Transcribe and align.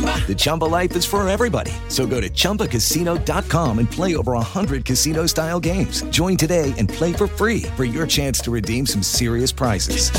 The 0.00 0.34
Chumba 0.36 0.66
life 0.66 0.94
is 0.94 1.04
for 1.04 1.28
everybody. 1.28 1.72
So 1.88 2.06
go 2.06 2.20
to 2.20 2.30
ChumbaCasino.com 2.30 3.78
and 3.80 3.90
play 3.90 4.14
over 4.14 4.34
100 4.34 4.84
casino 4.84 5.26
style 5.26 5.58
games. 5.58 6.02
Join 6.10 6.36
today 6.36 6.72
and 6.78 6.88
play 6.88 7.12
for 7.12 7.26
free 7.26 7.62
for 7.76 7.82
your 7.84 8.06
chance 8.06 8.38
to 8.42 8.52
redeem 8.52 8.86
some 8.86 9.02
serious 9.02 9.50
prizes. 9.50 10.10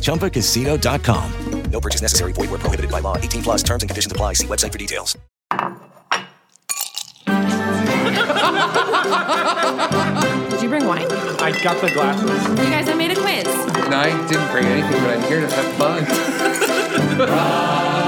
ChumbaCasino.com. 0.00 1.32
No 1.70 1.80
purchase 1.80 2.02
necessary. 2.02 2.32
Void 2.32 2.50
where 2.50 2.58
prohibited 2.58 2.90
by 2.90 3.00
law. 3.00 3.16
18 3.16 3.42
plus 3.42 3.62
terms 3.62 3.82
and 3.82 3.90
conditions 3.90 4.12
apply. 4.12 4.34
See 4.34 4.46
website 4.46 4.72
for 4.72 4.78
details. 4.78 5.16
Did 10.50 10.62
you 10.62 10.68
bring 10.68 10.84
wine? 10.84 11.06
I 11.40 11.52
got 11.62 11.80
the 11.80 11.90
glasses. 11.92 12.48
You 12.48 12.56
guys, 12.70 12.88
I 12.88 12.94
made 12.94 13.12
a 13.12 13.14
quiz. 13.14 13.46
And 13.46 13.94
I 13.94 14.10
didn't 14.28 14.50
bring 14.50 14.66
anything, 14.66 15.00
but 15.02 15.10
I'm 15.10 15.22
here 15.28 15.40
to 15.40 15.48
have 15.48 15.74
fun. 15.76 16.04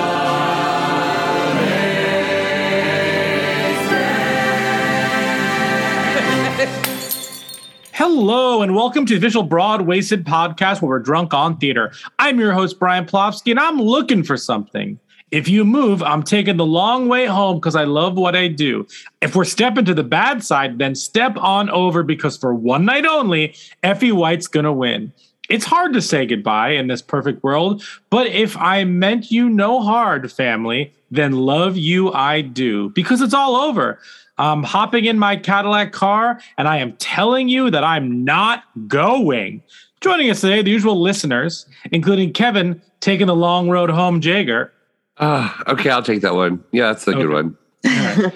Hello 7.95 8.63
and 8.63 8.75
welcome 8.75 9.05
to 9.05 9.17
official 9.19 9.47
Broadwaysted 9.47 10.25
podcast 10.25 10.81
where 10.81 10.89
we're 10.89 10.99
drunk 10.99 11.35
on 11.35 11.59
theater. 11.59 11.93
I'm 12.19 12.41
your 12.41 12.55
host, 12.55 12.79
Brian 12.79 13.05
Plofsky, 13.05 13.51
and 13.51 13.61
I'm 13.61 13.77
looking 13.77 14.25
for 14.25 14.39
something. 14.39 14.99
If 15.31 15.47
you 15.47 15.63
move, 15.63 16.03
I'm 16.03 16.23
taking 16.23 16.57
the 16.57 16.65
long 16.65 17.09
way 17.09 17.27
home 17.27 17.59
because 17.59 17.77
I 17.77 17.85
love 17.85 18.17
what 18.17 18.35
I 18.35 18.49
do. 18.49 18.87
If 19.21 19.37
we're 19.37 19.45
stepping 19.45 19.85
to 19.85 19.93
the 19.93 20.03
bad 20.03 20.43
side, 20.43 20.79
then 20.79 20.95
step 20.95 21.37
on 21.37 21.69
over 21.69 22.03
because 22.03 22.39
for 22.39 22.55
one 22.55 22.87
night 22.87 23.05
only, 23.05 23.55
Effie 23.83 24.11
White's 24.11 24.47
gonna 24.49 24.73
win. 24.73 25.13
It's 25.49 25.65
hard 25.65 25.93
to 25.95 26.01
say 26.03 26.25
goodbye 26.27 26.71
in 26.71 26.87
this 26.87 27.03
perfect 27.03 27.43
world, 27.43 27.83
but 28.11 28.27
if 28.29 28.57
I 28.57 28.85
meant 28.85 29.31
you 29.31 29.49
no 29.51 29.81
hard, 29.83 30.31
family, 30.33 30.93
then 31.11 31.33
love 31.33 31.77
you 31.77 32.13
I 32.13 32.41
do 32.43 32.91
because 32.91 33.21
it's 33.21 33.35
all 33.35 33.57
over. 33.57 33.99
I'm 34.39 34.63
hopping 34.63 35.05
in 35.05 35.19
my 35.19 35.37
Cadillac 35.37 35.93
car 35.93 36.41
and 36.57 36.67
I 36.69 36.79
am 36.79 36.93
telling 36.97 37.49
you 37.49 37.71
that 37.71 37.85
I'm 37.85 38.25
not 38.25 38.65
going. 38.89 39.63
Joining 40.01 40.31
us 40.31 40.41
today, 40.41 40.63
the 40.63 40.71
usual 40.71 41.01
listeners, 41.01 41.67
including 41.91 42.33
Kevin 42.33 42.81
taking 43.01 43.27
the 43.27 43.37
long 43.37 43.69
road 43.69 43.91
home, 43.91 44.21
Jager. 44.21 44.73
Uh, 45.19 45.53
okay, 45.69 45.91
I'll 45.91 46.03
take 46.03 46.23
that 46.23 46.35
one. 46.35 46.65
Yeah, 46.73 46.87
that's 46.87 47.07
a 47.07 47.11
Okay. 47.11 47.21
good 47.23 47.31
one. 47.31 48.33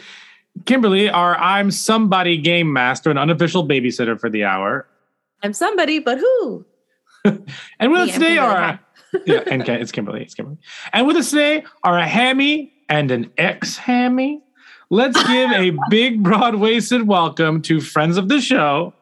Kimberly, 0.64 1.08
our 1.08 1.36
I'm 1.38 1.70
somebody 1.70 2.36
game 2.38 2.72
master 2.72 3.10
and 3.10 3.18
unofficial 3.18 3.66
babysitter 3.66 4.18
for 4.18 4.28
the 4.30 4.44
hour. 4.44 4.86
I'm 5.42 5.52
somebody, 5.52 5.98
but 5.98 6.18
who? 6.18 6.64
And 7.80 7.92
with 7.92 8.00
Me, 8.02 8.08
us 8.08 8.12
today 8.14 8.38
are 8.38 8.80
yeah, 9.24 9.40
and 9.46 9.64
Ke- 9.64 9.68
it's 9.80 9.92
Kimberly. 9.92 10.22
It's 10.22 10.34
Kimberly. 10.34 10.58
And 10.92 11.06
with 11.06 11.16
us 11.16 11.30
today 11.30 11.64
are 11.84 11.98
a 11.98 12.06
hammy 12.06 12.72
and 12.88 13.10
an 13.10 13.30
ex 13.38 13.76
hammy. 13.76 14.42
Let's 14.90 15.16
give 15.26 15.50
a 15.50 15.76
big, 15.90 16.22
broadwaysted 16.22 17.06
welcome 17.06 17.62
to 17.62 17.80
friends 17.80 18.16
of 18.16 18.28
the 18.28 18.40
show, 18.40 18.92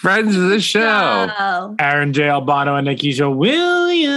Friends 0.00 0.36
of 0.36 0.48
the 0.48 0.60
show. 0.60 1.28
Oh. 1.38 1.74
Aaron 1.80 2.12
J. 2.12 2.28
Albano 2.28 2.76
and 2.76 2.86
Nikisha 2.86 3.34
Williams. 3.34 4.08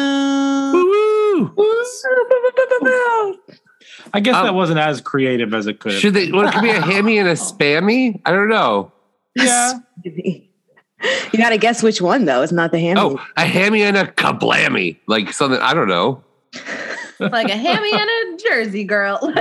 I 4.14 4.20
guess 4.20 4.36
Um, 4.36 4.46
that 4.46 4.54
wasn't 4.54 4.80
as 4.80 5.02
creative 5.02 5.54
as 5.54 5.68
it 5.68 5.80
could. 5.80 5.94
have 5.94 6.02
Should 6.02 6.14
they? 6.14 6.32
Well, 6.32 6.48
it 6.48 6.54
could 6.54 6.62
be 6.64 6.70
a 6.70 6.82
hammy 6.82 7.18
and 7.18 7.28
a 7.28 7.34
spammy. 7.50 8.22
I 8.26 8.32
don't 8.32 8.50
know. 8.50 8.92
Yeah. 9.36 9.74
You 11.34 11.40
got 11.40 11.50
to 11.50 11.58
guess 11.58 11.82
which 11.84 12.02
one 12.02 12.26
though. 12.26 12.42
It's 12.42 12.52
not 12.52 12.72
the 12.72 12.80
hammy. 12.80 13.00
Oh, 13.02 13.20
a 13.38 13.46
hammy 13.46 13.82
and 13.84 13.98
a 13.98 14.06
kablammy, 14.06 14.98
like 15.08 15.32
something. 15.34 15.60
I 15.62 15.74
don't 15.74 15.88
know. 15.88 16.24
Like 17.20 17.50
a 17.50 17.56
hammy 17.56 17.92
and 17.94 18.10
a 18.10 18.38
Jersey 18.50 18.84
girl. 18.84 19.20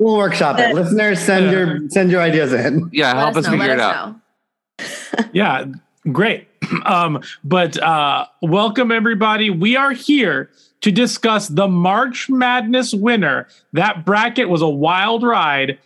We'll 0.00 0.16
workshop 0.16 0.58
it. 0.58 0.74
Listeners, 0.74 1.20
send 1.20 1.52
your 1.52 1.88
send 1.90 2.10
your 2.10 2.20
ideas 2.20 2.52
in. 2.52 2.90
yeah, 2.92 3.12
Let 3.12 3.16
help 3.16 3.36
us, 3.36 3.44
know, 3.44 3.50
figure 3.52 3.68
let 3.68 3.78
it 3.78 3.80
us 3.80 3.94
out. 3.94 4.16
know. 5.18 5.24
yeah 5.32 5.64
great 6.12 6.46
um 6.84 7.20
but 7.44 7.80
uh 7.82 8.26
welcome 8.42 8.90
everybody 8.92 9.48
we 9.50 9.76
are 9.76 9.92
here 9.92 10.50
to 10.80 10.90
discuss 10.92 11.46
the 11.48 11.66
march 11.68 12.28
madness 12.28 12.92
winner 12.92 13.46
that 13.72 14.04
bracket 14.04 14.48
was 14.48 14.62
a 14.62 14.68
wild 14.68 15.22
ride 15.22 15.78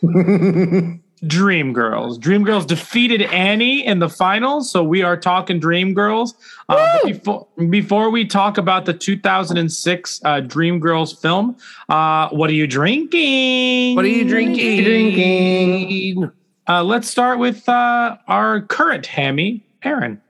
dream 1.26 1.72
girls 1.72 2.16
dream 2.16 2.44
girls 2.44 2.64
defeated 2.64 3.22
annie 3.22 3.84
in 3.84 3.98
the 3.98 4.08
finals 4.08 4.70
so 4.70 4.82
we 4.82 5.02
are 5.02 5.16
talking 5.16 5.60
dream 5.60 5.92
girls 5.92 6.34
uh, 6.70 6.98
but 7.02 7.06
before 7.06 7.46
before 7.68 8.08
we 8.10 8.24
talk 8.24 8.56
about 8.56 8.86
the 8.86 8.94
2006 8.94 10.20
uh, 10.24 10.40
dream 10.40 10.80
girls 10.80 11.12
film 11.12 11.54
uh 11.90 12.28
what 12.30 12.48
are 12.48 12.54
you 12.54 12.66
drinking 12.66 13.94
What 13.96 14.04
are 14.04 14.08
you 14.08 14.26
drinking? 14.26 14.84
Drinking. 14.84 16.30
uh 16.68 16.82
let's 16.82 17.08
start 17.10 17.38
with 17.38 17.68
uh 17.68 18.16
our 18.28 18.62
current 18.62 19.04
hammy 19.06 19.62
aaron 19.82 20.20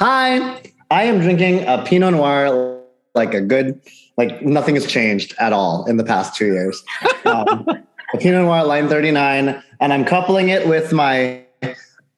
Hi, 0.00 0.62
I 0.90 1.02
am 1.04 1.20
drinking 1.20 1.66
a 1.66 1.84
Pinot 1.84 2.14
Noir, 2.14 2.80
like 3.14 3.34
a 3.34 3.40
good, 3.42 3.78
like 4.16 4.40
nothing 4.40 4.74
has 4.76 4.86
changed 4.86 5.34
at 5.38 5.52
all 5.52 5.84
in 5.84 5.98
the 5.98 6.04
past 6.04 6.34
two 6.34 6.46
years. 6.46 6.82
Um, 7.26 7.66
a 8.14 8.18
Pinot 8.18 8.42
Noir 8.42 8.64
line 8.64 8.88
39, 8.88 9.62
and 9.80 9.92
I'm 9.92 10.04
coupling 10.04 10.48
it 10.48 10.66
with 10.66 10.92
my 10.92 11.42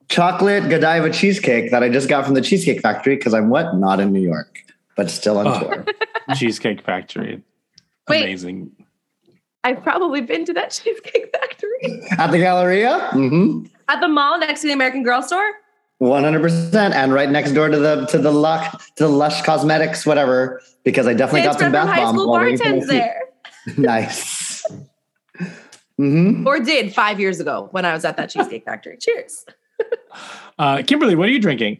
chocolate 0.08 0.68
Godiva 0.68 1.10
cheesecake 1.10 1.70
that 1.70 1.82
I 1.82 1.88
just 1.88 2.08
got 2.08 2.24
from 2.24 2.34
the 2.34 2.40
Cheesecake 2.42 2.80
Factory 2.80 3.16
because 3.16 3.34
I'm 3.34 3.48
what? 3.48 3.76
Not 3.76 4.00
in 4.00 4.12
New 4.12 4.20
York, 4.20 4.64
but 4.96 5.10
still 5.10 5.38
on 5.38 5.46
Oh. 5.46 5.60
tour. 5.60 5.84
Cheesecake 6.36 6.82
Factory. 6.82 7.42
Wait. 8.08 8.22
Amazing. 8.22 8.70
I've 9.64 9.82
probably 9.82 10.20
been 10.20 10.44
to 10.46 10.52
that 10.54 10.70
Cheesecake 10.82 11.34
Factory. 11.34 12.02
At 12.18 12.30
the 12.30 12.38
Galleria? 12.38 13.08
Mm-hmm. 13.12 13.66
At 13.88 14.00
the 14.00 14.08
mall 14.08 14.38
next 14.38 14.60
to 14.62 14.66
the 14.68 14.72
American 14.72 15.02
Girl 15.02 15.22
store? 15.22 15.50
100% 16.02 16.74
and 16.92 17.12
right 17.14 17.30
next 17.30 17.52
door 17.52 17.68
to 17.68 17.78
the 17.78 18.06
to 18.06 18.18
the 18.18 18.32
luck 18.32 18.82
to 18.96 19.04
the 19.04 19.08
lush 19.08 19.40
cosmetics 19.42 20.04
whatever 20.04 20.60
because 20.82 21.06
i 21.06 21.14
definitely 21.14 21.42
Kids 21.42 21.52
got 21.54 21.60
some 21.60 21.66
from 21.66 21.72
bath 21.74 21.88
high 21.88 22.02
bombs 22.02 22.18
school 22.18 22.32
while 22.32 22.40
waiting 22.42 22.58
for 22.58 22.64
bartends 22.64 22.86
there. 22.88 23.22
nice 23.78 24.41
hmm 26.02 26.46
Or 26.46 26.58
did 26.58 26.92
five 26.94 27.20
years 27.20 27.38
ago 27.40 27.68
when 27.70 27.84
I 27.84 27.92
was 27.94 28.04
at 28.04 28.16
that 28.16 28.30
Cheesecake 28.30 28.64
Factory. 28.64 28.96
Cheers. 29.00 29.44
Uh, 30.58 30.82
Kimberly, 30.86 31.14
what 31.14 31.28
are 31.28 31.32
you 31.32 31.40
drinking? 31.40 31.78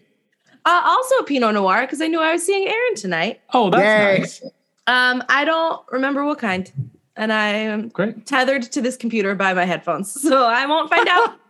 Uh, 0.65 0.81
also 0.85 1.23
Pinot 1.25 1.55
Noir 1.55 1.83
because 1.83 2.01
I 2.01 2.07
knew 2.07 2.21
I 2.21 2.33
was 2.33 2.45
seeing 2.47 2.69
Aaron 2.69 2.95
tonight. 2.95 3.41
Oh, 3.53 3.69
that's 3.71 3.83
Yay. 3.83 4.19
nice. 4.21 4.43
Um, 4.87 5.23
I 5.29 5.45
don't 5.45 5.81
remember 5.91 6.25
what 6.25 6.39
kind. 6.39 6.71
and 7.17 7.33
I 7.33 7.49
am 7.49 7.89
Great. 7.89 8.25
tethered 8.27 8.63
to 8.73 8.81
this 8.81 8.97
computer 8.97 9.35
by 9.35 9.55
my 9.55 9.65
headphones, 9.65 10.11
so 10.29 10.45
I 10.47 10.67
won't 10.67 10.89
find 10.91 11.09
out. 11.09 11.37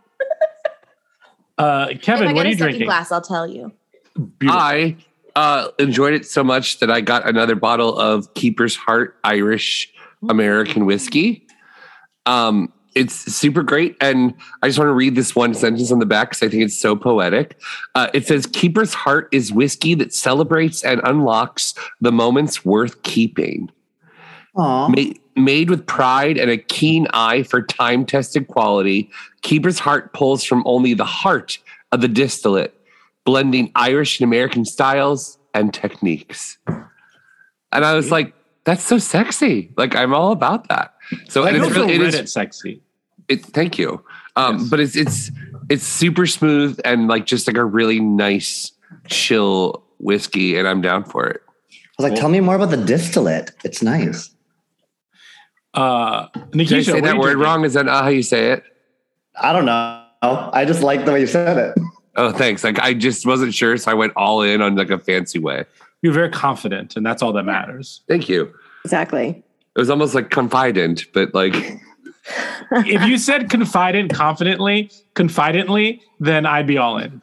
Uh, 1.59 1.89
Kevin, 2.01 2.35
what 2.35 2.45
are 2.47 2.49
you 2.49 2.57
drinking? 2.57 2.87
glass, 2.87 3.13
I'll 3.13 3.21
tell 3.21 3.47
you. 3.47 3.71
I 4.43 4.97
uh, 5.37 5.69
enjoyed 5.79 6.15
it 6.15 6.27
so 6.27 6.43
much 6.43 6.81
that 6.81 6.91
I 6.91 7.01
got 7.03 7.29
another 7.29 7.55
bottle 7.55 7.97
of 7.97 8.33
Keeper's 8.35 8.75
Heart 8.75 9.17
Irish 9.23 9.93
American 10.29 10.87
whiskey. 10.87 11.47
Um, 12.27 12.73
it's 12.95 13.15
super 13.15 13.63
great. 13.63 13.97
And 14.01 14.35
I 14.63 14.69
just 14.69 14.79
want 14.79 14.89
to 14.89 14.95
read 14.95 15.15
this 15.15 15.35
one 15.35 15.55
sentence 15.55 15.91
on 15.91 15.99
the 15.99 16.07
back 16.07 16.31
because 16.31 16.43
I 16.43 16.51
think 16.51 16.63
it's 16.63 16.79
so 16.79 16.95
poetic. 16.95 17.59
Uh, 17.95 18.09
it 18.13 18.27
says, 18.27 18.47
Keeper's 18.47 18.95
Heart 18.95 19.29
is 19.33 19.53
whiskey 19.53 19.95
that 19.95 20.13
celebrates 20.13 20.85
and 20.85 21.01
unlocks 21.05 21.75
the 22.01 22.13
moments 22.13 22.65
worth 22.65 23.03
keeping. 23.03 23.71
Ma- 24.89 25.15
made 25.35 25.71
with 25.71 25.87
pride 25.87 26.37
and 26.37 26.51
a 26.51 26.59
keen 26.59 27.07
eye 27.15 27.43
for 27.43 27.63
time 27.63 28.05
tested 28.05 28.49
quality, 28.49 29.11
Keeper's 29.41 29.79
Heart 29.79 30.13
pulls 30.13 30.45
from 30.45 30.63
only 30.67 30.93
the 30.93 31.07
heart 31.07 31.59
of 31.91 32.03
the 32.03 32.09
distillate, 32.09 32.75
blending 33.25 33.73
Irish 33.75 34.21
and 34.21 34.27
American 34.27 34.67
styles 34.67 35.39
and 35.55 35.73
techniques. 35.73 36.59
And 36.67 37.85
I 37.85 37.95
was 37.95 38.11
like, 38.11 38.35
that's 38.65 38.85
so 38.85 38.99
sexy. 38.99 39.73
Like, 39.77 39.95
I'm 39.97 40.15
all 40.15 40.33
about 40.33 40.69
that. 40.69 40.95
So, 41.29 41.45
I 41.45 41.49
and 41.49 41.57
it's 41.57 41.67
also 41.67 41.81
really, 41.81 41.95
it 41.95 42.01
read 42.01 42.09
is, 42.09 42.15
it 42.15 42.29
sexy. 42.29 42.83
it, 43.29 43.45
thank 43.45 43.79
you. 43.79 44.05
Um, 44.37 44.69
but 44.69 44.81
it's, 44.81 44.97
it's, 44.97 45.31
it's 45.69 45.85
super 45.85 46.27
smooth 46.27 46.81
and 46.85 47.09
like 47.09 47.27
just 47.27 47.47
like 47.47 47.57
a 47.57 47.65
really 47.65 48.01
nice, 48.01 48.73
chill 49.09 49.85
whiskey. 49.99 50.57
And 50.57 50.67
I'm 50.67 50.81
down 50.81 51.05
for 51.05 51.29
it. 51.29 51.43
I 51.99 52.03
was 52.03 52.11
like, 52.11 52.19
tell 52.19 52.31
me 52.31 52.41
more 52.41 52.57
about 52.57 52.71
the 52.71 52.83
distillate. 52.83 53.53
It's 53.65 53.83
nice. 53.83 54.35
Uh, 55.75 56.29
Did 56.51 56.73
I 56.73 56.83
say 56.83 57.01
that 57.01 57.17
word 57.17 57.23
drinking? 57.23 57.43
wrong? 57.43 57.65
Is 57.65 57.75
that 57.75 57.87
not 57.87 58.05
how 58.05 58.11
you 58.11 58.23
say 58.23 58.53
it? 58.53 58.65
I 59.41 59.53
don't 59.53 59.65
know. 59.67 60.03
I 60.23 60.65
just 60.67 60.83
like 60.83 61.05
the 61.05 61.13
way 61.13 61.21
you 61.21 61.27
said 61.27 61.57
it. 61.57 61.83
Oh, 62.17 62.31
thanks. 62.31 62.63
Like 62.63 62.79
I 62.79 62.95
just 62.95 63.27
wasn't 63.27 63.55
sure, 63.55 63.77
so 63.77 63.91
I 63.91 63.95
went 63.95 64.13
all 64.17 64.43
in 64.43 64.61
on 64.61 64.77
like 64.77 64.91
a 64.91 64.99
fancy 64.99 65.39
way. 65.39 65.65
You're 66.03 66.13
very 66.13 66.31
confident, 66.31 66.97
and 66.97 67.07
that's 67.07 67.23
all 67.23 67.33
that 67.35 67.45
matters. 67.45 68.03
Thank 68.09 68.29
you. 68.29 68.53
Exactly. 68.85 69.43
It 69.75 69.79
was 69.79 69.89
almost 69.89 70.15
like 70.15 70.31
confident, 70.31 71.05
but 71.15 71.33
like 71.35 71.55
if 72.73 73.03
you 73.05 73.19
said 73.19 73.49
confident 73.49 74.13
confidently, 74.13 74.91
confidently, 75.15 76.03
then 76.21 76.45
I'd 76.45 76.67
be 76.67 76.77
all 76.79 76.99
in. 76.99 77.23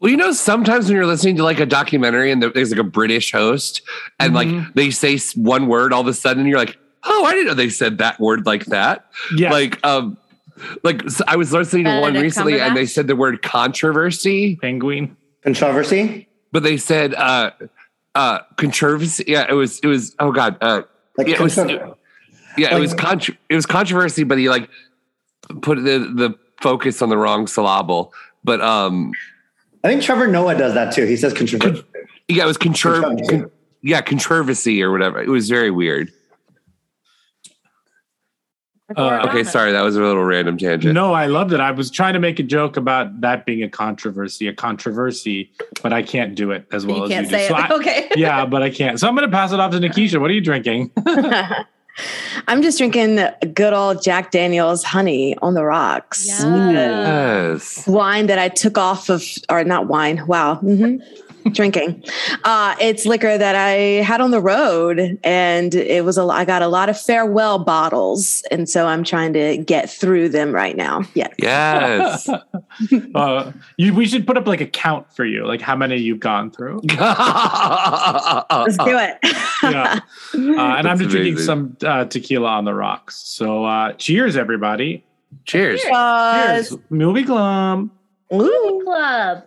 Well, 0.00 0.10
you 0.10 0.16
know, 0.16 0.32
sometimes 0.32 0.86
when 0.86 0.94
you're 0.94 1.06
listening 1.06 1.36
to 1.36 1.42
like 1.42 1.58
a 1.58 1.66
documentary 1.66 2.30
and 2.30 2.40
there's 2.42 2.70
like 2.70 2.78
a 2.78 2.84
British 2.84 3.32
host 3.32 3.82
and 4.20 4.32
Mm-hmm. 4.34 4.58
like 4.58 4.74
they 4.74 4.90
say 4.90 5.18
one 5.34 5.66
word 5.66 5.92
all 5.92 6.02
of 6.02 6.06
a 6.06 6.14
sudden, 6.14 6.46
you're 6.46 6.58
like, 6.58 6.78
oh, 7.04 7.24
I 7.24 7.32
didn't 7.32 7.48
know 7.48 7.54
they 7.54 7.68
said 7.70 7.98
that 7.98 8.20
word 8.20 8.46
like 8.46 8.66
that. 8.66 9.06
Yeah. 9.34 9.50
Like, 9.50 9.84
um, 9.84 10.16
like 10.84 11.02
I 11.26 11.34
was 11.36 11.52
listening 11.52 11.84
to 11.84 12.00
one 12.00 12.14
recently 12.14 12.60
and 12.60 12.76
they 12.76 12.86
said 12.86 13.08
the 13.08 13.16
word 13.16 13.42
controversy, 13.42 14.56
Penguin. 14.56 15.16
Controversy? 15.42 16.26
but 16.50 16.62
they 16.62 16.76
said 16.78 17.14
uh 17.14 17.50
uh 18.18 18.40
controversy. 18.56 19.24
Yeah, 19.26 19.46
it 19.48 19.52
was 19.54 19.78
it 19.80 19.86
was 19.86 20.14
oh 20.18 20.32
god. 20.32 20.56
Uh 20.60 20.82
Like 21.16 21.28
yeah, 21.28 21.34
it 21.34 21.40
was 21.40 21.54
contro- 21.54 21.96
yeah, 22.58 22.76
it 22.76 22.80
was 22.80 22.92
it 23.48 23.54
was 23.54 23.64
controversy, 23.66 24.24
but 24.24 24.38
he 24.38 24.48
like 24.48 24.68
put 25.62 25.76
the 25.76 25.98
the 26.14 26.34
focus 26.60 27.00
on 27.00 27.08
the 27.08 27.16
wrong 27.16 27.46
syllable. 27.46 28.12
But 28.44 28.60
um 28.60 29.12
I 29.84 29.88
think 29.88 30.02
Trevor 30.02 30.26
Noah 30.26 30.56
does 30.58 30.74
that 30.74 30.92
too. 30.92 31.06
He 31.06 31.16
says 31.16 31.32
controversy. 31.32 31.84
Yeah, 32.26 32.42
it 32.42 32.46
was 32.46 32.58
contro- 32.58 33.00
Controversy. 33.00 33.38
con- 33.38 33.50
yeah, 33.82 34.00
controversy 34.00 34.82
or 34.82 34.90
whatever. 34.90 35.22
It 35.22 35.28
was 35.28 35.48
very 35.48 35.70
weird. 35.70 36.12
Uh, 38.96 39.26
Okay, 39.28 39.44
sorry, 39.44 39.72
that 39.72 39.82
was 39.82 39.96
a 39.96 40.00
little 40.02 40.24
random 40.24 40.56
tangent. 40.56 40.94
No, 40.94 41.12
I 41.12 41.26
loved 41.26 41.52
it. 41.52 41.60
I 41.60 41.70
was 41.72 41.90
trying 41.90 42.14
to 42.14 42.20
make 42.20 42.38
a 42.38 42.42
joke 42.42 42.76
about 42.76 43.20
that 43.20 43.44
being 43.44 43.62
a 43.62 43.68
controversy, 43.68 44.48
a 44.48 44.54
controversy, 44.54 45.50
but 45.82 45.92
I 45.92 46.02
can't 46.02 46.34
do 46.34 46.50
it 46.52 46.66
as 46.72 46.86
well 46.86 46.98
you 46.98 47.04
as 47.04 47.10
can't 47.10 47.24
you 47.26 47.30
say 47.30 47.48
do. 47.48 47.54
it. 47.54 47.58
I- 47.60 47.74
okay. 47.76 48.08
yeah, 48.16 48.46
but 48.46 48.62
I 48.62 48.70
can't. 48.70 48.98
So 48.98 49.06
I'm 49.06 49.14
going 49.14 49.28
to 49.28 49.34
pass 49.36 49.52
it 49.52 49.60
off 49.60 49.72
to 49.72 49.78
Nikisha. 49.78 50.20
What 50.20 50.30
are 50.30 50.34
you 50.34 50.40
drinking? 50.40 50.90
I'm 52.46 52.62
just 52.62 52.78
drinking 52.78 53.18
good 53.54 53.72
old 53.72 54.02
Jack 54.02 54.30
Daniels 54.30 54.84
honey 54.84 55.36
on 55.38 55.54
the 55.54 55.64
rocks. 55.64 56.26
Yes. 56.28 57.86
Wine 57.88 58.26
that 58.28 58.38
I 58.38 58.48
took 58.48 58.78
off 58.78 59.10
of, 59.10 59.22
or 59.50 59.64
not 59.64 59.88
wine. 59.88 60.24
Wow. 60.26 60.56
hmm 60.56 60.96
drinking. 61.52 62.04
Uh, 62.44 62.74
it's 62.80 63.06
liquor 63.06 63.38
that 63.38 63.54
I 63.54 64.02
had 64.02 64.20
on 64.20 64.30
the 64.30 64.40
road, 64.40 65.18
and 65.24 65.74
it 65.74 66.04
was 66.04 66.18
a. 66.18 66.22
I 66.22 66.44
got 66.44 66.62
a 66.62 66.68
lot 66.68 66.88
of 66.88 67.00
farewell 67.00 67.58
bottles, 67.58 68.42
and 68.50 68.68
so 68.68 68.86
I'm 68.86 69.04
trying 69.04 69.32
to 69.34 69.56
get 69.58 69.90
through 69.90 70.30
them 70.30 70.52
right 70.52 70.76
now. 70.76 71.02
Yeah. 71.14 71.28
Yes. 71.38 72.28
uh, 73.14 73.52
you, 73.76 73.94
we 73.94 74.06
should 74.06 74.26
put 74.26 74.36
up 74.36 74.46
like 74.46 74.60
a 74.60 74.66
count 74.66 75.12
for 75.14 75.24
you, 75.24 75.46
like 75.46 75.60
how 75.60 75.76
many 75.76 75.96
you've 75.96 76.20
gone 76.20 76.50
through. 76.50 76.80
Let's 76.98 78.76
do 78.76 78.96
it. 78.98 79.18
yeah. 79.62 80.00
Uh, 80.34 80.38
and 80.38 80.60
I'm 80.60 80.84
That's 80.84 81.00
just 81.00 81.10
drinking 81.10 81.38
some 81.38 81.76
uh, 81.82 82.04
tequila 82.04 82.48
on 82.48 82.64
the 82.64 82.74
rocks. 82.74 83.16
So 83.16 83.64
uh, 83.64 83.92
cheers, 83.94 84.36
everybody. 84.36 85.04
Cheers. 85.44 85.82
Cheers. 85.82 86.76
Movie 86.90 87.22
Glum. 87.22 87.90
Ooh. 88.32 88.82
Club. 88.84 89.44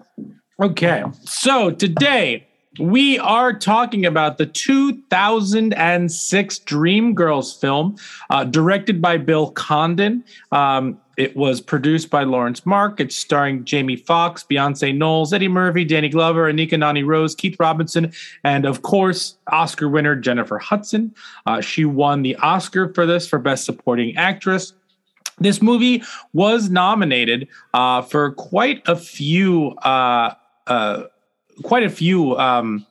Okay. 0.61 1.03
So 1.23 1.71
today 1.71 2.47
we 2.79 3.17
are 3.17 3.51
talking 3.51 4.05
about 4.05 4.37
the 4.37 4.45
2006 4.45 6.59
Dreamgirls 6.59 7.59
film, 7.59 7.95
uh, 8.29 8.43
directed 8.43 9.01
by 9.01 9.17
Bill 9.17 9.49
Condon. 9.49 10.23
Um, 10.51 11.01
it 11.17 11.35
was 11.35 11.61
produced 11.61 12.11
by 12.11 12.25
Laurence 12.25 12.63
Mark. 12.63 12.99
It's 12.99 13.15
starring 13.15 13.65
Jamie 13.65 13.95
Foxx, 13.95 14.45
Beyonce 14.47 14.95
Knowles, 14.95 15.33
Eddie 15.33 15.47
Murphy, 15.47 15.83
Danny 15.83 16.09
Glover, 16.09 16.51
Anika 16.51 16.77
Noni 16.77 17.01
Rose, 17.01 17.33
Keith 17.33 17.55
Robinson, 17.59 18.13
and 18.43 18.67
of 18.67 18.83
course, 18.83 19.37
Oscar 19.47 19.89
winner 19.89 20.15
Jennifer 20.15 20.59
Hudson. 20.59 21.15
Uh, 21.47 21.59
she 21.59 21.85
won 21.85 22.21
the 22.21 22.35
Oscar 22.35 22.93
for 22.93 23.07
this 23.07 23.27
for 23.27 23.39
Best 23.39 23.65
Supporting 23.65 24.15
Actress. 24.15 24.73
This 25.41 25.59
movie 25.59 26.03
was 26.33 26.69
nominated 26.69 27.47
uh, 27.73 28.03
for 28.03 28.31
quite 28.33 28.87
a 28.87 28.95
few, 28.95 29.69
uh, 29.77 30.35
uh, 30.67 31.03
quite 31.63 31.83
a 31.83 31.89
few 31.89 32.37
um, 32.37 32.85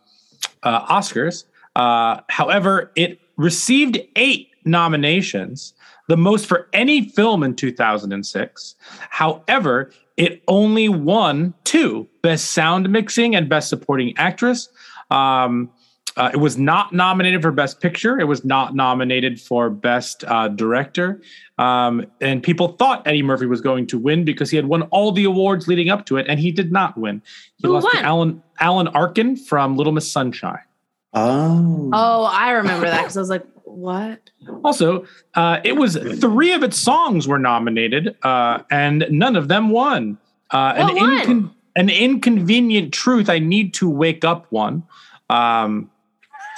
uh, 0.63 0.87
Oscars. 0.87 1.45
Uh, 1.77 2.21
however, 2.29 2.93
it 2.97 3.21
received 3.37 3.99
eight 4.17 4.49
nominations, 4.65 5.73
the 6.09 6.17
most 6.17 6.47
for 6.47 6.69
any 6.73 7.09
film 7.09 7.43
in 7.43 7.55
2006. 7.55 8.75
However, 9.11 9.93
it 10.17 10.43
only 10.49 10.89
won 10.89 11.55
two: 11.65 12.09
Best 12.23 12.53
Sound 12.53 12.89
Mixing 12.91 13.35
and 13.35 13.49
Best 13.49 13.69
Supporting 13.69 14.17
Actress. 14.17 14.69
Um, 15.11 15.71
uh, 16.17 16.31
it 16.33 16.38
was 16.38 16.59
not 16.59 16.93
nominated 16.93 17.43
for 17.43 17.52
Best 17.52 17.81
Picture. 17.81 18.19
It 18.19 18.25
was 18.25 18.45
not 18.45 18.75
nominated 18.75 19.40
for 19.40 19.71
Best 19.71 20.25
uh, 20.25 20.49
Director. 20.49 21.21
Um, 21.59 22.07
and 22.21 22.43
people 22.43 22.69
thought 22.73 23.07
Eddie 23.07 23.23
Murphy 23.23 23.47
was 23.47 23.61
going 23.61 23.87
to 23.88 23.99
win 23.99 24.25
because 24.25 24.50
he 24.50 24.57
had 24.57 24.67
won 24.67 24.83
all 24.85 25.12
the 25.12 25.25
awards 25.25 25.69
leading 25.69 25.88
up 25.88 26.07
to 26.07 26.17
it, 26.17 26.26
and 26.29 26.40
he 26.40 26.50
did 26.50 26.73
not 26.73 26.97
win. 26.99 27.23
He 27.59 27.67
Who 27.67 27.75
lost 27.75 27.90
to? 27.93 28.02
Alan 28.02 28.43
Alan 28.59 28.88
Arkin 28.88 29.37
from 29.37 29.76
Little 29.76 29.93
Miss 29.93 30.11
Sunshine. 30.11 30.59
Oh. 31.12 31.90
Oh, 31.93 32.25
I 32.25 32.52
remember 32.52 32.87
that 32.87 33.02
because 33.02 33.17
I 33.17 33.21
was 33.21 33.31
like, 33.31 33.47
what? 33.64 34.31
Also, 34.64 35.07
uh, 35.35 35.61
it 35.64 35.76
was 35.76 35.97
three 36.21 36.52
of 36.52 36.62
its 36.62 36.76
songs 36.76 37.26
were 37.29 37.38
nominated, 37.38 38.17
uh, 38.23 38.61
and 38.71 39.07
none 39.11 39.37
of 39.37 39.49
them 39.49 39.71
won. 39.71 40.19
Uh, 40.50 40.75
an, 40.76 40.95
won? 40.97 41.19
incon- 41.19 41.55
an 41.76 41.88
inconvenient 41.88 42.93
truth. 42.93 43.29
I 43.29 43.38
need 43.38 43.75
to 43.75 43.88
wake 43.88 44.25
up. 44.25 44.47
One, 44.50 44.83
um, 45.29 45.90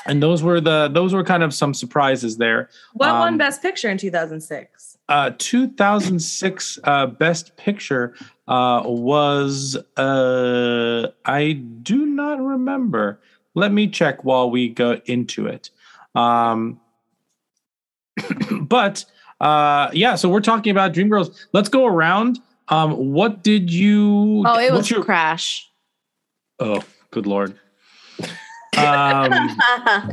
and 0.06 0.22
those 0.22 0.42
were 0.42 0.60
the 0.60 0.88
those 0.88 1.14
were 1.14 1.24
kind 1.24 1.42
of 1.42 1.52
some 1.54 1.74
surprises 1.74 2.36
there. 2.38 2.68
What 2.94 3.08
Um, 3.10 3.18
won 3.20 3.38
Best 3.38 3.62
Picture 3.62 3.88
in 3.90 3.98
2006? 3.98 4.98
uh, 5.08 5.30
2006 5.38 6.78
uh, 6.84 7.06
Best 7.06 7.56
Picture 7.56 8.14
uh, 8.48 8.82
was 8.84 9.76
uh, 9.96 11.08
I 11.24 11.52
do 11.52 12.06
not 12.06 12.40
remember. 12.40 13.20
Let 13.54 13.72
me 13.72 13.86
check 13.88 14.24
while 14.24 14.50
we 14.50 14.68
go 14.70 15.00
into 15.06 15.46
it. 15.46 15.70
Um, 16.14 16.80
but 18.62 19.04
uh, 19.40 19.90
yeah, 19.92 20.14
so 20.14 20.28
we're 20.28 20.40
talking 20.40 20.70
about 20.70 20.92
Dreamgirls. 20.92 21.46
Let's 21.52 21.68
go 21.68 21.86
around. 21.86 22.38
Um, 22.68 23.12
what 23.12 23.42
did 23.42 23.70
you? 23.72 24.44
Oh, 24.46 24.58
it 24.58 24.72
was 24.72 24.90
your? 24.90 25.02
Crash. 25.04 25.68
Oh, 26.58 26.82
good 27.10 27.26
lord. 27.26 27.58
Um, 28.76 29.58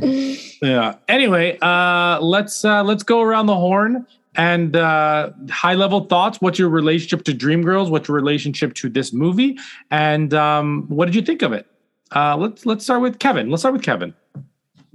yeah. 0.62 0.96
Anyway, 1.08 1.58
uh, 1.60 2.20
let's 2.20 2.64
uh, 2.64 2.82
let's 2.84 3.02
go 3.02 3.22
around 3.22 3.46
the 3.46 3.56
horn 3.56 4.06
and 4.36 4.76
uh, 4.76 5.30
high 5.50 5.74
level 5.74 6.04
thoughts. 6.06 6.40
What's 6.40 6.58
your 6.58 6.68
relationship 6.68 7.24
to 7.24 7.32
Dreamgirls? 7.32 7.90
What's 7.90 8.08
your 8.08 8.16
relationship 8.16 8.74
to 8.74 8.88
this 8.88 9.12
movie? 9.12 9.58
And 9.90 10.34
um, 10.34 10.84
what 10.88 11.06
did 11.06 11.14
you 11.14 11.22
think 11.22 11.42
of 11.42 11.52
it? 11.52 11.66
Uh, 12.14 12.36
let's 12.36 12.66
let's 12.66 12.84
start 12.84 13.02
with 13.02 13.18
Kevin. 13.18 13.50
Let's 13.50 13.62
start 13.62 13.74
with 13.74 13.82
Kevin. 13.82 14.14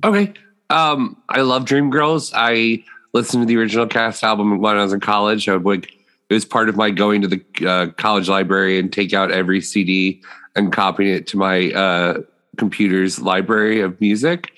Okay. 0.03 0.33
Um, 0.69 1.21
I 1.29 1.41
love 1.41 1.65
Dreamgirls. 1.65 2.31
I 2.35 2.83
listen 3.13 3.39
to 3.39 3.45
the 3.45 3.57
original 3.57 3.87
cast 3.87 4.23
album 4.23 4.59
when 4.59 4.77
I 4.77 4.83
was 4.83 4.93
in 4.93 4.99
college. 4.99 5.47
I 5.47 5.55
would 5.55 5.65
like 5.65 5.91
it 6.29 6.33
was 6.33 6.45
part 6.45 6.69
of 6.69 6.75
my 6.75 6.89
going 6.89 7.21
to 7.21 7.27
the 7.27 7.67
uh, 7.67 7.87
college 7.97 8.27
library 8.27 8.79
and 8.79 8.91
take 8.91 9.13
out 9.13 9.31
every 9.31 9.61
CD 9.61 10.21
and 10.55 10.71
copying 10.73 11.13
it 11.13 11.27
to 11.27 11.37
my 11.37 11.71
uh, 11.71 12.21
computer's 12.57 13.19
library 13.19 13.81
of 13.81 13.99
music. 14.01 14.51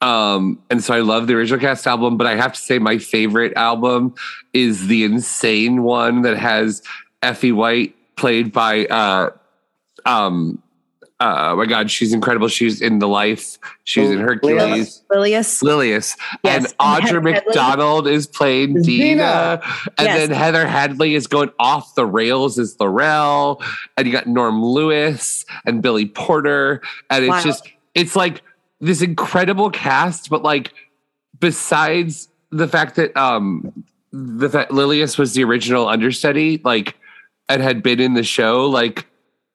Um, 0.00 0.62
and 0.68 0.84
so 0.84 0.92
I 0.92 1.00
love 1.00 1.26
the 1.26 1.34
original 1.34 1.60
cast 1.60 1.86
album, 1.86 2.16
but 2.16 2.26
I 2.26 2.34
have 2.34 2.52
to 2.52 2.60
say 2.60 2.78
my 2.78 2.98
favorite 2.98 3.54
album 3.56 4.14
is 4.52 4.86
the 4.86 5.04
insane 5.04 5.82
one 5.82 6.22
that 6.22 6.36
has 6.36 6.82
Effie 7.22 7.52
White 7.52 7.94
played 8.16 8.52
by 8.52 8.86
uh 8.86 9.30
um 10.06 10.62
uh, 11.20 11.50
oh 11.52 11.56
my 11.56 11.66
god, 11.66 11.90
she's 11.90 12.12
incredible. 12.12 12.48
She's 12.48 12.80
in 12.80 12.98
the 12.98 13.06
life. 13.08 13.56
She's 13.84 14.10
in 14.10 14.18
Hercules. 14.18 15.02
Lillias. 15.10 15.62
Lillias. 15.62 16.16
Yes. 16.42 16.64
And 16.72 16.78
Audra 16.78 17.00
Heather 17.02 17.20
Headley. 17.20 17.32
McDonald 17.32 18.06
is 18.08 18.26
playing 18.26 18.82
Deena. 18.82 19.62
Deena. 19.62 19.62
And 19.96 20.06
Yes. 20.06 20.18
then 20.18 20.30
Heather 20.36 20.66
Headley 20.66 21.14
is 21.14 21.26
going 21.28 21.50
off 21.60 21.94
the 21.94 22.04
rails 22.04 22.58
as 22.58 22.76
Laurel. 22.80 23.62
And 23.96 24.06
you 24.06 24.12
got 24.12 24.26
Norm 24.26 24.62
Lewis 24.62 25.46
and 25.64 25.80
Billy 25.82 26.06
Porter. 26.06 26.82
And 27.10 27.24
it's 27.24 27.30
Wow. 27.30 27.42
just, 27.42 27.68
it's 27.94 28.16
like 28.16 28.42
this 28.80 29.00
incredible 29.00 29.70
cast, 29.70 30.28
but 30.30 30.42
like 30.42 30.72
besides 31.40 32.28
the 32.50 32.68
fact 32.68 32.96
that 32.96 33.16
um 33.16 33.84
the 34.12 34.48
fact 34.48 34.70
Lillias 34.70 35.16
was 35.18 35.34
the 35.34 35.44
original 35.44 35.88
understudy, 35.88 36.60
like 36.64 36.96
and 37.48 37.62
had 37.62 37.82
been 37.82 38.00
in 38.00 38.14
the 38.14 38.22
show, 38.22 38.68
like 38.68 39.06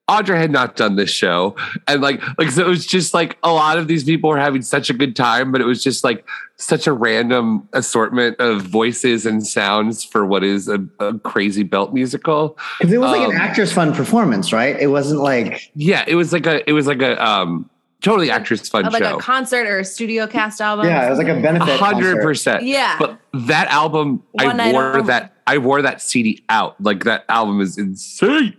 Audra 0.09 0.37
had 0.37 0.51
not 0.51 0.75
done 0.75 0.95
this 0.95 1.11
show. 1.11 1.55
And 1.87 2.01
like 2.01 2.19
like 2.39 2.49
so 2.49 2.65
it 2.65 2.67
was 2.67 2.85
just 2.85 3.13
like 3.13 3.37
a 3.43 3.51
lot 3.51 3.77
of 3.77 3.87
these 3.87 4.03
people 4.03 4.29
were 4.31 4.39
having 4.39 4.63
such 4.63 4.89
a 4.89 4.93
good 4.93 5.15
time, 5.15 5.51
but 5.51 5.61
it 5.61 5.65
was 5.65 5.83
just 5.83 6.03
like 6.03 6.25
such 6.55 6.87
a 6.87 6.93
random 6.93 7.69
assortment 7.73 8.37
of 8.39 8.63
voices 8.63 9.25
and 9.25 9.45
sounds 9.45 10.03
for 10.03 10.25
what 10.25 10.43
is 10.43 10.67
a, 10.67 10.83
a 10.99 11.17
crazy 11.19 11.63
belt 11.63 11.93
musical. 11.93 12.57
Because 12.79 12.91
it 12.91 12.97
was 12.97 13.11
like 13.11 13.21
Um, 13.21 13.31
an 13.31 13.37
actor's 13.37 13.71
fun 13.71 13.93
performance, 13.93 14.51
right? 14.51 14.75
It 14.79 14.87
wasn't 14.87 15.21
like 15.21 15.71
Yeah, 15.75 16.03
it 16.07 16.15
was 16.15 16.33
like 16.33 16.47
a 16.47 16.67
it 16.67 16.73
was 16.73 16.87
like 16.87 17.01
a 17.01 17.23
um 17.23 17.69
totally 18.01 18.31
actress 18.31 18.67
fun 18.69 18.85
Of 18.85 18.93
like 18.93 19.03
show. 19.03 19.17
a 19.17 19.21
concert 19.21 19.67
or 19.67 19.79
a 19.79 19.85
studio 19.85 20.25
cast 20.27 20.61
album. 20.61 20.85
yeah, 20.87 21.05
it 21.05 21.09
was 21.09 21.17
like 21.19 21.27
a 21.27 21.37
A 21.37 21.41
benefit. 21.41 21.79
hundred 21.79 22.13
concert. 22.15 22.21
percent. 22.23 22.63
Yeah. 22.63 22.95
But 22.99 23.19
that 23.33 23.67
album, 23.69 24.23
One 24.31 24.59
I 24.59 24.71
wore 24.71 24.93
only. 24.97 25.07
that. 25.07 25.33
I 25.47 25.57
wore 25.57 25.81
that 25.81 26.01
CD 26.01 26.43
out. 26.49 26.79
Like 26.81 27.03
that 27.05 27.25
album 27.29 27.59
is 27.61 27.77
insane. 27.77 28.55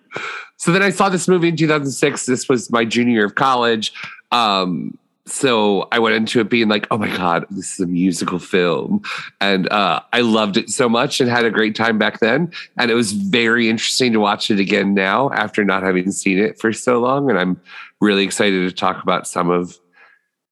So 0.56 0.72
then 0.72 0.82
I 0.82 0.90
saw 0.90 1.08
this 1.08 1.26
movie 1.28 1.48
in 1.48 1.56
2006. 1.56 2.26
This 2.26 2.48
was 2.48 2.70
my 2.70 2.84
junior 2.84 3.12
year 3.14 3.24
of 3.26 3.34
college. 3.34 3.92
Um, 4.32 4.98
so 5.26 5.88
I 5.92 5.98
went 5.98 6.16
into 6.16 6.40
it 6.40 6.48
being 6.48 6.68
like, 6.68 6.86
"Oh 6.90 6.98
my 6.98 7.14
god, 7.16 7.46
this 7.50 7.74
is 7.74 7.80
a 7.80 7.86
musical 7.86 8.38
film," 8.38 9.02
and 9.40 9.70
uh, 9.70 10.00
I 10.12 10.20
loved 10.22 10.56
it 10.56 10.70
so 10.70 10.88
much 10.88 11.20
and 11.20 11.30
had 11.30 11.44
a 11.44 11.50
great 11.50 11.74
time 11.74 11.98
back 11.98 12.20
then. 12.20 12.50
And 12.78 12.90
it 12.90 12.94
was 12.94 13.12
very 13.12 13.68
interesting 13.68 14.12
to 14.12 14.20
watch 14.20 14.50
it 14.50 14.58
again 14.58 14.94
now 14.94 15.30
after 15.30 15.64
not 15.64 15.82
having 15.82 16.10
seen 16.10 16.38
it 16.38 16.58
for 16.58 16.72
so 16.72 17.00
long. 17.00 17.30
And 17.30 17.38
I'm 17.38 17.60
really 18.00 18.24
excited 18.24 18.68
to 18.68 18.74
talk 18.74 19.02
about 19.02 19.26
some 19.26 19.50
of 19.50 19.78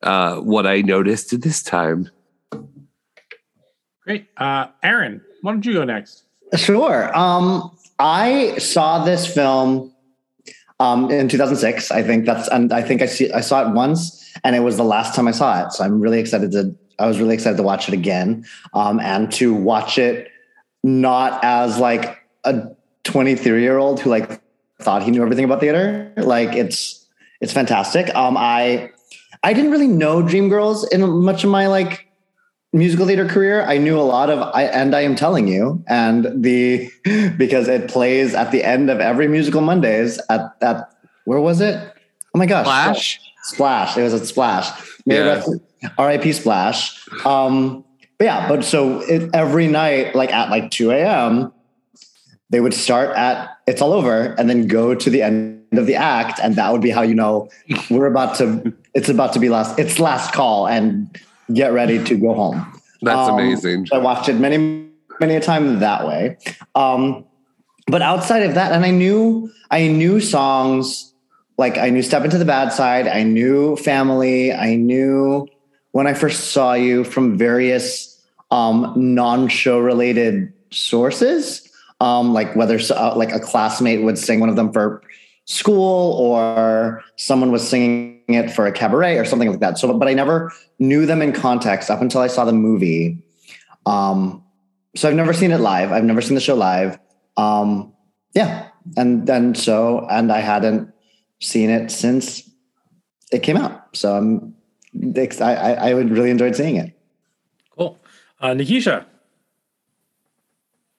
uh, 0.02 0.36
what 0.36 0.66
I 0.66 0.82
noticed 0.82 1.32
at 1.32 1.42
this 1.42 1.62
time. 1.62 2.10
Great. 4.04 4.26
Uh, 4.36 4.68
Aaron, 4.82 5.22
why 5.42 5.52
don't 5.52 5.66
you 5.66 5.74
go 5.74 5.84
next? 5.84 6.24
Sure. 6.56 7.16
Um, 7.16 7.76
I 7.98 8.56
saw 8.58 9.04
this 9.04 9.26
film 9.26 9.92
um, 10.80 11.10
in 11.10 11.28
2006. 11.28 11.90
I 11.90 12.02
think 12.02 12.24
that's, 12.24 12.48
and 12.48 12.72
I 12.72 12.82
think 12.82 13.02
I 13.02 13.06
see, 13.06 13.30
I 13.32 13.40
saw 13.40 13.68
it 13.68 13.74
once, 13.74 14.17
and 14.44 14.56
it 14.56 14.60
was 14.60 14.76
the 14.76 14.84
last 14.84 15.14
time 15.14 15.28
I 15.28 15.32
saw 15.32 15.64
it. 15.64 15.72
So 15.72 15.84
I'm 15.84 16.00
really 16.00 16.20
excited 16.20 16.52
to. 16.52 16.74
I 16.98 17.06
was 17.06 17.20
really 17.20 17.34
excited 17.34 17.56
to 17.56 17.62
watch 17.62 17.88
it 17.88 17.94
again, 17.94 18.44
um, 18.74 18.98
and 19.00 19.30
to 19.32 19.54
watch 19.54 19.98
it 19.98 20.30
not 20.82 21.42
as 21.44 21.78
like 21.78 22.18
a 22.44 22.68
23 23.04 23.60
year 23.60 23.78
old 23.78 24.00
who 24.00 24.10
like 24.10 24.40
thought 24.80 25.02
he 25.02 25.10
knew 25.10 25.22
everything 25.22 25.44
about 25.44 25.60
theater. 25.60 26.12
Like 26.16 26.54
it's 26.54 27.06
it's 27.40 27.52
fantastic. 27.52 28.14
Um, 28.14 28.36
I 28.36 28.90
I 29.42 29.52
didn't 29.52 29.70
really 29.70 29.88
know 29.88 30.22
Dreamgirls 30.22 30.90
in 30.92 31.08
much 31.22 31.44
of 31.44 31.50
my 31.50 31.66
like 31.66 32.08
musical 32.72 33.06
theater 33.06 33.26
career. 33.26 33.62
I 33.62 33.78
knew 33.78 33.98
a 33.98 34.02
lot 34.02 34.30
of 34.30 34.40
I 34.54 34.64
and 34.64 34.94
I 34.94 35.02
am 35.02 35.14
telling 35.14 35.48
you, 35.48 35.82
and 35.88 36.42
the 36.42 36.90
because 37.36 37.68
it 37.68 37.88
plays 37.88 38.34
at 38.34 38.50
the 38.50 38.64
end 38.64 38.90
of 38.90 39.00
every 39.00 39.28
musical 39.28 39.60
Mondays 39.60 40.20
at 40.28 40.42
at 40.60 40.92
where 41.24 41.40
was 41.40 41.60
it? 41.60 41.76
Oh 42.34 42.38
my 42.38 42.46
gosh, 42.46 42.66
Splash? 42.66 43.20
Splash. 43.48 43.96
It 43.96 44.02
was 44.02 44.14
at 44.14 44.26
Splash. 44.26 44.70
Yeah. 45.04 45.44
R.I.P. 45.96 46.32
Splash. 46.32 47.08
Um, 47.24 47.84
but 48.18 48.24
yeah, 48.24 48.48
but 48.48 48.64
so 48.64 49.00
it, 49.00 49.30
every 49.32 49.68
night, 49.68 50.14
like 50.14 50.32
at 50.32 50.50
like 50.50 50.70
2 50.70 50.90
a.m., 50.90 51.52
they 52.50 52.60
would 52.60 52.74
start 52.74 53.16
at 53.16 53.50
it's 53.66 53.82
all 53.82 53.92
over 53.92 54.34
and 54.38 54.48
then 54.48 54.66
go 54.66 54.94
to 54.94 55.10
the 55.10 55.22
end 55.22 55.62
of 55.72 55.86
the 55.86 55.94
act. 55.94 56.40
And 56.42 56.56
that 56.56 56.72
would 56.72 56.80
be 56.80 56.90
how 56.90 57.02
you 57.02 57.14
know 57.14 57.48
we're 57.90 58.06
about 58.06 58.36
to, 58.38 58.72
it's 58.94 59.08
about 59.08 59.32
to 59.34 59.38
be 59.38 59.48
last, 59.48 59.78
it's 59.78 59.98
last 60.00 60.32
call 60.32 60.66
and 60.66 61.16
get 61.52 61.72
ready 61.72 62.02
to 62.04 62.16
go 62.16 62.34
home. 62.34 62.80
That's 63.02 63.28
Um, 63.28 63.34
amazing. 63.38 63.86
I 63.92 63.98
watched 63.98 64.28
it 64.28 64.34
many, 64.34 64.88
many 65.20 65.36
a 65.36 65.40
time 65.40 65.78
that 65.78 66.06
way. 66.06 66.38
Um, 66.74 67.24
but 67.86 68.02
outside 68.02 68.42
of 68.42 68.54
that, 68.54 68.72
and 68.72 68.84
I 68.84 68.90
knew, 68.90 69.50
I 69.70 69.86
knew 69.88 70.20
songs 70.20 71.12
like 71.58 71.76
I 71.76 71.90
knew 71.90 72.02
Step 72.02 72.24
Into 72.24 72.38
the 72.38 72.44
Bad 72.44 72.72
Side, 72.72 73.08
I 73.08 73.24
knew 73.24 73.76
Family, 73.76 74.52
I 74.52 74.76
knew 74.76 75.48
when 75.90 76.06
I 76.06 76.14
first 76.14 76.52
saw 76.52 76.74
you 76.74 77.02
from 77.02 77.36
various 77.36 78.24
um, 78.50 78.92
non-show 78.96 79.80
related 79.80 80.52
sources, 80.70 81.68
um, 82.00 82.32
like 82.32 82.54
whether 82.54 82.78
uh, 82.94 83.14
like 83.16 83.32
a 83.32 83.40
classmate 83.40 84.02
would 84.02 84.16
sing 84.16 84.38
one 84.38 84.48
of 84.48 84.56
them 84.56 84.72
for 84.72 85.02
school 85.46 86.12
or 86.12 87.02
someone 87.16 87.50
was 87.50 87.66
singing 87.66 88.22
it 88.28 88.50
for 88.50 88.66
a 88.66 88.72
cabaret 88.72 89.16
or 89.18 89.24
something 89.24 89.50
like 89.50 89.60
that. 89.60 89.78
So, 89.78 89.92
but 89.98 90.06
I 90.06 90.14
never 90.14 90.52
knew 90.78 91.06
them 91.06 91.22
in 91.22 91.32
context 91.32 91.90
up 91.90 92.00
until 92.00 92.20
I 92.20 92.28
saw 92.28 92.44
the 92.44 92.52
movie. 92.52 93.18
Um, 93.84 94.44
so 94.94 95.08
I've 95.08 95.16
never 95.16 95.32
seen 95.32 95.50
it 95.50 95.58
live. 95.58 95.90
I've 95.90 96.04
never 96.04 96.20
seen 96.20 96.34
the 96.34 96.40
show 96.40 96.54
live. 96.54 96.98
Um, 97.36 97.92
yeah, 98.34 98.68
and 98.96 99.26
then 99.26 99.54
so 99.54 100.06
and 100.10 100.30
I 100.30 100.40
hadn't 100.40 100.92
seen 101.40 101.70
it 101.70 101.90
since 101.90 102.48
it 103.32 103.42
came 103.42 103.56
out. 103.56 103.96
So 103.96 104.14
I'm 104.14 104.54
I, 105.40 105.54
I, 105.54 105.72
I 105.90 105.94
would 105.94 106.10
really 106.10 106.30
enjoyed 106.30 106.56
seeing 106.56 106.76
it. 106.76 106.98
Cool. 107.76 107.98
Uh, 108.40 108.48
Nikisha. 108.48 109.04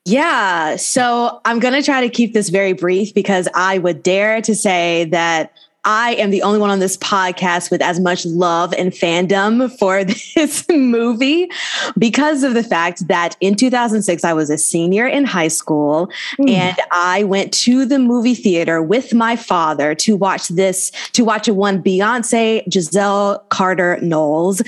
Yeah. 0.06 0.76
So 0.76 1.42
I'm 1.46 1.60
going 1.60 1.74
to 1.74 1.84
try 1.84 2.02
to 2.02 2.10
keep 2.10 2.34
this 2.34 2.50
very 2.50 2.74
brief 2.74 3.14
because 3.14 3.48
I 3.54 3.78
would 3.78 4.02
dare 4.02 4.42
to 4.42 4.56
say 4.56 5.06
that 5.06 5.54
I 5.86 6.16
am 6.16 6.30
the 6.30 6.42
only 6.42 6.60
one 6.60 6.70
on 6.70 6.80
this 6.80 6.98
podcast 6.98 7.72
with 7.72 7.82
as 7.82 8.00
much 8.00 8.26
love 8.26 8.74
and 8.74 8.92
fandom 8.92 9.76
for 9.78 10.04
this 10.36 10.66
movie 10.70 11.50
because 11.98 12.44
of 12.44 12.54
the 12.54 12.64
fact 12.64 13.08
that 13.08 13.38
in 13.40 13.56
2006, 13.56 14.24
I 14.24 14.34
was 14.34 14.50
a 14.50 14.58
senior 14.58 15.08
in 15.08 15.26
high 15.26 15.48
school 15.48 16.10
and 16.46 16.78
I 16.92 17.24
went 17.24 17.54
to 17.54 17.86
the 17.86 18.00
movie 18.00 18.36
theater 18.36 18.82
with 18.82 19.14
my 19.14 19.36
father 19.36 19.96
to 19.96 20.16
watch 20.16 20.50
this, 20.50 20.92
to 21.14 21.24
watch 21.24 21.48
a 21.48 21.54
one 21.54 21.82
Beyonce 21.82 22.64
Giselle 22.72 23.40
Carter 23.50 24.00
Knowles 24.02 24.62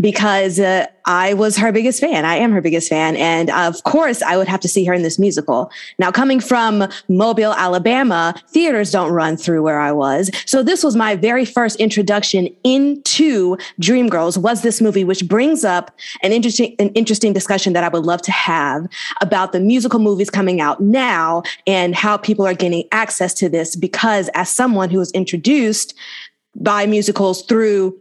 because 0.00 0.60
uh, 0.60 0.86
I 1.06 1.34
was 1.34 1.56
her 1.56 1.72
biggest 1.72 2.00
fan. 2.00 2.24
I 2.24 2.36
am 2.36 2.52
her 2.52 2.60
biggest 2.60 2.88
fan. 2.88 3.16
And 3.16 3.50
uh, 3.50 3.68
of 3.68 3.82
course, 3.84 4.22
I 4.22 4.36
would 4.36 4.48
have 4.48 4.60
to 4.60 4.68
see 4.68 4.84
her 4.84 4.94
in 4.94 5.02
this 5.02 5.18
musical. 5.18 5.70
Now, 5.98 6.10
coming 6.10 6.40
from 6.40 6.88
Mobile, 7.08 7.52
Alabama, 7.52 8.34
theaters 8.48 8.90
don't 8.90 9.12
run 9.12 9.36
through 9.36 9.62
where 9.62 9.80
I 9.80 9.92
was. 9.92 10.30
So 10.46 10.62
this 10.62 10.84
was 10.84 10.96
my 10.96 11.16
very 11.16 11.44
first 11.44 11.78
introduction 11.80 12.48
into 12.64 13.56
Dreamgirls 13.80 14.38
was 14.38 14.62
this 14.62 14.80
movie, 14.80 15.04
which 15.04 15.26
brings 15.28 15.64
up 15.64 15.90
an 16.22 16.32
interesting, 16.32 16.74
an 16.78 16.90
interesting 16.90 17.32
discussion 17.32 17.72
that 17.72 17.84
I 17.84 17.88
would 17.88 18.04
love 18.04 18.22
to 18.22 18.32
have 18.32 18.86
about 19.20 19.52
the 19.52 19.60
musical 19.60 19.98
movies 19.98 20.30
coming 20.30 20.60
out 20.60 20.80
now 20.80 21.42
and 21.66 21.94
how 21.94 22.16
people 22.16 22.46
are 22.46 22.54
gaining 22.54 22.84
access 22.92 23.34
to 23.34 23.48
this. 23.48 23.76
Because 23.76 24.28
as 24.34 24.48
someone 24.48 24.90
who 24.90 24.98
was 24.98 25.10
introduced 25.12 25.94
by 26.56 26.86
musicals 26.86 27.42
through 27.42 27.98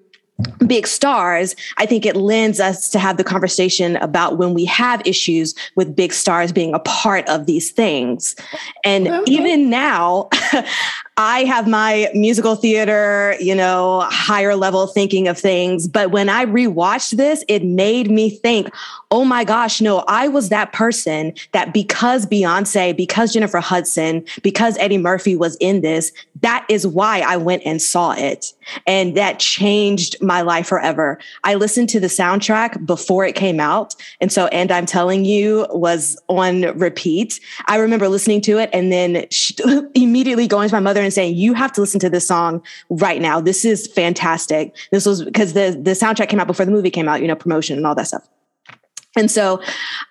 big 0.66 0.88
stars, 0.88 1.56
I 1.78 1.86
think 1.86 2.06
it 2.06 2.16
lends 2.16 2.60
us 2.60 2.90
to 2.90 3.00
have 3.00 3.18
the 3.18 3.24
conversation 3.24 3.98
about 3.98 4.38
when 4.38 4.54
we 4.54 4.66
have 4.66 5.02
issues 5.06 5.56
with 5.76 5.96
big 5.96 6.14
stars 6.14 6.52
being 6.52 6.74
a 6.74 6.80
part 6.80 7.28
of 7.28 7.46
these 7.46 7.72
things. 7.72 8.36
And 8.84 9.10
even 9.28 9.70
now, 9.70 10.30
I 11.18 11.44
have 11.44 11.68
my 11.68 12.10
musical 12.14 12.56
theater, 12.56 13.36
you 13.40 13.54
know, 13.54 14.02
higher 14.10 14.56
level 14.56 14.88
thinking 14.88 15.28
of 15.28 15.38
things. 15.38 15.88
But 15.88 16.12
when 16.12 16.30
I 16.30 16.46
rewatched 16.46 17.18
this, 17.18 17.44
it 17.48 17.64
made 17.64 18.10
me 18.10 18.30
think, 18.30 18.74
oh 19.12 19.26
my 19.26 19.44
gosh, 19.44 19.82
no, 19.82 20.06
I 20.08 20.30
was 20.30 20.50
that 20.50 20.72
person 20.72 21.34
that 21.52 21.74
because 21.74 22.26
Beyonce, 22.26 22.96
because 22.96 23.34
Jennifer 23.34 23.60
Hudson, 23.60 24.26
because 24.42 24.78
Eddie 24.78 24.98
Murphy 24.98 25.36
was 25.36 25.58
in 25.58 25.82
this, 25.82 26.14
that 26.40 26.66
is 26.70 26.88
why 26.88 27.20
I 27.20 27.36
went 27.38 27.64
and 27.66 27.82
saw 27.82 28.14
it. 28.14 28.54
And 28.88 29.16
that 29.18 29.38
changed 29.38 30.16
my 30.22 30.42
life 30.42 30.68
forever. 30.68 31.20
I 31.44 31.56
listened 31.56 31.90
to 31.90 32.00
the 32.00 32.08
soundtrack 32.08 32.86
before 32.86 33.26
it 33.26 33.36
came 33.36 33.60
out. 33.60 33.96
And 34.22 34.32
so, 34.32 34.48
and 34.48 34.72
I'm 34.72 34.86
telling 34.86 35.26
you, 35.26 35.68
was 35.72 36.18
on 36.30 36.62
repeat. 36.78 37.40
I 37.66 37.78
remember 37.78 38.08
listening 38.08 38.42
to 38.42 38.58
it 38.60 38.70
and 38.72 38.92
then 38.92 39.28
immediately 39.94 40.48
going 40.48 40.70
to 40.70 40.76
my 40.76 40.80
mother 40.80 41.01
and 41.04 41.14
saying, 41.14 41.36
You 41.36 41.54
have 41.54 41.72
to 41.74 41.82
listen 41.82 42.00
to 42.02 42.10
this 42.10 42.28
song 42.28 42.62
right 42.90 43.22
now. 43.22 43.40
This 43.42 43.66
is 43.66 43.88
fantastic. 43.88 44.76
This 44.92 45.06
was 45.06 45.24
because 45.24 45.54
the, 45.54 45.80
the 45.82 45.92
soundtrack 45.92 46.30
came 46.30 46.40
out 46.40 46.48
before 46.48 46.66
the 46.66 46.72
movie 46.72 46.92
came 46.92 47.08
out, 47.08 47.22
you 47.22 47.28
know, 47.28 47.36
promotion 47.36 47.78
and 47.78 47.86
all 47.86 47.96
that 47.96 48.08
stuff. 48.08 48.28
And 49.16 49.30
so 49.30 49.62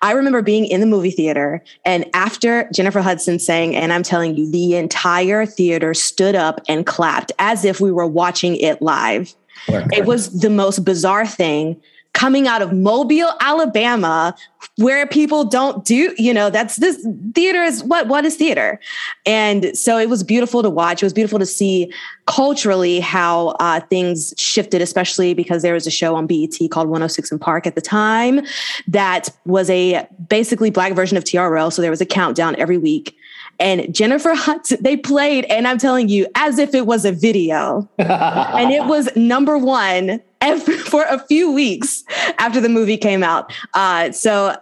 I 0.01 0.11
remember 0.11 0.41
being 0.41 0.65
in 0.65 0.79
the 0.79 0.85
movie 0.85 1.11
theater, 1.11 1.63
and 1.85 2.05
after 2.13 2.69
Jennifer 2.71 3.01
Hudson 3.01 3.39
sang, 3.39 3.75
and 3.75 3.91
I'm 3.91 4.03
telling 4.03 4.37
you, 4.37 4.49
the 4.49 4.75
entire 4.75 5.45
theater 5.45 5.93
stood 5.95 6.35
up 6.35 6.61
and 6.67 6.85
clapped 6.85 7.31
as 7.39 7.65
if 7.65 7.81
we 7.81 7.91
were 7.91 8.05
watching 8.05 8.57
it 8.57 8.81
live. 8.81 9.33
It 9.67 10.05
was 10.05 10.41
the 10.41 10.49
most 10.49 10.85
bizarre 10.85 11.25
thing 11.25 11.81
coming 12.13 12.47
out 12.47 12.61
of 12.61 12.73
Mobile, 12.73 13.29
Alabama, 13.39 14.35
where 14.77 15.07
people 15.07 15.43
don't 15.43 15.83
do, 15.85 16.13
you 16.17 16.33
know, 16.33 16.49
that's 16.49 16.75
this 16.77 17.05
theater 17.33 17.63
is 17.63 17.83
what 17.83 18.07
what 18.07 18.25
is 18.25 18.35
theater? 18.35 18.79
And 19.25 19.75
so 19.77 19.97
it 19.97 20.09
was 20.09 20.23
beautiful 20.23 20.61
to 20.61 20.69
watch. 20.69 21.01
It 21.01 21.05
was 21.05 21.13
beautiful 21.13 21.39
to 21.39 21.45
see 21.45 21.91
culturally 22.27 22.99
how 22.99 23.49
uh, 23.59 23.79
things 23.89 24.33
shifted, 24.37 24.81
especially 24.81 25.33
because 25.33 25.61
there 25.61 25.73
was 25.73 25.87
a 25.87 25.91
show 25.91 26.15
on 26.15 26.27
BET 26.27 26.57
called 26.69 26.87
106 26.87 27.31
and 27.31 27.41
Park 27.41 27.65
at 27.65 27.75
the 27.75 27.81
time 27.81 28.41
that 28.87 29.29
was 29.45 29.69
a 29.69 30.07
basically 30.29 30.69
black 30.69 30.93
version 30.93 31.17
of 31.17 31.23
TRL. 31.23 31.71
So 31.71 31.81
there 31.81 31.91
was 31.91 32.01
a 32.01 32.05
countdown 32.05 32.55
every 32.57 32.77
week. 32.77 33.15
And 33.59 33.93
Jennifer 33.93 34.33
Hudson, 34.33 34.79
they 34.81 34.97
played, 34.97 35.45
and 35.45 35.67
I'm 35.67 35.77
telling 35.77 36.09
you, 36.09 36.27
as 36.35 36.57
if 36.57 36.73
it 36.73 36.85
was 36.85 37.05
a 37.05 37.11
video. 37.11 37.87
and 37.97 38.71
it 38.71 38.85
was 38.85 39.15
number 39.15 39.57
one 39.57 40.21
every, 40.41 40.77
for 40.77 41.03
a 41.03 41.19
few 41.19 41.51
weeks 41.51 42.03
after 42.37 42.59
the 42.59 42.69
movie 42.69 42.97
came 42.97 43.23
out. 43.23 43.53
Uh, 43.73 44.11
so 44.11 44.55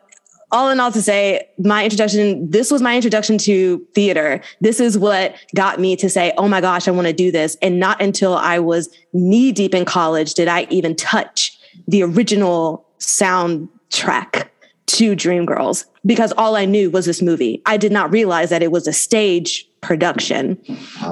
all 0.52 0.70
in 0.70 0.80
all 0.80 0.92
to 0.92 1.02
say 1.02 1.48
my 1.60 1.84
introduction 1.84 2.50
this 2.50 2.72
was 2.72 2.82
my 2.82 2.96
introduction 2.96 3.38
to 3.38 3.86
theater. 3.94 4.42
This 4.62 4.80
is 4.80 4.98
what 4.98 5.36
got 5.56 5.80
me 5.80 5.96
to 5.98 6.10
say 6.10 6.34
oh 6.38 6.48
my 6.48 6.62
gosh 6.62 6.88
i 6.88 6.92
want 6.92 7.08
to 7.08 7.14
do 7.14 7.32
this. 7.32 7.58
And 7.62 7.80
not 7.80 8.02
until 8.02 8.36
i 8.36 8.60
was 8.60 8.90
knee 9.14 9.52
deep 9.52 9.74
in 9.76 9.86
college 9.86 10.34
did 10.34 10.48
i 10.48 10.66
even 10.70 10.96
touch 10.96 11.58
the 11.88 12.04
original 12.04 12.86
soundtrack 13.00 14.48
to 14.88 15.16
dreamgirls 15.16 15.86
because 16.06 16.32
all 16.34 16.56
i 16.56 16.66
knew 16.66 16.90
was 16.90 17.06
this 17.06 17.22
movie. 17.22 17.62
I 17.66 17.78
did 17.78 17.92
not 17.92 18.12
realize 18.12 18.50
that 18.50 18.64
it 18.64 18.72
was 18.72 18.88
a 18.88 18.94
stage 18.94 19.68
production. 19.82 20.60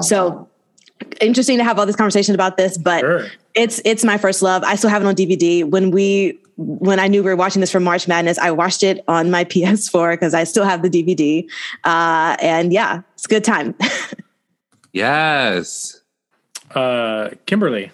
So 0.02 0.48
interesting 1.20 1.58
to 1.58 1.64
have 1.64 1.78
all 1.78 1.86
this 1.86 1.94
conversation 1.96 2.34
about 2.34 2.56
this 2.56 2.76
but 2.76 3.00
Sure. 3.00 3.26
It's 3.58 3.80
it's 3.84 4.04
my 4.04 4.16
first 4.16 4.42
love 4.42 4.62
i 4.64 4.74
still 4.74 4.90
have 4.90 5.02
it 5.02 5.06
on 5.06 5.14
dvd 5.14 5.64
when 5.64 5.90
we 5.90 6.38
when 6.56 6.98
i 6.98 7.06
knew 7.06 7.22
we 7.22 7.30
were 7.30 7.36
watching 7.36 7.60
this 7.60 7.70
for 7.70 7.80
march 7.80 8.08
madness 8.08 8.38
i 8.38 8.50
watched 8.50 8.82
it 8.82 9.04
on 9.08 9.30
my 9.30 9.44
ps4 9.52 10.12
because 10.12 10.34
i 10.34 10.44
still 10.44 10.64
have 10.64 10.82
the 10.82 10.90
dvd 10.90 11.48
uh, 11.84 12.36
and 12.40 12.72
yeah 12.72 13.02
it's 13.14 13.26
a 13.26 13.28
good 13.28 13.44
time 13.44 13.74
Yes. 14.92 16.00
Uh, 16.74 17.30
Kimberly. 17.46 17.90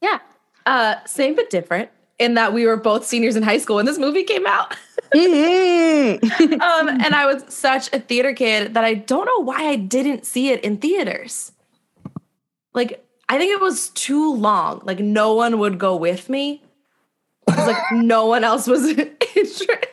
Yeah. 0.00 0.18
Uh, 0.66 0.96
same 1.06 1.34
but 1.34 1.50
different 1.50 1.90
in 2.18 2.34
that 2.34 2.52
we 2.52 2.66
were 2.66 2.76
both 2.76 3.04
seniors 3.04 3.36
in 3.36 3.42
high 3.42 3.58
school 3.58 3.76
when 3.76 3.86
this 3.86 3.98
movie 3.98 4.24
came 4.24 4.46
out. 4.46 4.72
um, 5.14 6.88
and 6.88 7.14
I 7.14 7.26
was 7.26 7.44
such 7.48 7.92
a 7.92 8.00
theater 8.00 8.32
kid 8.32 8.74
that 8.74 8.84
I 8.84 8.94
don't 8.94 9.26
know 9.26 9.44
why 9.44 9.68
I 9.68 9.76
didn't 9.76 10.24
see 10.24 10.50
it 10.50 10.62
in 10.64 10.78
theaters. 10.78 11.51
Like, 12.74 13.04
I 13.28 13.38
think 13.38 13.52
it 13.52 13.60
was 13.60 13.90
too 13.90 14.34
long. 14.34 14.82
Like, 14.84 15.00
no 15.00 15.34
one 15.34 15.58
would 15.58 15.78
go 15.78 15.96
with 15.96 16.28
me. 16.28 16.62
Because, 17.46 17.66
like, 17.66 17.82
no 17.92 18.26
one 18.26 18.44
else 18.44 18.66
was 18.66 18.86
interested. 19.36 19.88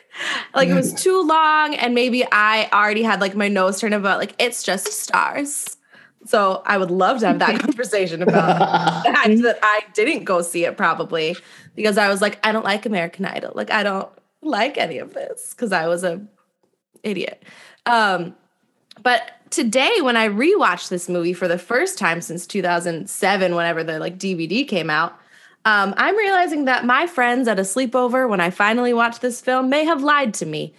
Like, 0.54 0.68
it 0.68 0.74
was 0.74 0.92
too 0.92 1.22
long, 1.22 1.74
and 1.74 1.94
maybe 1.94 2.24
I 2.30 2.68
already 2.72 3.02
had 3.02 3.20
like 3.20 3.34
my 3.34 3.48
nose 3.48 3.80
turned 3.80 3.94
about 3.94 4.18
like 4.18 4.34
it's 4.38 4.62
just 4.62 4.88
stars. 4.88 5.78
So 6.26 6.62
I 6.66 6.76
would 6.76 6.90
love 6.90 7.20
to 7.20 7.26
have 7.28 7.38
that 7.38 7.60
conversation 7.64 8.22
about 8.22 8.58
the 9.04 9.12
fact 9.12 9.42
that 9.42 9.58
I 9.62 9.82
didn't 9.94 10.24
go 10.24 10.42
see 10.42 10.64
it 10.64 10.76
probably 10.76 11.36
because 11.74 11.96
I 11.96 12.08
was 12.08 12.20
like, 12.20 12.38
I 12.44 12.52
don't 12.52 12.64
like 12.64 12.84
American 12.84 13.24
Idol. 13.24 13.52
Like 13.54 13.70
I 13.70 13.82
don't 13.82 14.08
like 14.42 14.76
any 14.76 14.98
of 14.98 15.14
this 15.14 15.54
because 15.54 15.72
I 15.72 15.86
was 15.88 16.04
a 16.04 16.20
idiot. 17.02 17.42
Um, 17.86 18.34
but 19.02 19.39
today 19.50 20.00
when 20.00 20.16
I 20.16 20.28
rewatched 20.28 20.88
this 20.88 21.08
movie 21.08 21.32
for 21.32 21.48
the 21.48 21.58
first 21.58 21.98
time 21.98 22.20
since 22.20 22.46
2007, 22.46 23.54
whenever 23.54 23.84
the 23.84 23.98
like 23.98 24.18
DVD 24.18 24.66
came 24.66 24.90
out, 24.90 25.12
um, 25.64 25.92
I'm 25.96 26.16
realizing 26.16 26.64
that 26.64 26.86
my 26.86 27.06
friends 27.06 27.46
at 27.46 27.58
a 27.58 27.62
sleepover 27.62 28.28
when 28.28 28.40
I 28.40 28.50
finally 28.50 28.94
watched 28.94 29.20
this 29.20 29.40
film 29.40 29.68
may 29.68 29.84
have 29.84 30.02
lied 30.02 30.32
to 30.34 30.46
me 30.46 30.74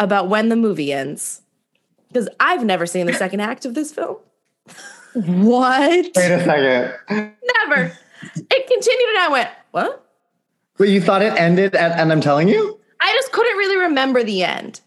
about 0.00 0.28
when 0.28 0.48
the 0.48 0.56
movie 0.56 0.92
ends 0.92 1.42
because 2.08 2.28
I've 2.40 2.64
never 2.64 2.86
seen 2.86 3.06
the 3.06 3.12
second 3.24 3.40
act 3.40 3.64
of 3.64 3.74
this 3.74 3.92
film. 3.92 4.16
what? 5.14 5.90
Wait 5.90 6.16
a 6.16 6.44
second. 6.44 6.94
Never. 7.10 7.92
It 8.34 8.66
continued, 8.66 9.08
and 9.10 9.18
I 9.18 9.28
went, 9.30 9.50
"What?" 9.70 10.06
Wait, 10.78 10.90
you 10.90 11.00
thought 11.00 11.22
it 11.22 11.38
ended 11.38 11.74
at, 11.74 11.98
and 11.98 12.10
I'm 12.10 12.20
telling 12.20 12.48
you? 12.48 12.80
I 13.00 13.12
just 13.12 13.30
couldn't 13.32 13.56
really 13.56 13.76
remember 13.76 14.24
the 14.24 14.42
end, 14.42 14.80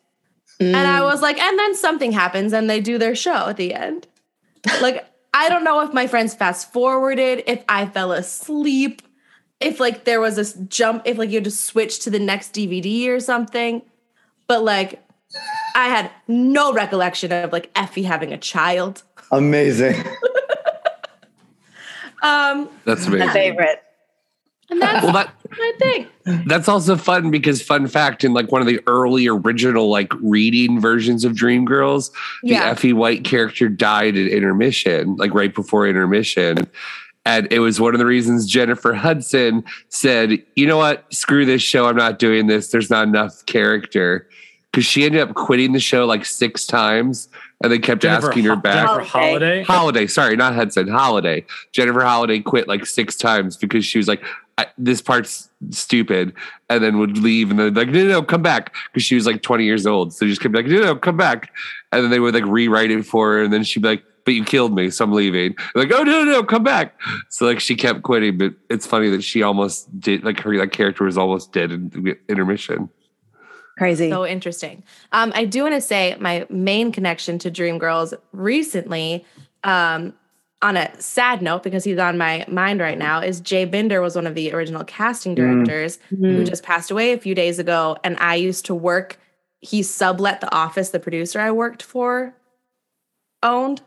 and 0.60 0.76
I 0.76 1.02
was 1.04 1.22
like, 1.22 1.40
and 1.40 1.58
then 1.58 1.76
something 1.76 2.12
happens, 2.12 2.54
and 2.54 2.70
they 2.70 2.82
do 2.82 2.98
their 2.98 3.16
show 3.16 3.48
at 3.48 3.58
the 3.58 3.74
end. 3.74 4.08
Like, 4.82 5.06
I 5.34 5.48
don't 5.50 5.64
know 5.64 5.82
if 5.82 5.94
my 5.94 6.08
friends 6.08 6.34
fast 6.36 6.72
forwarded, 6.74 7.44
if 7.48 7.64
I 7.70 7.86
fell 7.86 8.12
asleep, 8.12 9.02
if 9.60 9.80
like 9.80 10.04
there 10.04 10.20
was 10.20 10.38
a 10.38 10.42
s- 10.42 10.54
jump, 10.68 11.04
if 11.06 11.18
like 11.18 11.30
you 11.30 11.36
had 11.36 11.44
to 11.46 11.52
switch 11.52 12.00
to 12.00 12.10
the 12.10 12.20
next 12.20 12.54
DVD 12.54 13.08
or 13.10 13.20
something, 13.20 13.82
but 14.48 14.64
like. 14.64 15.04
I 15.76 15.90
had 15.90 16.10
no 16.28 16.74
recollection 16.74 17.32
of 17.32 17.52
like 17.54 17.70
Effie 17.76 18.02
having 18.02 18.34
a 18.34 18.38
child. 18.38 19.04
Amazing. 19.32 19.96
Um, 22.22 22.68
That's 22.86 23.06
amazing. 23.06 23.28
my 23.28 23.32
favorite 23.34 23.82
and 24.70 24.82
that's 24.82 25.04
Well, 25.04 25.14
that 25.14 25.34
my 25.58 25.72
thing. 25.80 26.08
that's 26.46 26.68
also 26.68 26.96
fun 26.96 27.32
because 27.32 27.62
fun 27.62 27.88
fact 27.88 28.24
in 28.24 28.34
like 28.34 28.52
one 28.52 28.62
of 28.62 28.68
the 28.68 28.80
early 28.88 29.28
original 29.28 29.90
like 29.90 30.12
reading 30.22 30.80
versions 30.80 31.26
of 31.26 31.34
Dreamgirls, 31.34 32.12
the 32.44 32.50
Yeah. 32.50 32.66
Effie 32.70 32.94
White 32.94 33.24
character 33.24 33.68
died 33.70 34.16
at 34.16 34.28
intermission, 34.28 35.16
like 35.16 35.34
right 35.34 35.54
before 35.54 35.88
intermission. 35.88 36.68
And 37.26 37.48
it 37.52 37.60
was 37.60 37.80
one 37.80 37.94
of 37.94 38.00
the 38.00 38.06
reasons 38.06 38.48
Jennifer 38.48 38.94
Hudson 38.94 39.64
said, 39.90 40.42
you 40.56 40.66
know 40.66 40.78
what, 40.78 41.06
screw 41.14 41.46
this 41.46 41.62
show. 41.62 41.86
I'm 41.88 41.96
not 41.98 42.18
doing 42.18 42.48
this. 42.48 42.72
There's 42.72 42.90
not 42.90 43.08
enough 43.08 43.46
character. 43.46 44.28
Because 44.72 44.86
she 44.86 45.04
ended 45.04 45.22
up 45.22 45.34
quitting 45.34 45.74
the 45.74 45.80
show 45.80 46.06
like 46.06 46.26
six 46.26 46.68
times 46.68 47.28
and 47.64 47.72
they 47.72 47.80
kept 47.80 48.02
Jennifer 48.02 48.28
asking 48.28 48.46
her 48.46 48.56
Ho- 48.56 48.62
back. 48.62 48.88
Jennifer 48.88 49.04
Holliday. 49.04 49.64
Holliday, 49.64 50.08
sorry, 50.08 50.36
not 50.36 50.54
Hudson, 50.54 50.88
Holliday. 50.88 51.46
Jennifer 51.72 52.02
Holliday 52.02 52.40
quit 52.40 52.68
like 52.68 52.86
six 52.86 53.16
times 53.16 53.58
because 53.58 53.84
she 53.86 53.98
was 53.98 54.08
like, 54.08 54.24
I, 54.58 54.68
this 54.78 55.02
part's 55.02 55.50
stupid, 55.70 56.34
and 56.70 56.84
then 56.84 57.00
would 57.00 57.18
leave, 57.18 57.50
and 57.50 57.58
then 57.58 57.74
like, 57.74 57.88
no, 57.88 58.04
no, 58.04 58.10
no, 58.10 58.24
come 58.24 58.42
back, 58.42 58.76
because 58.92 59.04
she 59.04 59.16
was 59.16 59.26
like 59.26 59.42
20 59.42 59.64
years 59.64 59.88
old. 59.88 60.14
So 60.14 60.26
she 60.26 60.32
just 60.32 60.42
kept 60.42 60.54
like, 60.54 60.66
no, 60.66 60.82
no, 60.82 60.96
come 60.98 61.16
back, 61.16 61.54
and 61.94 62.04
then 62.04 62.12
they 62.12 62.20
would 62.20 62.34
like 62.34 62.46
rewrite 62.46 62.92
it 62.92 63.06
for 63.06 63.32
her, 63.34 63.44
and 63.44 63.54
then 63.54 63.64
she'd 63.64 63.82
be 63.82 63.88
like, 63.88 64.04
but 64.26 64.34
you 64.34 64.44
killed 64.44 64.76
me, 64.76 64.90
so 64.90 65.06
I'm 65.06 65.14
leaving. 65.14 65.56
Like, 65.76 65.94
oh 65.94 66.04
no, 66.04 66.26
no, 66.26 66.44
come 66.44 66.64
back. 66.64 67.00
So 67.30 67.46
like 67.46 67.62
she 67.62 67.76
kept 67.76 68.04
quitting, 68.04 68.38
but 68.38 68.54
it's 68.70 68.86
funny 68.86 69.10
that 69.10 69.24
she 69.24 69.44
almost 69.44 69.98
did 70.00 70.26
like 70.26 70.42
her 70.42 70.54
like 70.54 70.74
character 70.74 71.06
was 71.06 71.18
almost 71.18 71.54
dead 71.54 71.72
in 71.72 71.90
the 71.90 72.18
intermission. 72.28 72.90
Crazy 73.80 74.10
So 74.12 74.26
interesting. 74.28 74.84
Um, 75.12 75.32
I 75.34 75.46
do 75.46 75.64
want 75.64 75.74
to 75.74 75.82
say 75.82 76.16
my 76.20 76.46
main 76.50 76.92
connection 76.92 77.40
to 77.40 77.50
Dreamgirls 77.50 78.14
recently, 78.32 79.26
um, 79.64 80.14
on 80.62 80.76
a 80.76 80.92
sad 81.02 81.42
note, 81.42 81.64
because 81.64 81.86
he's 81.86 81.98
on 81.98 82.18
my 82.18 82.46
mind 82.50 82.82
right 82.82 82.98
now, 82.98 83.22
is 83.22 83.40
Jay 83.40 83.64
Binder 83.64 84.02
was 84.02 84.16
one 84.16 84.28
of 84.28 84.36
the 84.36 84.52
original 84.52 84.84
casting 84.84 85.34
directors 85.34 85.98
who 86.10 86.18
Mm. 86.44 86.46
just 86.46 86.64
passed 86.64 86.92
away 86.92 87.14
a 87.14 87.18
few 87.18 87.34
days 87.34 87.60
ago. 87.60 87.96
And 88.04 88.18
I 88.20 88.36
used 88.36 88.66
to 88.66 88.76
work, 88.76 89.18
he 89.62 89.82
sublet 89.82 90.42
the 90.42 90.54
office 90.54 90.90
the 90.90 91.00
producer 91.00 91.40
I 91.40 91.52
worked 91.52 91.82
for 91.82 92.34
owned. 93.42 93.82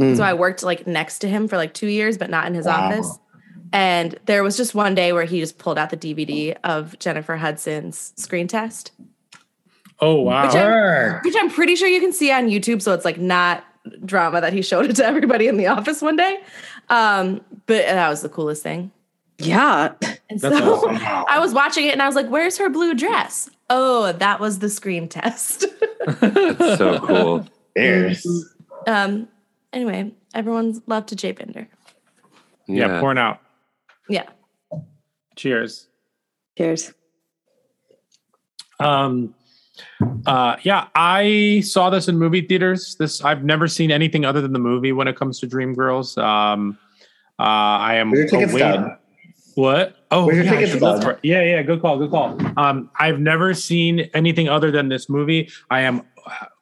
Mm. 0.00 0.16
So 0.16 0.24
I 0.24 0.34
worked 0.34 0.64
like 0.64 0.84
next 0.88 1.20
to 1.20 1.28
him 1.28 1.46
for 1.46 1.56
like 1.56 1.72
two 1.74 1.86
years, 1.86 2.18
but 2.18 2.28
not 2.28 2.46
in 2.48 2.54
his 2.54 2.66
Wow. 2.66 2.86
office. 2.86 3.18
And 3.74 4.18
there 4.26 4.42
was 4.44 4.56
just 4.56 4.74
one 4.74 4.94
day 4.94 5.12
where 5.12 5.24
he 5.24 5.40
just 5.40 5.58
pulled 5.58 5.76
out 5.78 5.90
the 5.90 5.96
DVD 5.96 6.56
of 6.64 6.96
Jennifer 7.00 7.36
Hudson's 7.36 8.12
screen 8.16 8.46
test 8.48 8.92
Oh 10.00 10.20
wow. 10.20 10.46
which 10.46 10.54
I'm, 10.54 11.20
which 11.24 11.34
I'm 11.38 11.50
pretty 11.50 11.74
sure 11.76 11.88
you 11.88 12.00
can 12.00 12.12
see 12.12 12.30
on 12.32 12.48
YouTube. 12.48 12.80
So 12.82 12.92
it's 12.94 13.04
like 13.04 13.18
not 13.18 13.64
drama 14.04 14.40
that 14.40 14.52
he 14.52 14.62
showed 14.62 14.86
it 14.86 14.96
to 14.96 15.04
everybody 15.04 15.46
in 15.48 15.56
the 15.56 15.66
office 15.66 16.00
one 16.02 16.16
day. 16.16 16.38
Um, 16.88 17.40
but 17.66 17.84
that 17.86 18.08
was 18.08 18.22
the 18.22 18.28
coolest 18.28 18.62
thing. 18.62 18.90
Yeah. 19.38 19.92
And 20.30 20.40
That's 20.40 20.58
so 20.58 20.74
awesome. 20.74 20.96
I 21.28 21.38
was 21.40 21.52
watching 21.52 21.86
it 21.86 21.92
and 21.92 22.00
I 22.02 22.06
was 22.06 22.14
like, 22.16 22.28
where's 22.28 22.56
her 22.58 22.68
blue 22.70 22.94
dress? 22.94 23.50
Oh, 23.70 24.12
that 24.12 24.40
was 24.40 24.58
the 24.60 24.68
screen 24.68 25.08
test. 25.08 25.64
That's 26.06 26.78
so 26.78 26.98
cool. 27.06 27.46
Cheers. 27.76 28.26
um, 28.86 29.26
anyway, 29.72 30.12
everyone's 30.34 30.80
loved 30.86 31.08
to 31.08 31.16
Jay 31.16 31.32
Binder. 31.32 31.66
Yeah, 32.68 33.00
pouring 33.00 33.18
out. 33.18 33.40
Yeah. 34.08 34.24
Cheers. 35.36 35.88
Cheers. 36.56 36.92
Um, 38.80 39.34
uh, 40.26 40.56
yeah, 40.62 40.88
I 40.94 41.62
saw 41.64 41.90
this 41.90 42.08
in 42.08 42.18
movie 42.18 42.42
theaters. 42.42 42.96
This 42.98 43.24
I've 43.24 43.44
never 43.44 43.66
seen 43.68 43.90
anything 43.90 44.24
other 44.24 44.40
than 44.40 44.52
the 44.52 44.58
movie 44.58 44.92
when 44.92 45.08
it 45.08 45.16
comes 45.16 45.40
to 45.40 45.46
Dreamgirls. 45.46 46.18
Um, 46.22 46.78
uh, 47.38 47.42
I 47.42 47.94
am 47.96 48.10
Where's 48.10 48.30
your 48.30 48.40
ticket 48.46 48.60
await- 48.62 48.98
What? 49.56 49.96
Oh, 50.10 50.30
yeah, 50.30 50.42
I 50.42 50.44
ticket 50.54 50.68
should 50.70 50.82
look 50.82 50.96
stub? 50.98 51.04
for 51.04 51.10
it. 51.12 51.20
yeah, 51.22 51.42
yeah. 51.42 51.62
Good 51.62 51.80
call. 51.80 51.98
Good 51.98 52.10
call. 52.10 52.38
Um, 52.56 52.90
I've 52.98 53.18
never 53.18 53.54
seen 53.54 54.00
anything 54.14 54.48
other 54.48 54.70
than 54.70 54.88
this 54.88 55.08
movie. 55.08 55.50
I 55.70 55.80
am 55.80 56.02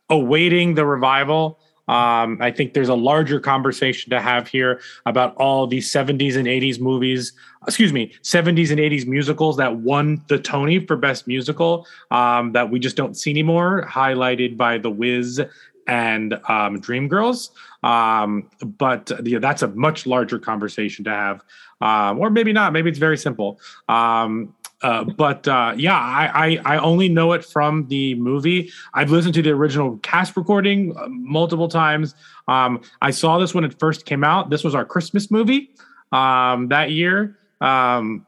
awaiting 0.08 0.74
the 0.74 0.86
revival. 0.86 1.58
Um, 1.92 2.38
I 2.40 2.50
think 2.50 2.72
there's 2.72 2.88
a 2.88 2.94
larger 2.94 3.38
conversation 3.38 4.08
to 4.10 4.20
have 4.20 4.48
here 4.48 4.80
about 5.04 5.36
all 5.36 5.66
these 5.66 5.92
70s 5.92 6.36
and 6.36 6.46
80s 6.46 6.80
movies, 6.80 7.34
excuse 7.66 7.92
me, 7.92 8.14
70s 8.22 8.70
and 8.70 8.80
80s 8.80 9.06
musicals 9.06 9.58
that 9.58 9.76
won 9.76 10.22
the 10.28 10.38
Tony 10.38 10.86
for 10.86 10.96
Best 10.96 11.26
Musical 11.26 11.86
um, 12.10 12.52
that 12.52 12.70
we 12.70 12.78
just 12.78 12.96
don't 12.96 13.14
see 13.14 13.30
anymore, 13.30 13.86
highlighted 13.86 14.56
by 14.56 14.78
The 14.78 14.88
Wiz 14.88 15.38
and 15.86 16.32
um, 16.48 16.80
Dreamgirls. 16.80 17.50
Um, 17.82 18.48
but 18.62 19.12
yeah, 19.24 19.38
that's 19.38 19.60
a 19.60 19.68
much 19.68 20.06
larger 20.06 20.38
conversation 20.38 21.04
to 21.04 21.10
have, 21.10 21.42
um, 21.82 22.18
or 22.18 22.30
maybe 22.30 22.54
not. 22.54 22.72
Maybe 22.72 22.88
it's 22.88 22.98
very 22.98 23.18
simple. 23.18 23.60
Um, 23.90 24.54
uh, 24.82 25.04
but 25.04 25.46
uh, 25.46 25.74
yeah, 25.76 25.96
I, 25.96 26.58
I 26.64 26.74
I 26.74 26.78
only 26.78 27.08
know 27.08 27.32
it 27.32 27.44
from 27.44 27.86
the 27.88 28.14
movie. 28.16 28.70
I've 28.94 29.10
listened 29.10 29.34
to 29.34 29.42
the 29.42 29.50
original 29.50 29.98
cast 29.98 30.36
recording 30.36 30.96
uh, 30.96 31.08
multiple 31.08 31.68
times. 31.68 32.14
Um, 32.48 32.80
I 33.00 33.12
saw 33.12 33.38
this 33.38 33.54
when 33.54 33.64
it 33.64 33.78
first 33.78 34.06
came 34.06 34.24
out. 34.24 34.50
This 34.50 34.64
was 34.64 34.74
our 34.74 34.84
Christmas 34.84 35.30
movie 35.30 35.70
um, 36.10 36.68
that 36.68 36.90
year, 36.90 37.38
um, 37.60 38.26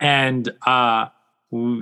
and 0.00 0.54
uh, 0.66 1.06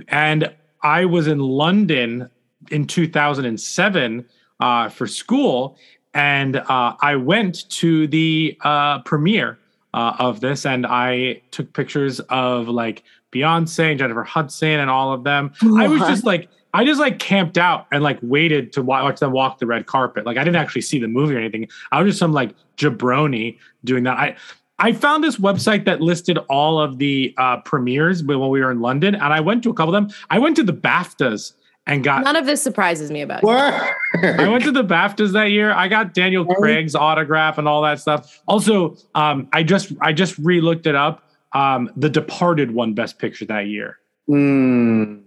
and 0.08 0.54
I 0.82 1.04
was 1.04 1.26
in 1.26 1.38
London 1.38 2.30
in 2.70 2.86
2007 2.86 4.24
uh, 4.60 4.88
for 4.88 5.06
school, 5.06 5.76
and 6.14 6.62
I 6.66 7.16
went 7.16 7.68
to 7.70 8.06
the 8.06 8.56
premiere 9.04 9.58
uh, 9.94 10.16
of 10.18 10.40
this, 10.40 10.64
and 10.64 10.86
I 10.86 11.42
took 11.50 11.72
pictures 11.72 12.20
of 12.20 12.68
like 12.68 13.04
Beyonce 13.32 13.90
and 13.90 13.98
Jennifer 13.98 14.22
Hudson 14.22 14.80
and 14.80 14.90
all 14.90 15.12
of 15.12 15.24
them. 15.24 15.52
I 15.76 15.88
was 15.88 16.00
just 16.02 16.24
like. 16.24 16.48
I 16.74 16.86
just 16.86 16.98
like 16.98 17.18
camped 17.18 17.58
out 17.58 17.86
and 17.92 18.02
like 18.02 18.18
waited 18.22 18.72
to 18.72 18.82
watch 18.82 19.20
them 19.20 19.32
walk 19.32 19.58
the 19.58 19.66
red 19.66 19.84
carpet. 19.84 20.24
Like 20.24 20.38
I 20.38 20.40
didn't 20.42 20.56
actually 20.56 20.80
see 20.80 20.98
the 20.98 21.06
movie 21.06 21.34
or 21.34 21.38
anything. 21.38 21.68
I 21.90 22.00
was 22.00 22.12
just 22.12 22.18
some 22.18 22.32
like 22.32 22.54
jabroni 22.78 23.58
doing 23.84 24.04
that. 24.04 24.16
I 24.16 24.36
I 24.78 24.92
found 24.92 25.22
this 25.22 25.36
website 25.36 25.84
that 25.84 26.00
listed 26.00 26.38
all 26.48 26.80
of 26.80 26.98
the 26.98 27.34
uh, 27.36 27.58
premieres 27.60 28.24
when 28.24 28.40
we 28.48 28.60
were 28.60 28.70
in 28.70 28.80
London, 28.80 29.14
and 29.14 29.24
I 29.24 29.40
went 29.40 29.62
to 29.64 29.70
a 29.70 29.74
couple 29.74 29.94
of 29.94 30.02
them. 30.02 30.16
I 30.30 30.38
went 30.38 30.56
to 30.56 30.62
the 30.62 30.72
BAFTAs 30.72 31.52
and 31.86 32.02
got 32.02 32.24
None 32.24 32.36
of 32.36 32.46
this 32.46 32.62
surprises 32.62 33.10
me 33.10 33.20
about 33.20 33.42
you. 33.42 33.50
I 33.50 34.48
went 34.48 34.64
to 34.64 34.72
the 34.72 34.84
BAFTAs 34.84 35.32
that 35.32 35.50
year. 35.50 35.72
I 35.72 35.88
got 35.88 36.14
Daniel 36.14 36.44
Craig's 36.44 36.94
autograph 36.94 37.58
and 37.58 37.68
all 37.68 37.82
that 37.82 38.00
stuff. 38.00 38.40
Also, 38.46 38.96
um, 39.14 39.48
I 39.52 39.62
just 39.62 39.92
I 40.00 40.12
just 40.12 40.38
re-looked 40.38 40.86
it 40.86 40.94
up. 40.94 41.28
Um, 41.54 41.90
the 41.96 42.08
Departed 42.08 42.70
won 42.72 42.94
Best 42.94 43.18
Picture 43.18 43.44
that 43.46 43.66
year. 43.66 43.98
Mm. 44.28 45.22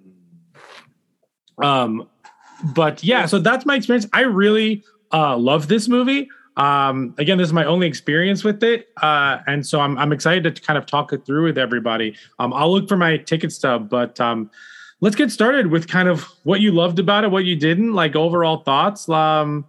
Um, 1.62 2.08
but 2.74 3.04
yeah, 3.04 3.26
so 3.26 3.40
that's 3.40 3.66
my 3.66 3.76
experience. 3.76 4.08
I 4.14 4.22
really 4.22 4.84
uh, 5.14 5.38
love 5.38 5.68
this 5.68 5.88
movie. 5.88 6.30
Um, 6.58 7.14
again, 7.18 7.38
this 7.38 7.48
is 7.48 7.54
my 7.54 7.66
only 7.66 7.86
experience 7.86 8.44
with 8.44 8.64
it, 8.64 8.88
uh, 9.02 9.40
and 9.46 9.66
so 9.66 9.82
I'm 9.82 9.98
I'm 9.98 10.14
excited 10.14 10.56
to 10.56 10.62
kind 10.62 10.78
of 10.78 10.86
talk 10.86 11.12
it 11.12 11.26
through 11.26 11.44
with 11.44 11.58
everybody. 11.58 12.16
Um, 12.40 12.54
I'll 12.54 12.72
look 12.72 12.88
for 12.88 12.96
my 12.96 13.18
ticket 13.18 13.52
stub, 13.52 13.90
but 13.90 14.20
um, 14.22 14.50
let's 15.02 15.18
get 15.18 15.32
started 15.32 15.68
with 15.68 15.88
kind 15.90 16.08
of 16.08 16.24
what 16.44 16.62
you 16.62 16.72
loved 16.72 16.98
about 16.98 17.26
it, 17.26 17.32
what 17.32 17.44
you 17.44 17.58
didn't, 17.58 17.94
like 17.94 18.16
overall 18.16 18.64
thoughts. 18.64 19.08
Um, 19.10 19.66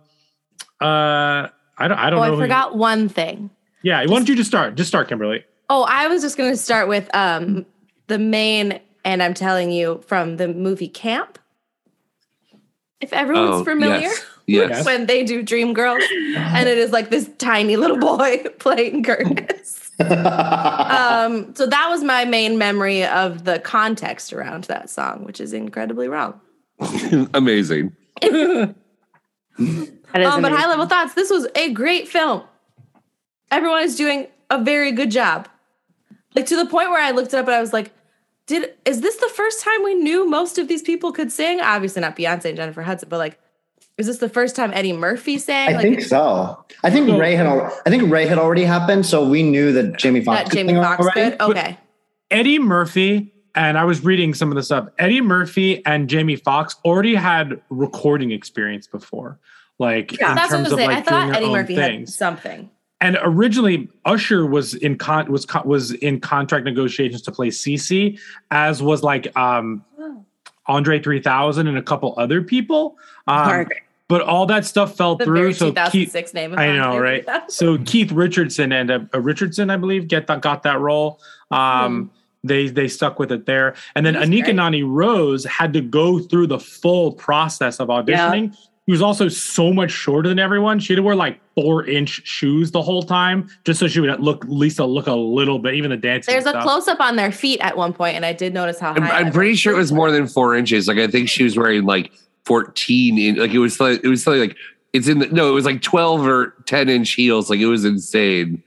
uh, 0.80 1.48
I 1.78 1.88
don't 1.88 1.98
I 1.98 2.08
don't 2.08 2.20
Oh, 2.20 2.22
know. 2.22 2.28
I 2.28 2.30
who- 2.30 2.40
forgot 2.40 2.76
one 2.76 3.08
thing. 3.08 3.50
yeah, 3.82 3.98
why 4.02 4.06
don't 4.06 4.28
you 4.28 4.36
just 4.36 4.48
start? 4.48 4.76
Just 4.76 4.88
start, 4.88 5.08
Kimberly. 5.08 5.44
Oh, 5.68 5.84
I 5.88 6.06
was 6.08 6.22
just 6.22 6.36
going 6.36 6.50
to 6.50 6.56
start 6.56 6.88
with 6.88 7.08
um 7.14 7.66
the 8.06 8.18
main, 8.18 8.80
and 9.04 9.22
I'm 9.22 9.34
telling 9.34 9.70
you 9.72 10.02
from 10.06 10.36
the 10.36 10.48
movie 10.48 10.88
Camp. 10.88 11.38
If 13.00 13.12
everyone's 13.12 13.60
Oh, 13.60 13.64
familiar, 13.64 14.00
yes. 14.00 14.24
Yes. 14.48 14.86
when 14.86 15.06
they 15.06 15.24
do 15.24 15.42
Dream 15.42 15.74
Girls, 15.74 16.04
and 16.36 16.68
it 16.68 16.78
is 16.78 16.92
like 16.92 17.10
this 17.10 17.28
tiny 17.38 17.76
little 17.76 17.98
boy 18.16 18.44
playing 18.60 19.02
Curtis. 19.02 19.90
um, 20.00 21.52
so 21.56 21.66
that 21.66 21.88
was 21.90 22.04
my 22.04 22.24
main 22.24 22.56
memory 22.56 23.04
of 23.04 23.44
the 23.44 23.58
context 23.58 24.32
around 24.32 24.64
that 24.64 24.88
song, 24.88 25.24
which 25.24 25.40
is 25.40 25.52
incredibly 25.52 26.06
wrong. 26.06 26.40
Amazing. 27.34 27.92
um, 28.22 28.74
but 30.14 30.52
high 30.52 30.68
level 30.68 30.86
thoughts. 30.86 31.14
This 31.14 31.28
was 31.30 31.48
a 31.56 31.72
great 31.72 32.06
film. 32.06 32.42
Everyone 33.50 33.82
is 33.82 33.96
doing 33.96 34.28
a 34.50 34.62
very 34.62 34.92
good 34.92 35.10
job. 35.10 35.48
Like 36.36 36.46
to 36.46 36.56
the 36.56 36.66
point 36.66 36.90
where 36.90 37.02
I 37.02 37.10
looked 37.12 37.32
it 37.34 37.38
up 37.38 37.46
and 37.46 37.54
I 37.54 37.60
was 37.60 37.72
like, 37.72 37.92
"Did 38.46 38.74
is 38.84 39.00
this 39.00 39.16
the 39.16 39.30
first 39.34 39.62
time 39.64 39.82
we 39.82 39.94
knew 39.94 40.28
most 40.28 40.58
of 40.58 40.68
these 40.68 40.82
people 40.82 41.10
could 41.12 41.32
sing? 41.32 41.60
Obviously 41.60 42.02
not 42.02 42.14
Beyonce 42.16 42.44
and 42.46 42.56
Jennifer 42.56 42.82
Hudson, 42.82 43.08
but 43.08 43.18
like, 43.18 43.38
is 43.96 44.06
this 44.06 44.18
the 44.18 44.28
first 44.28 44.54
time 44.54 44.70
Eddie 44.74 44.92
Murphy 44.92 45.38
sang? 45.38 45.70
I 45.70 45.72
like 45.72 45.82
think 45.82 46.00
so. 46.02 46.62
I 46.84 46.90
think 46.90 47.18
Ray 47.18 47.34
had. 47.34 47.46
Al- 47.46 47.72
I 47.86 47.90
think 47.90 48.10
Ray 48.10 48.26
had 48.26 48.38
already 48.38 48.64
happened, 48.64 49.06
so 49.06 49.26
we 49.26 49.42
knew 49.42 49.72
that 49.72 49.96
Jamie 49.98 50.20
Foxx. 50.20 50.44
that 50.50 50.54
Jamie 50.54 50.74
sing 50.74 50.82
Foxx 50.82 51.00
already. 51.02 51.30
could? 51.36 51.40
Okay. 51.40 51.78
Eddie 52.30 52.58
Murphy 52.58 53.32
and 53.54 53.78
I 53.78 53.84
was 53.84 54.04
reading 54.04 54.34
some 54.34 54.50
of 54.50 54.56
the 54.56 54.62
stuff. 54.62 54.88
Eddie 54.98 55.22
Murphy 55.22 55.84
and 55.86 56.08
Jamie 56.10 56.36
Foxx 56.36 56.76
already 56.84 57.14
had 57.14 57.60
recording 57.70 58.30
experience 58.32 58.86
before, 58.86 59.38
like 59.78 60.12
in 60.12 60.18
That's 60.20 60.36
what 60.36 60.44
I 60.44 60.48
terms 60.48 60.64
was 60.64 60.72
of 60.72 60.78
saying. 60.80 60.90
like 60.90 60.98
I 60.98 61.00
thought 61.02 61.26
their 61.28 61.36
Eddie 61.36 61.50
Murphy 61.52 61.74
things. 61.76 62.10
had 62.10 62.14
something. 62.18 62.70
And 63.00 63.18
originally, 63.22 63.88
Usher 64.06 64.46
was 64.46 64.74
in 64.74 64.96
con 64.96 65.30
was 65.30 65.46
was 65.64 65.92
in 65.92 66.20
contract 66.20 66.64
negotiations 66.64 67.22
to 67.22 67.32
play 67.32 67.48
CC, 67.48 68.18
as 68.50 68.82
was 68.82 69.02
like 69.02 69.36
um, 69.36 69.84
Andre 70.66 70.98
3000 71.00 71.66
and 71.66 71.76
a 71.76 71.82
couple 71.82 72.14
other 72.16 72.42
people. 72.42 72.96
Um, 73.26 73.66
but 74.08 74.22
all 74.22 74.46
that 74.46 74.64
stuff 74.64 74.96
fell 74.96 75.16
The 75.16 75.24
through. 75.24 75.52
So 75.54 75.72
Keith, 75.90 76.14
name 76.32 76.52
of 76.52 76.58
I 76.58 76.76
know, 76.76 76.98
right? 76.98 77.26
So 77.50 77.78
Keith 77.78 78.12
Richardson 78.12 78.72
and 78.72 78.90
uh, 78.90 79.00
uh, 79.12 79.20
Richardson, 79.20 79.68
I 79.68 79.76
believe, 79.76 80.08
get 80.08 80.26
that 80.28 80.40
got 80.40 80.62
that 80.62 80.80
role. 80.80 81.20
Um, 81.50 82.10
They 82.44 82.68
they 82.68 82.86
stuck 82.86 83.18
with 83.18 83.32
it 83.32 83.46
there, 83.46 83.74
and 83.96 84.06
then 84.06 84.14
Anika 84.14 84.54
Noni 84.54 84.84
Rose 84.84 85.44
had 85.44 85.72
to 85.72 85.80
go 85.80 86.20
through 86.20 86.46
the 86.46 86.60
full 86.60 87.12
process 87.12 87.80
of 87.80 87.88
auditioning. 87.88 88.56
He 88.86 88.92
was 88.92 89.02
also 89.02 89.28
so 89.28 89.72
much 89.72 89.90
shorter 89.90 90.28
than 90.28 90.38
everyone. 90.38 90.78
She 90.78 90.92
had 90.92 90.98
to 90.98 91.02
wear 91.02 91.16
like 91.16 91.40
four 91.56 91.84
inch 91.86 92.24
shoes 92.24 92.70
the 92.70 92.80
whole 92.80 93.02
time, 93.02 93.50
just 93.64 93.80
so 93.80 93.88
she 93.88 93.98
would 93.98 94.20
look 94.20 94.44
Lisa 94.46 94.84
look 94.84 95.08
a 95.08 95.14
little 95.14 95.58
bit, 95.58 95.74
even 95.74 95.90
the 95.90 95.96
dancing. 95.96 96.32
There's 96.32 96.46
a 96.46 96.60
close 96.62 96.86
up 96.86 97.00
on 97.00 97.16
their 97.16 97.32
feet 97.32 97.58
at 97.60 97.76
one 97.76 97.92
point, 97.92 98.14
and 98.14 98.24
I 98.24 98.32
did 98.32 98.54
notice 98.54 98.78
how 98.78 98.94
I'm, 98.94 99.02
high. 99.02 99.18
I'm 99.18 99.32
pretty 99.32 99.56
sure 99.56 99.74
it 99.74 99.76
was 99.76 99.90
more 99.90 100.12
than 100.12 100.28
four 100.28 100.54
inches. 100.54 100.86
Like 100.86 100.98
I 100.98 101.08
think 101.08 101.28
she 101.28 101.42
was 101.42 101.56
wearing 101.56 101.84
like 101.84 102.12
14 102.44 103.18
in 103.18 103.34
like 103.36 103.50
it 103.50 103.58
was 103.58 103.80
like 103.80 104.04
it 104.04 104.08
was 104.08 104.22
something 104.22 104.40
like 104.40 104.56
it's 104.92 105.08
in 105.08 105.18
the 105.18 105.26
no, 105.26 105.48
it 105.48 105.52
was 105.52 105.64
like 105.64 105.82
12 105.82 106.24
or 106.24 106.54
10 106.66 106.88
inch 106.88 107.10
heels. 107.10 107.50
Like 107.50 107.58
it 107.58 107.66
was 107.66 107.84
insane 107.84 108.62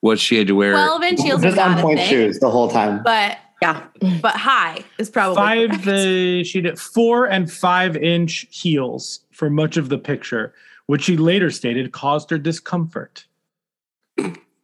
what 0.00 0.18
she 0.18 0.38
had 0.38 0.48
to 0.48 0.56
wear. 0.56 0.72
12 0.72 1.02
inch 1.04 1.22
heels 1.22 1.42
Just 1.42 1.52
is 1.54 1.58
on 1.58 1.80
point 1.80 2.00
thing, 2.00 2.08
shoes 2.08 2.40
the 2.40 2.50
whole 2.50 2.68
time. 2.68 3.00
But 3.04 3.38
yeah, 3.62 3.84
but 4.20 4.34
high 4.34 4.84
is 4.98 5.08
probably 5.08 5.36
five. 5.36 5.70
correct. 5.70 5.84
The 5.84 6.42
she 6.44 6.60
did 6.60 6.80
four 6.80 7.26
and 7.26 7.50
five 7.50 7.96
inch 7.96 8.46
heels 8.50 9.20
for 9.36 9.50
much 9.50 9.76
of 9.76 9.90
the 9.90 9.98
picture, 9.98 10.54
which 10.86 11.04
she 11.04 11.16
later 11.16 11.50
stated 11.50 11.92
caused 11.92 12.30
her 12.30 12.38
discomfort. 12.38 13.26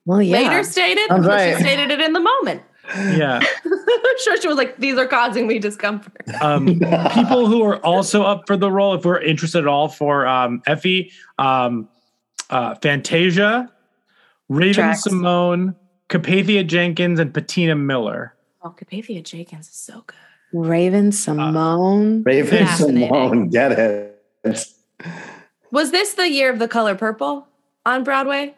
Well, 0.06 0.22
yeah. 0.22 0.38
Later 0.38 0.64
stated, 0.64 1.06
Sounds 1.08 1.26
but 1.26 1.32
right. 1.32 1.56
she 1.56 1.62
stated 1.62 1.90
it 1.90 2.00
in 2.00 2.14
the 2.14 2.20
moment. 2.20 2.62
Yeah. 2.96 3.40
I'm 3.64 4.18
sure 4.24 4.40
she 4.40 4.48
was 4.48 4.56
like, 4.56 4.78
"These 4.78 4.98
are 4.98 5.06
causing 5.06 5.46
me 5.46 5.58
discomfort." 5.58 6.28
um, 6.40 6.66
people 7.14 7.46
who 7.46 7.62
are 7.62 7.76
also 7.84 8.24
up 8.24 8.44
for 8.46 8.56
the 8.56 8.70
role, 8.70 8.94
if 8.94 9.04
we're 9.04 9.20
interested 9.20 9.58
at 9.60 9.68
all 9.68 9.88
for 9.88 10.26
um, 10.26 10.62
Effie, 10.66 11.12
um, 11.38 11.88
uh, 12.50 12.74
Fantasia, 12.76 13.70
Raven 14.48 14.74
Tracks. 14.74 15.02
Simone, 15.04 15.76
Capathia 16.08 16.66
Jenkins, 16.66 17.20
and 17.20 17.32
Patina 17.32 17.76
Miller. 17.76 18.34
Oh, 18.62 18.70
Capathia 18.70 19.22
Jenkins 19.22 19.68
is 19.68 19.74
so 19.74 20.02
good. 20.06 20.16
Raven 20.52 21.12
Simone. 21.12 22.22
Raven 22.24 22.66
Simone, 22.66 23.48
get 23.48 23.72
it. 23.72 24.11
Was 24.44 25.90
this 25.90 26.14
the 26.14 26.28
year 26.28 26.50
of 26.50 26.58
the 26.58 26.68
color 26.68 26.94
purple 26.94 27.46
on 27.86 28.04
Broadway? 28.04 28.54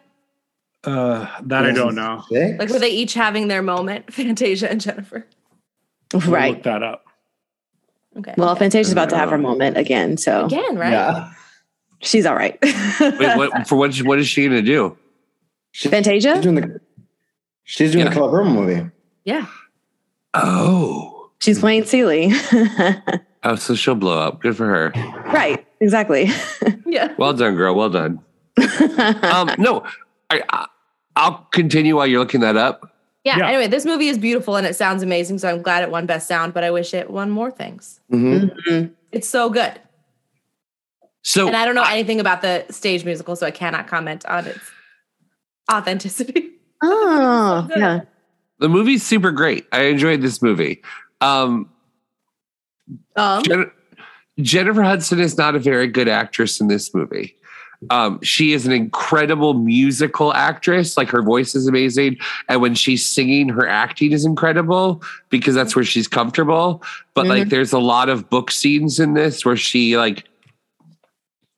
Uh, 0.83 1.27
that 1.43 1.65
I 1.65 1.71
don't 1.71 1.95
know. 1.95 2.23
Like 2.29 2.69
were 2.69 2.79
they 2.79 2.89
each 2.89 3.13
having 3.13 3.47
their 3.47 3.61
moment, 3.61 4.13
Fantasia 4.13 4.69
and 4.69 4.79
Jennifer? 4.79 5.25
I'll 6.13 6.19
Right. 6.21 6.53
Look 6.53 6.63
that 6.63 6.83
up. 6.83 7.05
Okay. 8.17 8.33
Well, 8.37 8.55
Fantasia's 8.55 8.93
about 8.93 9.09
to 9.09 9.17
have 9.17 9.29
her 9.29 9.37
moment 9.37 9.77
again, 9.77 10.17
so 10.17 10.45
Again, 10.45 10.77
right? 10.77 10.91
Yeah. 10.91 11.31
She's 11.99 12.25
all 12.25 12.35
right. 12.35 12.57
Wait, 12.61 13.37
what, 13.37 13.67
for 13.67 13.75
what? 13.75 13.95
What 13.97 14.19
is 14.19 14.27
she 14.27 14.45
gonna 14.45 14.61
do? 14.61 14.97
Fantasia? 15.73 16.35
She's 16.35 16.43
doing 16.43 16.55
the, 16.55 16.81
she's 17.63 17.91
doing 17.91 18.05
the 18.05 18.11
Color 18.11 18.29
Purple 18.31 18.53
movie. 18.53 18.89
Yeah. 19.25 19.47
Oh, 20.33 21.15
She's 21.39 21.59
playing 21.59 21.85
Celie. 21.85 22.31
oh, 23.43 23.55
so 23.55 23.75
she'll 23.75 23.95
blow 23.95 24.17
up. 24.19 24.41
Good 24.41 24.55
for 24.55 24.65
her. 24.65 24.91
right, 25.31 25.65
exactly. 25.85 26.29
Yeah. 26.87 27.13
Well 27.17 27.33
done, 27.33 27.55
girl. 27.55 27.75
Well 27.75 27.89
done. 27.89 28.19
um, 29.23 29.49
no, 29.57 29.83
I, 30.29 30.41
I 30.49 30.67
I'll 31.15 31.47
continue 31.51 31.95
while 31.97 32.07
you're 32.07 32.19
looking 32.19 32.41
that 32.41 32.55
up. 32.57 32.93
yeah. 33.25 33.37
Yeah. 33.37 33.47
Anyway, 33.47 33.67
this 33.67 33.85
movie 33.85 34.07
is 34.07 34.17
beautiful 34.17 34.55
and 34.55 34.65
it 34.67 34.75
sounds 34.75 35.01
amazing. 35.03 35.39
So 35.39 35.49
I'm 35.49 35.61
glad 35.61 35.83
it 35.83 35.89
won 35.91 36.05
Best 36.05 36.27
Sound, 36.27 36.53
but 36.53 36.63
I 36.63 36.71
wish 36.71 36.93
it 36.93 37.09
won 37.09 37.29
more 37.31 37.51
things. 37.51 37.99
Mm-hmm. 38.11 38.93
It's 39.11 39.27
so 39.27 39.49
good. 39.49 39.79
So 41.23 41.47
and 41.47 41.55
I 41.55 41.65
don't 41.65 41.75
know 41.75 41.83
anything 41.83 42.19
about 42.19 42.41
the 42.41 42.65
stage 42.69 43.03
musical, 43.03 43.35
so 43.35 43.45
I 43.47 43.51
cannot 43.51 43.87
comment 43.87 44.25
on 44.27 44.45
its 44.47 44.71
authenticity. 45.71 46.51
Oh, 46.83 47.67
yeah. 47.75 48.01
the 48.59 48.69
movie's 48.69 49.01
super 49.01 49.31
great. 49.31 49.65
I 49.71 49.83
enjoyed 49.83 50.21
this 50.21 50.41
movie. 50.41 50.83
Um, 51.19 51.69
Um, 53.15 53.43
Jen- 53.43 53.71
Jennifer 54.41 54.83
Hudson 54.83 55.19
is 55.19 55.37
not 55.37 55.55
a 55.55 55.59
very 55.59 55.87
good 55.87 56.07
actress 56.07 56.59
in 56.59 56.67
this 56.67 56.93
movie. 56.93 57.35
Um, 57.89 58.19
she 58.21 58.53
is 58.53 58.65
an 58.65 58.71
incredible 58.71 59.53
musical 59.53 60.33
actress. 60.33 60.97
Like 60.97 61.09
her 61.09 61.21
voice 61.21 61.55
is 61.55 61.67
amazing. 61.67 62.17
And 62.49 62.61
when 62.61 62.73
she's 62.73 63.05
singing, 63.05 63.49
her 63.49 63.67
acting 63.67 64.11
is 64.11 64.25
incredible 64.25 65.03
because 65.29 65.55
that's 65.55 65.75
where 65.75 65.85
she's 65.85 66.07
comfortable. 66.07 66.81
But 67.13 67.27
like 67.27 67.43
Mhm. 67.47 67.49
there's 67.49 67.73
a 67.73 67.79
lot 67.79 68.09
of 68.09 68.29
book 68.29 68.49
scenes 68.49 68.99
in 68.99 69.13
this 69.13 69.45
where 69.45 69.57
she 69.57 69.97
like 69.97 70.23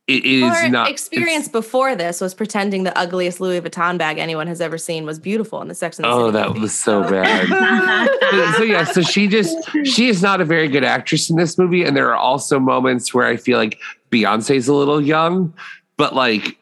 it 0.08 0.24
is 0.26 0.44
her 0.58 0.70
not 0.70 0.90
experience 0.90 1.50
before 1.50 1.96
this 1.96 2.22
was 2.22 2.34
pretending 2.34 2.84
the 2.84 2.98
ugliest 2.98 3.42
Louis 3.42 3.60
Vuitton 3.60 3.98
bag 3.98 4.18
anyone 4.18 4.48
has 4.48 4.62
ever 4.62 4.78
seen 4.78 5.06
was 5.06 5.20
beautiful 5.20 5.62
in 5.62 5.68
the 5.68 5.76
Sex 5.76 5.98
and 6.00 6.06
the 6.06 6.10
Oh, 6.10 6.28
City 6.28 6.32
that 6.38 6.48
movie. 6.48 6.60
was 6.62 6.74
so 6.78 7.02
bad. 7.10 7.48
so, 8.32 8.52
so 8.58 8.64
yeah, 8.64 8.84
so 8.86 9.02
she 9.02 9.28
just 9.28 9.58
she 9.86 10.08
is 10.08 10.22
not 10.22 10.40
a 10.40 10.46
very 10.46 10.70
good 10.70 10.84
actress 10.86 11.30
in 11.30 11.36
this 11.36 11.58
movie, 11.58 11.84
and 11.84 11.96
there 11.96 12.10
are 12.10 12.16
also 12.16 12.60
moments 12.60 13.14
where 13.14 13.28
I 13.28 13.36
feel 13.36 13.58
like 13.58 13.80
Beyonce's 14.12 14.68
a 14.70 14.74
little 14.74 15.02
young, 15.02 15.54
but 15.98 16.16
like 16.16 16.58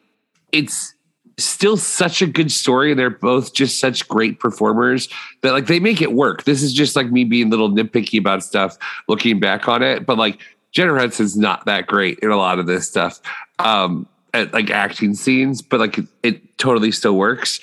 it's 0.52 0.92
still 1.38 1.76
such 1.76 2.22
a 2.22 2.26
good 2.26 2.50
story. 2.50 2.90
And 2.90 2.98
they're 2.98 3.10
both 3.10 3.52
just 3.54 3.78
such 3.78 4.08
great 4.08 4.40
performers 4.40 5.08
that 5.42 5.52
like 5.52 5.66
they 5.66 5.78
make 5.80 6.00
it 6.00 6.12
work. 6.12 6.44
This 6.44 6.62
is 6.62 6.72
just 6.72 6.96
like 6.96 7.10
me 7.12 7.24
being 7.24 7.48
a 7.48 7.50
little 7.50 7.70
nitpicky 7.70 8.18
about 8.18 8.42
stuff 8.42 8.76
looking 9.06 9.38
back 9.38 9.68
on 9.68 9.82
it, 9.82 10.06
but 10.06 10.16
like 10.18 10.38
Jennifer 10.76 10.98
Hudson's 10.98 11.36
not 11.36 11.64
that 11.64 11.86
great 11.86 12.18
in 12.20 12.30
a 12.30 12.36
lot 12.36 12.58
of 12.58 12.66
this 12.66 12.86
stuff. 12.86 13.20
Um 13.58 14.06
at 14.34 14.52
like 14.52 14.70
acting 14.70 15.14
scenes, 15.14 15.62
but 15.62 15.80
like 15.80 15.98
it, 15.98 16.06
it 16.22 16.58
totally 16.58 16.92
still 16.92 17.16
works. 17.16 17.60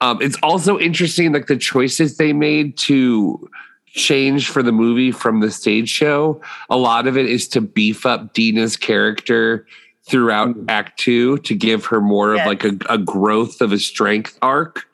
Um, 0.00 0.20
it's 0.20 0.36
also 0.42 0.78
interesting, 0.78 1.32
like 1.32 1.46
the 1.46 1.56
choices 1.56 2.16
they 2.16 2.32
made 2.32 2.76
to 2.78 3.48
change 3.86 4.48
for 4.48 4.62
the 4.62 4.72
movie 4.72 5.12
from 5.12 5.40
the 5.40 5.50
stage 5.50 5.88
show. 5.88 6.40
A 6.70 6.76
lot 6.76 7.06
of 7.06 7.16
it 7.16 7.26
is 7.26 7.48
to 7.48 7.60
beef 7.60 8.04
up 8.04 8.34
Deena's 8.34 8.76
character 8.76 9.66
throughout 10.08 10.56
Act 10.68 10.98
Two 10.98 11.38
to 11.38 11.54
give 11.54 11.86
her 11.86 12.00
more 12.00 12.34
of 12.34 12.46
like 12.46 12.64
a, 12.64 12.76
a 12.88 12.98
growth 12.98 13.60
of 13.60 13.72
a 13.72 13.78
strength 13.78 14.38
arc. 14.42 14.84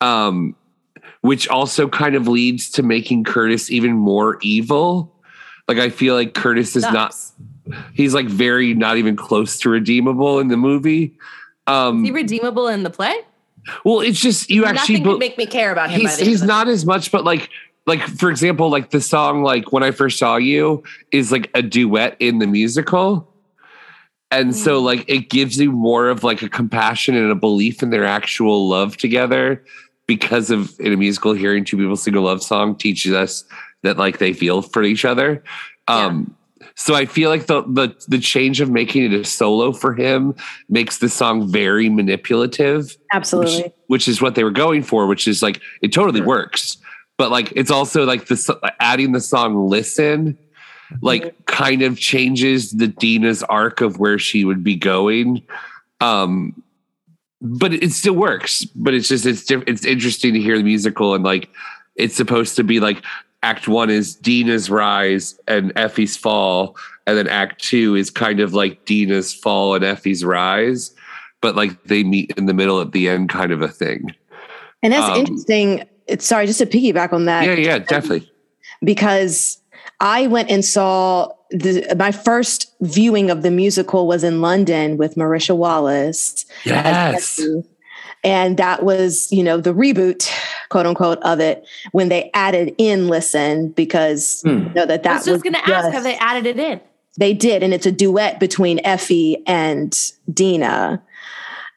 Um, 0.00 0.56
which 1.22 1.48
also 1.48 1.88
kind 1.88 2.14
of 2.14 2.28
leads 2.28 2.68
to 2.70 2.82
making 2.82 3.24
Curtis 3.24 3.70
even 3.70 3.92
more 3.92 4.38
evil. 4.42 5.13
Like 5.68 5.78
I 5.78 5.88
feel 5.90 6.14
like 6.14 6.34
Curtis 6.34 6.76
is 6.76 6.82
not 6.82 7.14
he's 7.94 8.12
like 8.14 8.26
very 8.26 8.74
not 8.74 8.96
even 8.98 9.16
close 9.16 9.58
to 9.60 9.70
redeemable 9.70 10.38
in 10.38 10.48
the 10.48 10.56
movie. 10.56 11.16
Um 11.66 12.04
Is 12.04 12.08
he 12.08 12.12
redeemable 12.12 12.68
in 12.68 12.82
the 12.82 12.90
play? 12.90 13.14
well, 13.84 14.00
it's 14.00 14.20
just 14.20 14.50
you 14.50 14.66
actually 14.66 14.96
Nothing 14.96 15.04
be- 15.04 15.10
could 15.10 15.18
make 15.20 15.38
me 15.38 15.46
care 15.46 15.72
about 15.72 15.90
him. 15.90 16.00
he's 16.02 16.18
he's 16.18 16.42
not 16.42 16.68
as 16.68 16.84
much, 16.84 17.10
but 17.10 17.24
like 17.24 17.48
like 17.86 18.02
for 18.02 18.30
example, 18.30 18.68
like 18.68 18.90
the 18.90 19.00
song 19.00 19.42
like 19.42 19.72
when 19.72 19.82
I 19.82 19.90
first 19.90 20.18
saw 20.18 20.36
you 20.36 20.82
is 21.12 21.32
like 21.32 21.50
a 21.54 21.62
duet 21.62 22.16
in 22.20 22.38
the 22.40 22.46
musical. 22.46 23.30
And 24.30 24.54
so 24.54 24.80
Mm. 24.80 24.84
like 24.84 25.04
it 25.08 25.30
gives 25.30 25.58
you 25.58 25.70
more 25.72 26.08
of 26.08 26.24
like 26.24 26.42
a 26.42 26.48
compassion 26.48 27.14
and 27.14 27.30
a 27.30 27.34
belief 27.34 27.82
in 27.82 27.90
their 27.90 28.04
actual 28.04 28.68
love 28.68 28.96
together 28.98 29.64
because 30.06 30.50
of 30.50 30.78
in 30.80 30.92
a 30.92 30.96
musical 30.96 31.32
hearing 31.32 31.64
two 31.64 31.76
people 31.78 31.96
sing 31.96 32.14
a 32.16 32.20
love 32.20 32.42
song 32.42 32.74
teaches 32.76 33.12
us 33.14 33.44
that 33.84 33.96
like 33.96 34.18
they 34.18 34.32
feel 34.32 34.60
for 34.62 34.82
each 34.82 35.04
other. 35.04 35.42
Um 35.86 36.34
so 36.74 36.94
I 36.94 37.06
feel 37.06 37.30
like 37.30 37.46
the 37.46 37.62
the 37.62 37.94
the 38.08 38.18
change 38.18 38.60
of 38.60 38.70
making 38.70 39.04
it 39.04 39.12
a 39.12 39.24
solo 39.24 39.72
for 39.72 39.94
him 39.94 40.34
makes 40.68 40.98
the 40.98 41.08
song 41.08 41.48
very 41.48 41.88
manipulative 41.88 42.96
Absolutely. 43.12 43.62
which, 43.62 43.72
which 43.86 44.08
is 44.08 44.20
what 44.20 44.34
they 44.34 44.44
were 44.44 44.50
going 44.50 44.82
for 44.82 45.06
which 45.06 45.28
is 45.28 45.42
like 45.42 45.60
it 45.82 45.92
totally 45.92 46.20
works. 46.20 46.78
But 47.16 47.30
like 47.30 47.52
it's 47.54 47.70
also 47.70 48.04
like 48.04 48.26
the 48.26 48.74
adding 48.80 49.12
the 49.12 49.20
song 49.20 49.68
listen 49.68 50.36
like 51.00 51.46
kind 51.46 51.82
of 51.82 51.98
changes 51.98 52.72
the 52.72 52.88
deena's 52.88 53.42
arc 53.44 53.80
of 53.80 53.98
where 53.98 54.18
she 54.18 54.44
would 54.44 54.64
be 54.64 54.76
going. 54.76 55.42
Um 56.00 56.62
but 57.40 57.74
it 57.74 57.92
still 57.92 58.14
works 58.14 58.64
but 58.64 58.94
it's 58.94 59.08
just 59.08 59.26
it's 59.26 59.44
diff- 59.44 59.64
it's 59.66 59.84
interesting 59.84 60.32
to 60.34 60.40
hear 60.40 60.56
the 60.56 60.64
musical 60.64 61.14
and 61.14 61.22
like 61.22 61.50
it's 61.94 62.16
supposed 62.16 62.56
to 62.56 62.64
be 62.64 62.80
like 62.80 63.02
act 63.44 63.68
one 63.68 63.90
is 63.90 64.16
deena's 64.16 64.70
rise 64.70 65.38
and 65.46 65.72
effie's 65.76 66.16
fall 66.16 66.76
and 67.06 67.16
then 67.18 67.28
act 67.28 67.62
two 67.62 67.94
is 67.94 68.08
kind 68.10 68.40
of 68.40 68.54
like 68.54 68.84
deena's 68.86 69.34
fall 69.34 69.74
and 69.74 69.84
effie's 69.84 70.24
rise 70.24 70.92
but 71.40 71.54
like 71.54 71.72
they 71.84 72.02
meet 72.04 72.32
in 72.38 72.46
the 72.46 72.54
middle 72.54 72.80
at 72.80 72.92
the 72.92 73.08
end 73.08 73.28
kind 73.28 73.52
of 73.52 73.60
a 73.62 73.68
thing 73.68 74.00
And 74.82 74.92
that's 74.92 75.10
Um, 75.10 75.18
interesting. 75.20 75.84
It's 76.06 76.26
sorry, 76.26 76.46
just 76.46 76.58
to 76.58 76.66
piggyback 76.66 77.12
on 77.12 77.24
that. 77.26 77.46
yeah 77.46 77.54
yeah 77.54 77.78
definitely 77.78 78.30
because 78.82 79.58
I 80.00 80.26
went 80.26 80.50
and 80.50 80.64
saw 80.64 81.28
the 81.50 81.94
my 81.98 82.12
first 82.12 82.74
viewing 82.80 83.30
of 83.30 83.42
the 83.42 83.50
musical 83.50 84.06
was 84.06 84.24
in 84.24 84.40
London 84.40 84.96
with 84.96 85.14
Marisha 85.16 85.56
Wallace. 85.56 86.44
Yes. 86.64 87.38
Effie. 87.38 87.62
And 88.24 88.56
that 88.56 88.82
was, 88.82 89.30
you 89.30 89.42
know, 89.42 89.60
the 89.60 89.74
reboot, 89.74 90.30
quote 90.70 90.86
unquote, 90.86 91.18
of 91.22 91.40
it 91.40 91.66
when 91.92 92.08
they 92.08 92.30
added 92.32 92.74
in 92.78 93.08
listen 93.08 93.68
because 93.68 94.40
hmm. 94.42 94.48
you 94.48 94.70
know 94.74 94.86
that 94.86 95.02
that 95.02 95.06
I 95.06 95.14
was 95.16 95.26
just 95.26 95.44
going 95.44 95.52
to 95.52 95.60
ask, 95.60 95.68
just- 95.68 95.92
have 95.92 96.02
they 96.02 96.16
added 96.16 96.46
it 96.46 96.58
in? 96.58 96.80
they 97.16 97.32
did, 97.32 97.62
and 97.62 97.72
it's 97.72 97.86
a 97.86 97.92
duet 97.92 98.40
between 98.40 98.80
Effie 98.84 99.42
and 99.46 100.12
Deena. 100.32 101.02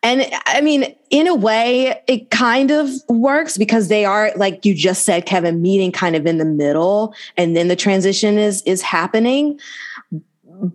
And 0.03 0.25
I 0.45 0.61
mean, 0.61 0.95
in 1.09 1.27
a 1.27 1.35
way, 1.35 2.01
it 2.07 2.29
kind 2.29 2.71
of 2.71 2.89
works 3.09 3.57
because 3.57 3.87
they 3.87 4.05
are, 4.05 4.31
like 4.35 4.63
you 4.65 4.73
just 4.73 5.03
said, 5.03 5.25
Kevin, 5.25 5.61
meeting 5.61 5.91
kind 5.91 6.15
of 6.15 6.25
in 6.25 6.37
the 6.37 6.45
middle, 6.45 7.13
and 7.35 7.55
then 7.55 7.67
the 7.67 7.75
transition 7.75 8.37
is 8.37 8.61
is 8.63 8.81
happening. 8.81 9.59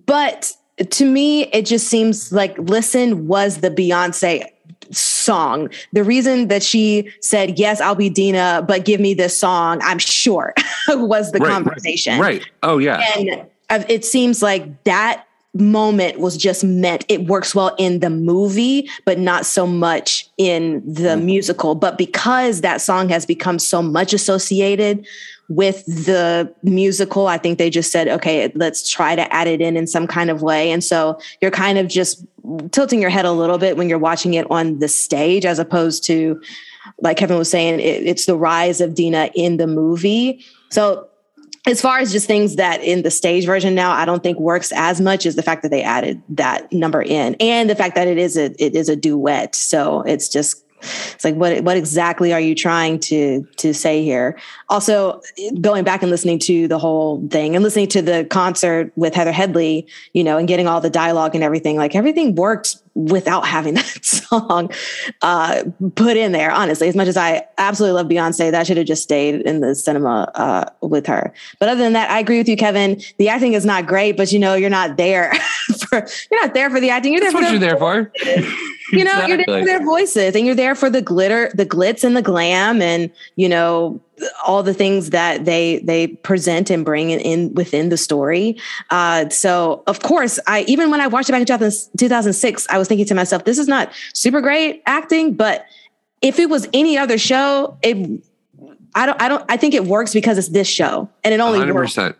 But 0.06 0.52
to 0.90 1.04
me, 1.04 1.44
it 1.46 1.66
just 1.66 1.88
seems 1.88 2.32
like 2.32 2.56
"Listen" 2.58 3.26
was 3.26 3.58
the 3.58 3.70
Beyonce 3.70 4.44
song. 4.92 5.68
The 5.92 6.05
reason 6.05 6.48
that 6.48 6.62
she 6.62 7.11
said, 7.20 7.59
"Yes, 7.59 7.81
I'll 7.81 7.94
be 7.94 8.11
Deena, 8.11 8.64
but 8.66 8.85
give 8.85 9.00
me 9.00 9.14
this 9.14 9.38
song," 9.38 9.81
I'm 9.83 9.98
sure 9.98 10.55
was 10.88 11.33
the 11.33 11.38
Right, 11.38 11.48
right, 11.48 11.55
conversation. 11.55 12.20
right 12.20 12.44
oh 12.62 12.78
yeah 12.78 13.02
And 13.16 13.46
uh, 13.70 13.85
it 13.88 14.05
seems 14.05 14.42
like 14.42 14.85
that 14.85 15.24
moment 15.55 16.18
was 16.18 16.37
just 16.37 16.64
meant 16.64 17.05
it 17.11 17.26
works 17.26 17.55
well 17.55 17.74
in 17.78 18.00
the 18.00 18.09
movie, 18.09 18.88
but 19.05 19.18
not 19.18 19.44
so 19.44 19.66
much 19.66 20.26
in 20.38 20.83
the 20.90 21.14
musical. 21.16 21.74
But 21.74 21.98
because 21.98 22.62
that 22.62 22.81
song 22.81 23.11
has 23.11 23.26
become 23.26 23.59
so 23.59 23.83
much 23.83 24.14
associated 24.14 25.07
with 25.56 25.84
the 25.84 26.52
musical, 26.62 27.26
I 27.26 27.36
think 27.36 27.58
they 27.58 27.68
just 27.68 27.92
said, 27.92 28.08
okay, 28.08 28.50
let's 28.54 28.90
try 28.90 29.14
to 29.14 29.32
add 29.32 29.46
it 29.46 29.60
in 29.60 29.76
in 29.76 29.86
some 29.86 30.06
kind 30.06 30.30
of 30.30 30.40
way. 30.40 30.70
And 30.70 30.82
so 30.82 31.20
you're 31.40 31.50
kind 31.50 31.78
of 31.78 31.88
just 31.88 32.24
tilting 32.70 33.00
your 33.00 33.10
head 33.10 33.26
a 33.26 33.32
little 33.32 33.58
bit 33.58 33.76
when 33.76 33.88
you're 33.88 33.98
watching 33.98 34.34
it 34.34 34.50
on 34.50 34.78
the 34.78 34.88
stage, 34.88 35.44
as 35.44 35.58
opposed 35.58 36.04
to, 36.04 36.40
like 37.02 37.18
Kevin 37.18 37.36
was 37.36 37.50
saying, 37.50 37.80
it, 37.80 38.06
it's 38.06 38.24
the 38.24 38.36
rise 38.36 38.80
of 38.80 38.94
Deena 38.94 39.30
in 39.34 39.58
the 39.58 39.66
movie. 39.66 40.42
So 40.70 41.08
as 41.66 41.80
far 41.80 41.98
as 41.98 42.12
just 42.12 42.26
things 42.26 42.56
that 42.56 42.82
in 42.82 43.02
the 43.02 43.10
stage 43.10 43.46
version 43.46 43.72
now 43.72 43.92
i 43.92 44.04
don't 44.04 44.24
think 44.24 44.36
works 44.40 44.72
as 44.74 45.00
much 45.00 45.24
as 45.24 45.36
the 45.36 45.44
fact 45.44 45.62
that 45.62 45.70
they 45.70 45.80
added 45.80 46.20
that 46.28 46.72
number 46.72 47.00
in 47.00 47.36
and 47.38 47.70
the 47.70 47.76
fact 47.76 47.94
that 47.94 48.08
it 48.08 48.18
is 48.18 48.36
a 48.36 48.46
it 48.60 48.74
is 48.74 48.88
a 48.88 48.96
duet 48.96 49.54
so 49.54 50.00
it's 50.02 50.28
just 50.28 50.64
It's 50.83 51.25
like 51.25 51.35
what 51.35 51.62
what 51.62 51.77
exactly 51.77 52.33
are 52.33 52.40
you 52.40 52.55
trying 52.55 52.99
to 53.01 53.47
to 53.57 53.73
say 53.73 54.03
here? 54.05 54.38
Also, 54.68 55.21
going 55.61 55.85
back 55.85 56.03
and 56.03 56.11
listening 56.11 56.38
to 56.40 56.68
the 56.68 56.79
whole 56.79 57.27
thing 57.29 57.55
and 57.55 57.62
listening 57.62 57.88
to 57.88 58.03
the 58.03 58.27
concert 58.31 58.92
with 58.97 59.14
Heather 59.14 59.33
Headley, 59.33 59.87
you 60.12 60.25
know, 60.25 60.38
and 60.38 60.49
getting 60.49 60.66
all 60.66 60.81
the 60.81 60.90
dialogue 60.90 61.35
and 61.35 61.45
everything, 61.45 61.77
like 61.77 61.95
everything 61.95 62.35
worked 62.35 62.77
without 62.95 63.47
having 63.47 63.75
that 63.75 64.05
song 64.05 64.71
uh, 65.23 65.64
put 65.95 66.16
in 66.16 66.33
there. 66.33 66.51
Honestly, 66.51 66.88
as 66.88 66.97
much 66.97 67.09
as 67.09 67.16
I 67.16 67.47
absolutely 67.59 67.95
love 67.95 68.09
Beyonce, 68.09 68.51
that 68.51 68.66
should 68.66 68.77
have 68.77 68.87
just 68.87 69.03
stayed 69.03 69.42
in 69.42 69.61
the 69.61 69.75
cinema 69.75 70.31
uh, 70.35 70.64
with 70.87 71.07
her. 71.07 71.33
But 71.59 71.68
other 71.68 71.83
than 71.83 71.92
that, 71.95 72.11
I 72.11 72.18
agree 72.18 72.38
with 72.38 72.49
you, 72.49 72.57
Kevin. 72.57 73.01
The 73.18 73.29
acting 73.29 73.55
is 73.55 73.64
not 73.64 73.87
great, 73.87 74.16
but 74.16 74.33
you 74.33 74.38
know, 74.38 74.55
you're 74.55 74.71
not 74.71 74.97
there 74.97 75.33
for 75.88 76.07
you're 76.31 76.40
not 76.40 76.55
there 76.55 76.71
for 76.71 76.81
the 76.81 76.90
acting. 76.90 77.12
You're 77.12 77.21
there 77.21 77.33
That's 77.33 77.51
for 77.51 77.53
what 77.53 77.61
the 77.61 77.66
you're 77.66 77.68
there 77.68 77.79
for. 77.79 78.12
you 78.92 79.05
know, 79.05 79.26
you're 79.26 79.38
there 79.38 79.61
for 79.61 79.64
their 79.64 79.85
voices 79.85 80.37
and 80.37 80.46
you're 80.46 80.55
there 80.55 80.74
for 80.74 80.90
the 80.90 81.02
glitter, 81.02 81.50
the 81.55 81.66
glitz 81.66 82.05
and 82.05 82.16
the 82.16 82.22
glam 82.22 82.83
and, 82.83 83.11
you 83.37 83.48
know, 83.48 84.00
all 84.46 84.62
the 84.62 84.74
things 84.74 85.11
that 85.11 85.44
they 85.44 85.78
they 85.78 86.07
present 86.09 86.70
and 86.70 86.85
bring 86.85 87.11
in, 87.11 87.20
in 87.20 87.55
within 87.55 87.88
the 87.88 87.96
story. 87.96 88.57
Uh, 88.90 89.28
so 89.31 89.83
of 89.87 90.00
course, 90.02 90.38
I 90.46 90.62
even 90.68 90.90
when 90.90 91.00
I 91.00 91.07
watched 91.07 91.28
it 91.28 91.33
back 91.33 91.40
in 91.40 91.46
2006, 91.46 92.66
I 92.70 92.78
was 92.78 92.88
thinking 92.88 93.07
to 93.07 93.14
myself, 93.14 93.44
this 93.44 93.59
is 93.59 93.66
not 93.66 93.92
super 94.14 94.40
great 94.40 94.83
acting, 94.87 95.35
but 95.35 95.66
if 96.20 96.38
it 96.38 96.50
was 96.50 96.68
any 96.72 96.96
other 96.96 97.18
show, 97.18 97.76
it 97.83 98.22
I 98.94 99.07
don't 99.07 99.20
I 99.20 99.28
don't 99.28 99.44
I 99.48 99.57
think 99.57 99.74
it 99.74 99.87
works 99.87 100.12
because 100.12 100.38
it's 100.38 100.48
this 100.48 100.68
show 100.68 101.09
and 101.24 101.35
it 101.35 101.40
only 101.40 101.72
works 101.72 101.96
100%. 101.96 102.14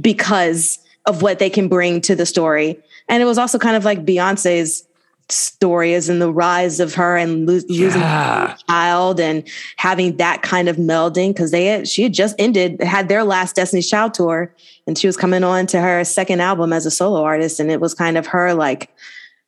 because 0.00 0.78
of 1.06 1.22
what 1.22 1.38
they 1.38 1.48
can 1.48 1.68
bring 1.68 2.00
to 2.02 2.14
the 2.14 2.26
story. 2.26 2.78
And 3.08 3.22
it 3.22 3.26
was 3.26 3.38
also 3.38 3.58
kind 3.58 3.76
of 3.76 3.84
like 3.84 4.04
Beyonce's 4.04 4.84
story 5.30 5.92
is 5.92 6.08
in 6.08 6.18
the 6.20 6.32
rise 6.32 6.80
of 6.80 6.94
her 6.94 7.16
and 7.16 7.46
lo- 7.46 7.60
losing 7.68 8.00
Yeah. 8.00 8.54
a 8.54 8.56
child 8.70 9.20
and 9.20 9.46
having 9.76 10.16
that 10.16 10.40
kind 10.42 10.68
of 10.68 10.76
melding 10.76 11.28
because 11.30 11.50
they 11.50 11.66
had, 11.66 11.86
she 11.88 12.02
had 12.02 12.14
just 12.14 12.34
ended 12.38 12.82
had 12.82 13.08
their 13.08 13.24
last 13.24 13.54
Destiny's 13.56 13.88
Child 13.90 14.14
tour 14.14 14.54
and 14.86 14.96
she 14.96 15.06
was 15.06 15.16
coming 15.18 15.44
on 15.44 15.66
to 15.66 15.80
her 15.80 16.02
second 16.04 16.40
album 16.40 16.72
as 16.72 16.86
a 16.86 16.90
solo 16.90 17.22
artist 17.22 17.60
and 17.60 17.70
it 17.70 17.80
was 17.80 17.92
kind 17.94 18.16
of 18.16 18.26
her 18.26 18.54
like 18.54 18.90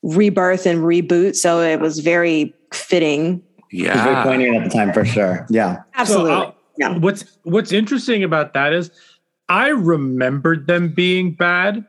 rebirth 0.03 0.67
and 0.67 0.81
reboot 0.81 1.35
so 1.37 1.61
it 1.63 1.81
was 1.81 1.99
very 2.01 2.55
fitting 2.73 3.43
yeah 3.71 3.91
It 3.93 3.95
was 3.97 4.05
very 4.05 4.23
poignant 4.25 4.57
at 4.57 4.65
the 4.65 4.71
time 4.71 4.93
for 4.93 5.05
sure. 5.05 5.47
Yeah. 5.51 5.83
absolutely 5.95 6.31
So, 6.33 6.87
uh, 6.87 6.99
What's 6.99 7.25
What's 7.45 7.73
interesting 7.73 8.23
about 8.25 8.53
that 8.55 8.73
is 8.73 8.91
I 9.49 9.69
remembered 9.69 10.67
them 10.67 10.93
being 10.95 11.33
bad, 11.35 11.85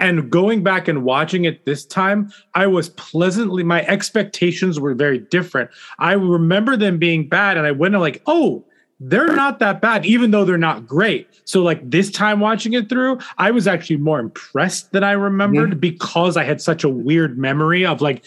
and 0.00 0.30
going 0.30 0.62
back 0.62 0.88
and 0.88 1.04
watching 1.04 1.44
it 1.44 1.64
this 1.64 1.84
time, 1.84 2.32
I 2.54 2.66
was 2.66 2.90
pleasantly. 2.90 3.62
My 3.62 3.84
expectations 3.86 4.78
were 4.80 4.94
very 4.94 5.18
different. 5.18 5.70
I 5.98 6.12
remember 6.12 6.76
them 6.76 6.98
being 6.98 7.28
bad, 7.28 7.56
and 7.56 7.66
I 7.66 7.72
went 7.72 7.94
and 7.94 8.02
like, 8.02 8.22
oh. 8.26 8.64
They're 9.00 9.28
not 9.28 9.60
that 9.60 9.80
bad, 9.80 10.04
even 10.06 10.32
though 10.32 10.44
they're 10.44 10.58
not 10.58 10.84
great. 10.84 11.28
So, 11.44 11.62
like 11.62 11.88
this 11.88 12.10
time 12.10 12.40
watching 12.40 12.72
it 12.72 12.88
through, 12.88 13.20
I 13.38 13.52
was 13.52 13.68
actually 13.68 13.98
more 13.98 14.18
impressed 14.18 14.90
than 14.90 15.04
I 15.04 15.12
remembered 15.12 15.80
because 15.80 16.36
I 16.36 16.42
had 16.42 16.60
such 16.60 16.82
a 16.82 16.88
weird 16.88 17.38
memory 17.38 17.86
of 17.86 18.00
like 18.00 18.24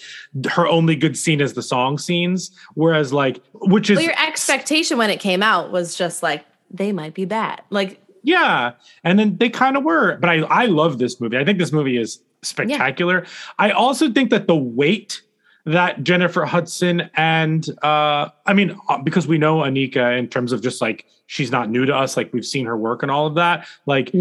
her 0.50 0.66
only 0.66 0.96
good 0.96 1.18
scene 1.18 1.42
is 1.42 1.56
the 1.56 1.62
song 1.62 1.98
scenes. 1.98 2.52
Whereas, 2.76 3.12
like, 3.12 3.42
which 3.52 3.90
is 3.90 3.98
Well, 3.98 4.06
your 4.06 4.26
expectation 4.26 4.98
when 4.98 5.10
it 5.10 5.20
came 5.20 5.44
out 5.44 5.74
was 5.74 5.94
just 5.94 6.24
like 6.24 6.46
they 6.70 6.94
might 6.94 7.14
be 7.14 7.26
bad. 7.26 7.62
Like 7.70 8.02
Yeah, 8.24 8.74
and 9.04 9.18
then 9.18 9.38
they 9.38 9.50
kind 9.50 9.78
of 9.78 9.84
were. 9.84 10.18
But 10.18 10.30
I 10.30 10.40
I 10.42 10.66
love 10.66 11.00
this 11.00 11.20
movie. 11.20 11.38
I 11.38 11.46
think 11.46 11.58
this 11.58 11.72
movie 11.72 11.98
is 11.98 12.22
spectacular. 12.42 13.26
I 13.60 13.72
also 13.72 14.12
think 14.12 14.30
that 14.32 14.48
the 14.48 14.56
weight 14.56 15.22
that 15.66 16.04
Jennifer 16.04 16.46
Hudson 16.46 17.10
and 17.16 17.68
uh 17.84 18.30
I 18.46 18.54
mean 18.54 18.76
uh, 18.90 18.98
because 18.98 19.28
we 19.28 19.38
know 19.38 19.58
Anika 19.58 20.18
in 20.18 20.28
terms 20.28 20.52
of 20.52 20.62
just 20.62 20.82
like 20.82 21.06
she's 21.28 21.52
not 21.52 21.70
new 21.70 21.86
to 21.86 21.96
us 21.96 22.18
like 22.18 22.34
we've 22.34 22.46
seen 22.46 22.66
her 22.66 22.76
work 22.76 23.04
and 23.04 23.12
all 23.12 23.28
of 23.28 23.36
that 23.36 23.68
like 23.86 24.12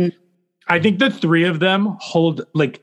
I 0.68 0.78
think 0.78 0.98
the 0.98 1.10
three 1.10 1.44
of 1.44 1.60
them 1.60 1.96
hold 1.98 2.46
like 2.52 2.82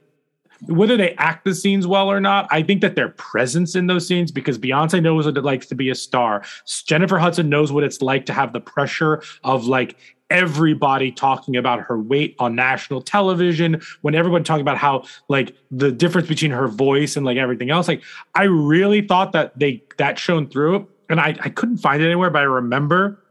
whether 0.66 0.98
they 0.98 1.14
act 1.16 1.46
the 1.46 1.54
scenes 1.54 1.86
well 1.86 2.10
or 2.10 2.20
not, 2.20 2.48
I 2.50 2.64
think 2.64 2.82
that 2.82 2.96
their 2.96 3.10
presence 3.10 3.76
in 3.76 3.88
those 3.88 4.08
scenes, 4.08 4.32
because 4.32 4.58
Beyonce 4.58 5.02
knows 5.02 5.26
what 5.26 5.38
it 5.38 5.44
likes 5.44 5.68
to 5.68 5.76
be 5.76 5.90
a 5.90 5.96
star. 5.96 6.44
Jennifer 6.86 7.20
Hudson 7.20 7.48
knows 7.50 7.72
what 7.72 7.84
it's 7.84 8.02
like 8.02 8.26
to 8.26 8.34
have 8.34 8.54
the 8.54 8.60
pressure 8.60 9.22
of 9.44 9.68
like 9.68 9.98
everybody 10.30 11.12
talking 11.12 11.56
about 11.56 11.82
her 11.82 11.98
weight 12.00 12.36
on 12.40 12.56
national 12.56 13.02
television, 13.02 13.82
when 14.02 14.16
everyone 14.16 14.44
talking 14.44 14.62
about 14.62 14.78
how 14.78 15.04
like 15.30 15.56
the 15.72 15.92
difference 15.92 16.28
between 16.28 16.52
her 16.52 16.68
voice 16.68 17.16
and 17.16 17.26
like 17.26 17.38
everything 17.38 17.70
else. 17.70 17.88
Like 17.88 18.04
I 18.36 18.44
really 18.44 19.02
thought 19.02 19.32
that 19.34 19.58
they 19.58 19.84
that 19.98 20.20
shone 20.20 20.48
through. 20.48 20.88
And 21.10 21.22
I, 21.22 21.38
I 21.40 21.50
couldn't 21.50 21.78
find 21.78 22.02
it 22.02 22.06
anywhere, 22.06 22.30
but 22.30 22.40
I 22.40 22.46
remember 22.46 23.24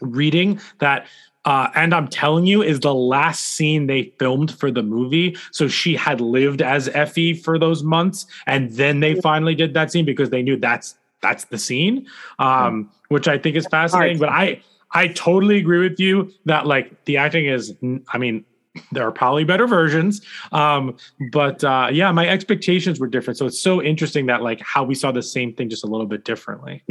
reading 0.00 0.60
that 0.78 1.06
uh, 1.46 1.70
and 1.76 1.94
I'm 1.94 2.08
telling 2.08 2.44
you, 2.44 2.60
is 2.60 2.80
the 2.80 2.92
last 2.92 3.50
scene 3.50 3.86
they 3.86 4.12
filmed 4.18 4.52
for 4.58 4.72
the 4.72 4.82
movie. 4.82 5.36
So 5.52 5.68
she 5.68 5.94
had 5.94 6.20
lived 6.20 6.60
as 6.60 6.88
Effie 6.88 7.34
for 7.34 7.56
those 7.56 7.84
months, 7.84 8.26
and 8.46 8.72
then 8.72 8.98
they 8.98 9.14
finally 9.20 9.54
did 9.54 9.72
that 9.74 9.92
scene 9.92 10.04
because 10.04 10.30
they 10.30 10.42
knew 10.42 10.56
that's 10.56 10.96
that's 11.22 11.44
the 11.44 11.56
scene, 11.56 12.06
um, 12.40 12.90
which 13.08 13.28
I 13.28 13.38
think 13.38 13.54
is 13.54 13.66
fascinating. 13.68 14.18
But 14.18 14.30
I 14.30 14.60
I 14.96 15.08
totally 15.08 15.58
agree 15.58 15.86
with 15.86 16.00
you 16.00 16.32
that 16.46 16.66
like 16.66 17.04
the 17.04 17.18
acting 17.18 17.44
is, 17.44 17.74
I 18.08 18.16
mean, 18.16 18.46
there 18.92 19.06
are 19.06 19.12
probably 19.12 19.44
better 19.44 19.66
versions, 19.66 20.22
um, 20.52 20.96
but 21.32 21.62
uh, 21.62 21.88
yeah, 21.92 22.10
my 22.12 22.26
expectations 22.26 22.98
were 22.98 23.06
different. 23.06 23.36
So 23.36 23.44
it's 23.44 23.60
so 23.60 23.82
interesting 23.82 24.24
that 24.26 24.42
like 24.42 24.60
how 24.62 24.84
we 24.84 24.94
saw 24.94 25.12
the 25.12 25.22
same 25.22 25.52
thing 25.52 25.68
just 25.68 25.84
a 25.84 25.86
little 25.86 26.06
bit 26.06 26.24
differently. 26.24 26.82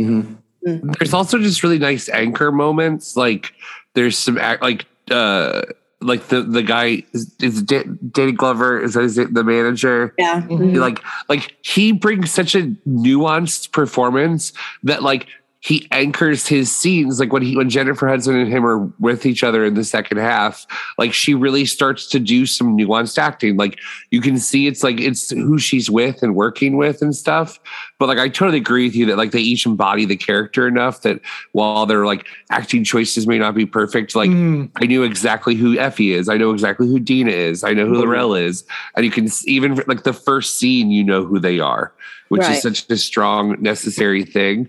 There's 0.62 1.14
also 1.16 1.40
just 1.40 1.64
really 1.64 1.80
nice 1.80 2.08
anchor 2.10 2.52
moments. 2.52 3.18
Like 3.18 3.54
there's 3.96 4.18
some 4.18 4.38
act 4.38 4.62
like 4.62 4.86
uh 5.10 5.64
like 6.02 6.28
the 6.28 6.44
the 6.44 6.62
guy 6.62 7.04
is, 7.14 7.36
is 7.42 7.64
Da- 7.64 7.84
Danny 8.12 8.34
Glover 8.34 8.80
is 8.80 8.94
that 8.94 9.02
his, 9.02 9.16
the 9.16 9.44
manager. 9.44 10.14
Yeah. 10.18 10.48
He, 10.48 10.78
like 10.78 11.00
like 11.28 11.56
he 11.64 11.92
brings 11.92 12.32
such 12.32 12.54
a 12.54 12.64
nuanced 12.88 13.72
performance 13.72 14.54
that 14.84 15.02
like 15.02 15.28
he 15.66 15.88
anchors 15.90 16.46
his 16.46 16.74
scenes 16.74 17.20
like 17.20 17.34
when 17.34 17.42
he 17.42 17.58
when 17.58 17.72
Jennifer 17.72 18.08
Hudson 18.08 18.36
and 18.36 18.48
him 18.48 18.64
are 18.64 18.86
with 19.00 19.26
each 19.26 19.44
other 19.44 19.66
in 19.66 19.74
the 19.74 19.84
second 19.84 20.20
half 20.20 20.64
like 21.00 21.12
she 21.12 21.34
really 21.34 21.66
starts 21.66 22.06
to 22.10 22.20
do 22.20 22.46
some 22.46 22.78
nuanced 22.78 23.18
acting. 23.18 23.58
Like 23.58 23.80
you 24.12 24.22
can 24.22 24.38
see 24.38 24.68
it's 24.68 24.84
like 24.84 25.00
it's 25.00 25.32
who 25.32 25.58
she's 25.58 25.90
with 25.90 26.22
and 26.22 26.36
working 26.36 26.78
with 26.78 27.02
and 27.02 27.16
stuff. 27.16 27.60
But 27.98 28.10
like 28.10 28.20
I 28.20 28.30
totally 28.30 28.60
agree 28.60 28.86
with 28.86 28.96
you 28.96 29.08
that 29.08 29.18
like 29.18 29.32
they 29.32 29.40
each 29.40 29.66
embody 29.66 30.06
the 30.06 30.16
character 30.16 30.68
enough 30.68 31.02
that 31.02 31.20
while 31.54 31.88
their 31.88 32.06
like 32.06 32.28
acting 32.52 32.84
choices 32.84 33.26
may 33.26 33.40
not 33.40 33.56
be 33.56 33.66
perfect 33.66 34.16
like 34.16 34.30
mm. 34.30 34.70
I 34.76 34.86
knew 34.86 35.02
exactly 35.02 35.56
who 35.56 35.80
Effie 35.80 36.12
is. 36.14 36.30
I 36.30 36.38
know 36.38 36.52
exactly 36.52 36.88
who 36.88 37.00
Deena 37.00 37.32
is. 37.32 37.64
I 37.64 37.74
know 37.74 37.88
who 37.88 37.96
Laurel 37.96 38.36
is. 38.36 38.66
And 38.96 39.04
you 39.04 39.10
can 39.10 39.26
s- 39.26 39.48
even 39.48 39.82
like 39.88 40.04
the 40.04 40.14
first 40.14 40.60
scene 40.60 40.92
you 40.92 41.04
know 41.04 41.26
who 41.26 41.40
they 41.40 41.60
are 41.60 41.92
which 42.30 42.42
Right. 42.42 42.54
is 42.56 42.62
such 42.62 42.90
a 42.90 42.98
strong 42.98 43.56
necessary 43.62 44.24
thing 44.24 44.68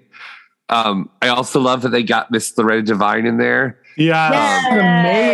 um, 0.68 1.09
I 1.22 1.29
also 1.29 1.61
love 1.61 1.83
that 1.83 1.90
they 1.90 2.02
got 2.02 2.31
Miss 2.31 2.57
Loretta 2.59 2.83
Devine 2.83 3.26
in 3.26 3.37
there. 3.38 3.79
Yeah, 3.96 4.31
That's 4.31 4.66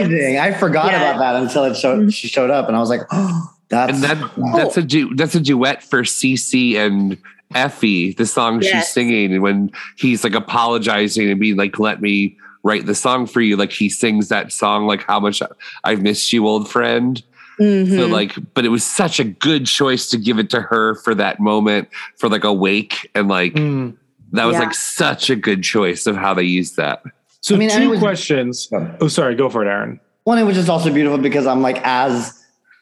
amazing. 0.08 0.38
I 0.38 0.52
forgot 0.52 0.92
Yeah. 0.92 1.02
about 1.02 1.18
that 1.18 1.42
until 1.42 1.64
it 1.64 1.76
showed 1.76 2.12
she 2.12 2.28
showed 2.28 2.50
up, 2.50 2.68
and 2.68 2.76
I 2.76 2.80
was 2.80 2.90
like, 2.90 3.00
oh, 3.10 3.50
that's 3.68 3.92
and 3.94 4.02
that 4.04 4.30
that's 4.54 4.76
a 4.76 4.82
du- 4.82 5.14
that's 5.14 5.34
a 5.34 5.40
duet 5.40 5.82
for 5.82 6.02
CC 6.02 6.76
and 6.76 7.16
Effie, 7.54 8.12
the 8.12 8.24
song 8.26 8.60
she's 8.62 8.88
singing, 8.88 9.32
and 9.34 9.42
when 9.42 9.70
he's 9.96 10.22
like 10.24 10.34
apologizing 10.34 11.28
and 11.30 11.38
being 11.40 11.56
like, 11.56 11.78
"Let 11.78 12.00
me 12.00 12.36
write 12.62 12.86
the 12.86 12.94
song 12.94 13.26
for 13.26 13.40
you," 13.42 13.56
like 13.56 13.72
he 13.72 13.88
sings 13.90 14.28
that 14.28 14.52
song, 14.52 14.86
like 14.86 15.02
"How 15.02 15.18
much 15.20 15.42
I've 15.84 16.00
missed 16.00 16.32
you, 16.32 16.46
old 16.46 16.70
friend." 16.70 17.22
So 17.58 17.64
Mhm. 17.64 18.10
like, 18.10 18.34
but 18.54 18.64
it 18.64 18.70
was 18.70 18.82
such 18.84 19.20
a 19.20 19.24
good 19.24 19.66
choice 19.66 20.08
to 20.10 20.16
give 20.18 20.38
it 20.38 20.48
to 20.50 20.60
her 20.62 20.94
for 20.96 21.14
that 21.14 21.38
moment, 21.40 21.88
for 22.16 22.28
like 22.30 22.44
a 22.44 22.52
wake, 22.52 23.10
and 23.14 23.28
like 23.28 23.52
Mm. 23.54 23.94
That 24.32 24.44
was 24.44 24.54
Yeah. 24.54 24.60
like 24.60 24.74
such 24.74 25.30
a 25.30 25.36
good 25.36 25.62
choice 25.62 26.06
of 26.06 26.16
how 26.16 26.34
they 26.34 26.42
used 26.44 26.76
that. 26.76 27.02
So 27.40 27.54
I 27.54 27.58
mean, 27.58 27.70
I 27.70 27.78
two 27.78 27.90
was- 27.90 28.00
questions. 28.00 28.68
Oh, 29.00 29.08
sorry. 29.08 29.34
Go 29.34 29.48
for 29.48 29.64
it, 29.64 29.68
Aaron. 29.68 30.00
Well, 30.24 30.38
it 30.38 30.44
was 30.44 30.54
just 30.56 30.68
also 30.68 30.92
beautiful 30.92 31.18
because 31.18 31.46
I'm 31.46 31.62
like, 31.62 31.80
as 31.84 32.38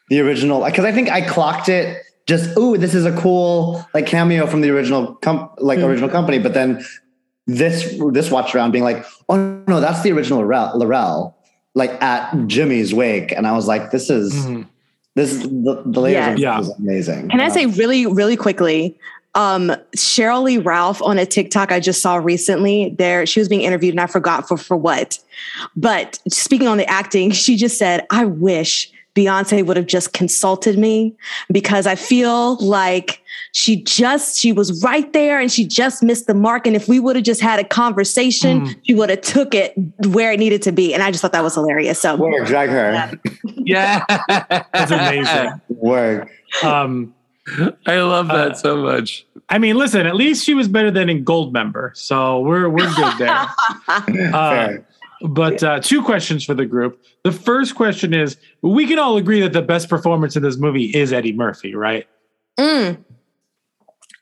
the 0.09 0.19
original, 0.21 0.63
because 0.63 0.85
I 0.85 0.91
think 0.91 1.09
I 1.09 1.21
clocked 1.21 1.69
it 1.69 1.97
just, 2.27 2.51
oh 2.55 2.77
this 2.77 2.93
is 2.93 3.05
a 3.05 3.11
cool 3.17 3.83
like 3.95 4.05
cameo 4.05 4.45
from 4.45 4.61
the 4.61 4.69
original 4.69 5.15
com- 5.15 5.49
like 5.57 5.79
Mm. 5.79 5.85
original 5.85 6.09
company. 6.09 6.37
But 6.39 6.53
then 6.53 6.85
this 7.47 7.97
this 8.11 8.29
watch 8.29 8.53
around 8.53 8.71
being 8.71 8.83
like, 8.83 9.03
oh 9.29 9.35
no, 9.67 9.79
that's 9.81 10.01
the 10.03 10.11
original 10.11 10.39
Laurel, 10.39 10.77
Laurel 10.77 11.35
like 11.73 11.91
at 12.03 12.35
Jimmy's 12.47 12.93
wake, 12.93 13.31
and 13.31 13.47
I 13.47 13.53
was 13.53 13.67
like, 13.67 13.91
this 13.91 14.09
is 14.09 14.33
Mhm. 14.33 14.67
this 15.15 15.31
is 15.33 15.41
the, 15.43 15.81
the 15.85 15.99
layers 15.99 16.13
Yeah. 16.15 16.33
of 16.33 16.39
Yeah. 16.39 16.57
this 16.59 16.67
is 16.69 16.75
amazing. 16.79 17.29
Can 17.29 17.41
I 17.41 17.47
Uh, 17.47 17.49
say 17.49 17.65
really, 17.65 18.05
really 18.05 18.35
quickly? 18.37 18.97
Um, 19.35 19.71
Sheryl 19.95 20.43
Lee 20.43 20.57
Ralph 20.57 21.01
on 21.01 21.17
a 21.17 21.25
TikTok 21.25 21.71
I 21.71 21.79
just 21.79 22.01
saw 22.01 22.15
recently. 22.15 22.93
There, 22.97 23.25
she 23.25 23.39
was 23.39 23.47
being 23.47 23.61
interviewed, 23.61 23.93
and 23.93 24.01
I 24.01 24.07
forgot 24.07 24.47
for 24.47 24.57
for 24.57 24.75
what. 24.75 25.19
But 25.75 26.19
speaking 26.29 26.67
on 26.67 26.77
the 26.77 26.89
acting, 26.89 27.31
she 27.43 27.55
just 27.55 27.77
said, 27.77 28.05
"I 28.09 28.25
wish 28.25 28.91
Beyonce 29.15 29.65
would 29.65 29.75
have 29.77 29.87
just 29.87 30.13
consulted 30.13 30.77
me 30.77 31.13
because 31.51 31.85
I 31.87 31.95
feel 31.95 32.55
like 32.57 33.21
she 33.53 33.81
just 33.83 34.39
she 34.39 34.53
was 34.53 34.81
right 34.83 35.11
there 35.11 35.39
and 35.39 35.51
she 35.51 35.65
just 35.65 36.01
missed 36.01 36.27
the 36.27 36.33
mark. 36.33 36.65
And 36.65 36.75
if 36.77 36.87
we 36.87 36.99
would 36.99 37.17
have 37.17 37.25
just 37.25 37.41
had 37.41 37.59
a 37.59 37.63
conversation, 37.65 38.61
Mm. 38.61 38.75
she 38.83 38.93
would 38.93 39.09
have 39.09 39.19
took 39.21 39.53
it 39.53 39.73
where 40.07 40.31
it 40.31 40.39
needed 40.39 40.61
to 40.63 40.71
be. 40.71 40.93
And 40.93 41.03
I 41.03 41.11
just 41.11 41.21
thought 41.21 41.33
that 41.33 41.43
was 41.43 41.55
hilarious. 41.55 41.99
So 41.99 42.15
Work, 42.15 42.47
drag 42.47 42.69
her. 42.69 43.11
Yeah. 43.43 44.05
That's 44.27 44.91
amazing. 44.91 45.59
Work. 45.69 46.29
Um, 46.63 47.13
I 47.87 47.97
love 48.01 48.27
that 48.27 48.51
Uh, 48.51 48.53
so 48.55 48.77
much. 48.77 49.25
I 49.49 49.57
mean, 49.57 49.75
listen, 49.75 50.05
at 50.05 50.15
least 50.15 50.45
she 50.45 50.53
was 50.53 50.67
better 50.67 50.91
than 50.91 51.09
in 51.09 51.25
Goldmember, 51.25 51.95
so 51.97 52.39
we're 52.41 52.69
we're 52.69 52.93
good 52.95 53.17
there. 53.17 53.47
Uh, 54.33 54.73
but 55.23 55.61
uh, 55.63 55.79
two 55.79 56.01
questions 56.01 56.43
for 56.43 56.53
the 56.53 56.65
group. 56.65 56.99
The 57.23 57.31
first 57.31 57.75
question 57.75 58.13
is: 58.13 58.37
We 58.61 58.87
can 58.87 58.99
all 58.99 59.17
agree 59.17 59.41
that 59.41 59.53
the 59.53 59.61
best 59.61 59.89
performance 59.89 60.35
in 60.35 60.43
this 60.43 60.57
movie 60.57 60.85
is 60.95 61.11
Eddie 61.13 61.33
Murphy, 61.33 61.75
right? 61.75 62.07
Mm. 62.59 62.97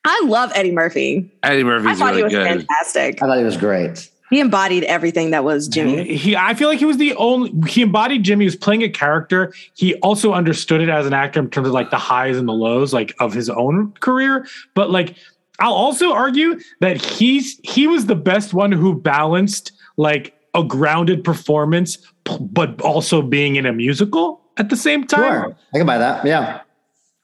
I 0.05 0.21
love 0.25 0.51
Eddie 0.55 0.71
Murphy. 0.71 1.29
Eddie 1.43 1.63
Murphy. 1.63 1.87
I 1.87 1.89
Murphy's 1.89 1.99
thought 1.99 2.15
he 2.15 2.21
really 2.23 2.23
was 2.23 2.33
good. 2.33 2.47
fantastic. 2.67 3.21
I 3.21 3.27
thought 3.27 3.37
he 3.37 3.43
was 3.43 3.57
great. 3.57 4.09
He 4.29 4.39
embodied 4.39 4.83
everything 4.83 5.31
that 5.31 5.43
was 5.43 5.67
Jimmy. 5.67 6.15
He, 6.15 6.35
I 6.35 6.53
feel 6.53 6.69
like 6.69 6.79
he 6.79 6.85
was 6.85 6.97
the 6.97 7.15
only. 7.15 7.51
He 7.69 7.81
embodied 7.81 8.23
Jimmy. 8.23 8.43
He 8.45 8.47
was 8.47 8.55
playing 8.55 8.83
a 8.83 8.89
character. 8.89 9.53
He 9.73 9.95
also 9.95 10.33
understood 10.33 10.81
it 10.81 10.89
as 10.89 11.07
an 11.07 11.13
actor 11.13 11.39
in 11.39 11.49
terms 11.49 11.67
of 11.67 11.73
like 11.73 11.89
the 11.89 11.97
highs 11.97 12.37
and 12.37 12.47
the 12.47 12.53
lows, 12.53 12.93
like 12.93 13.15
of 13.19 13.33
his 13.33 13.49
own 13.49 13.91
career. 14.01 14.45
But 14.75 14.91
like, 14.91 15.15
I'll 15.59 15.73
also 15.73 16.13
argue 16.13 16.59
that 16.81 17.03
he's 17.03 17.59
he 17.63 17.87
was 17.87 18.05
the 18.05 18.15
best 18.15 18.53
one 18.53 18.71
who 18.71 18.93
balanced 18.93 19.71
like 19.97 20.35
a 20.53 20.63
grounded 20.63 21.23
performance, 21.23 21.97
p- 22.25 22.37
but 22.39 22.79
also 22.81 23.21
being 23.21 23.55
in 23.55 23.65
a 23.65 23.73
musical 23.73 24.41
at 24.57 24.69
the 24.69 24.75
same 24.77 25.05
time. 25.07 25.21
Sure. 25.43 25.57
I 25.73 25.77
can 25.79 25.87
buy 25.87 25.97
that. 25.97 26.25
Yeah. 26.25 26.61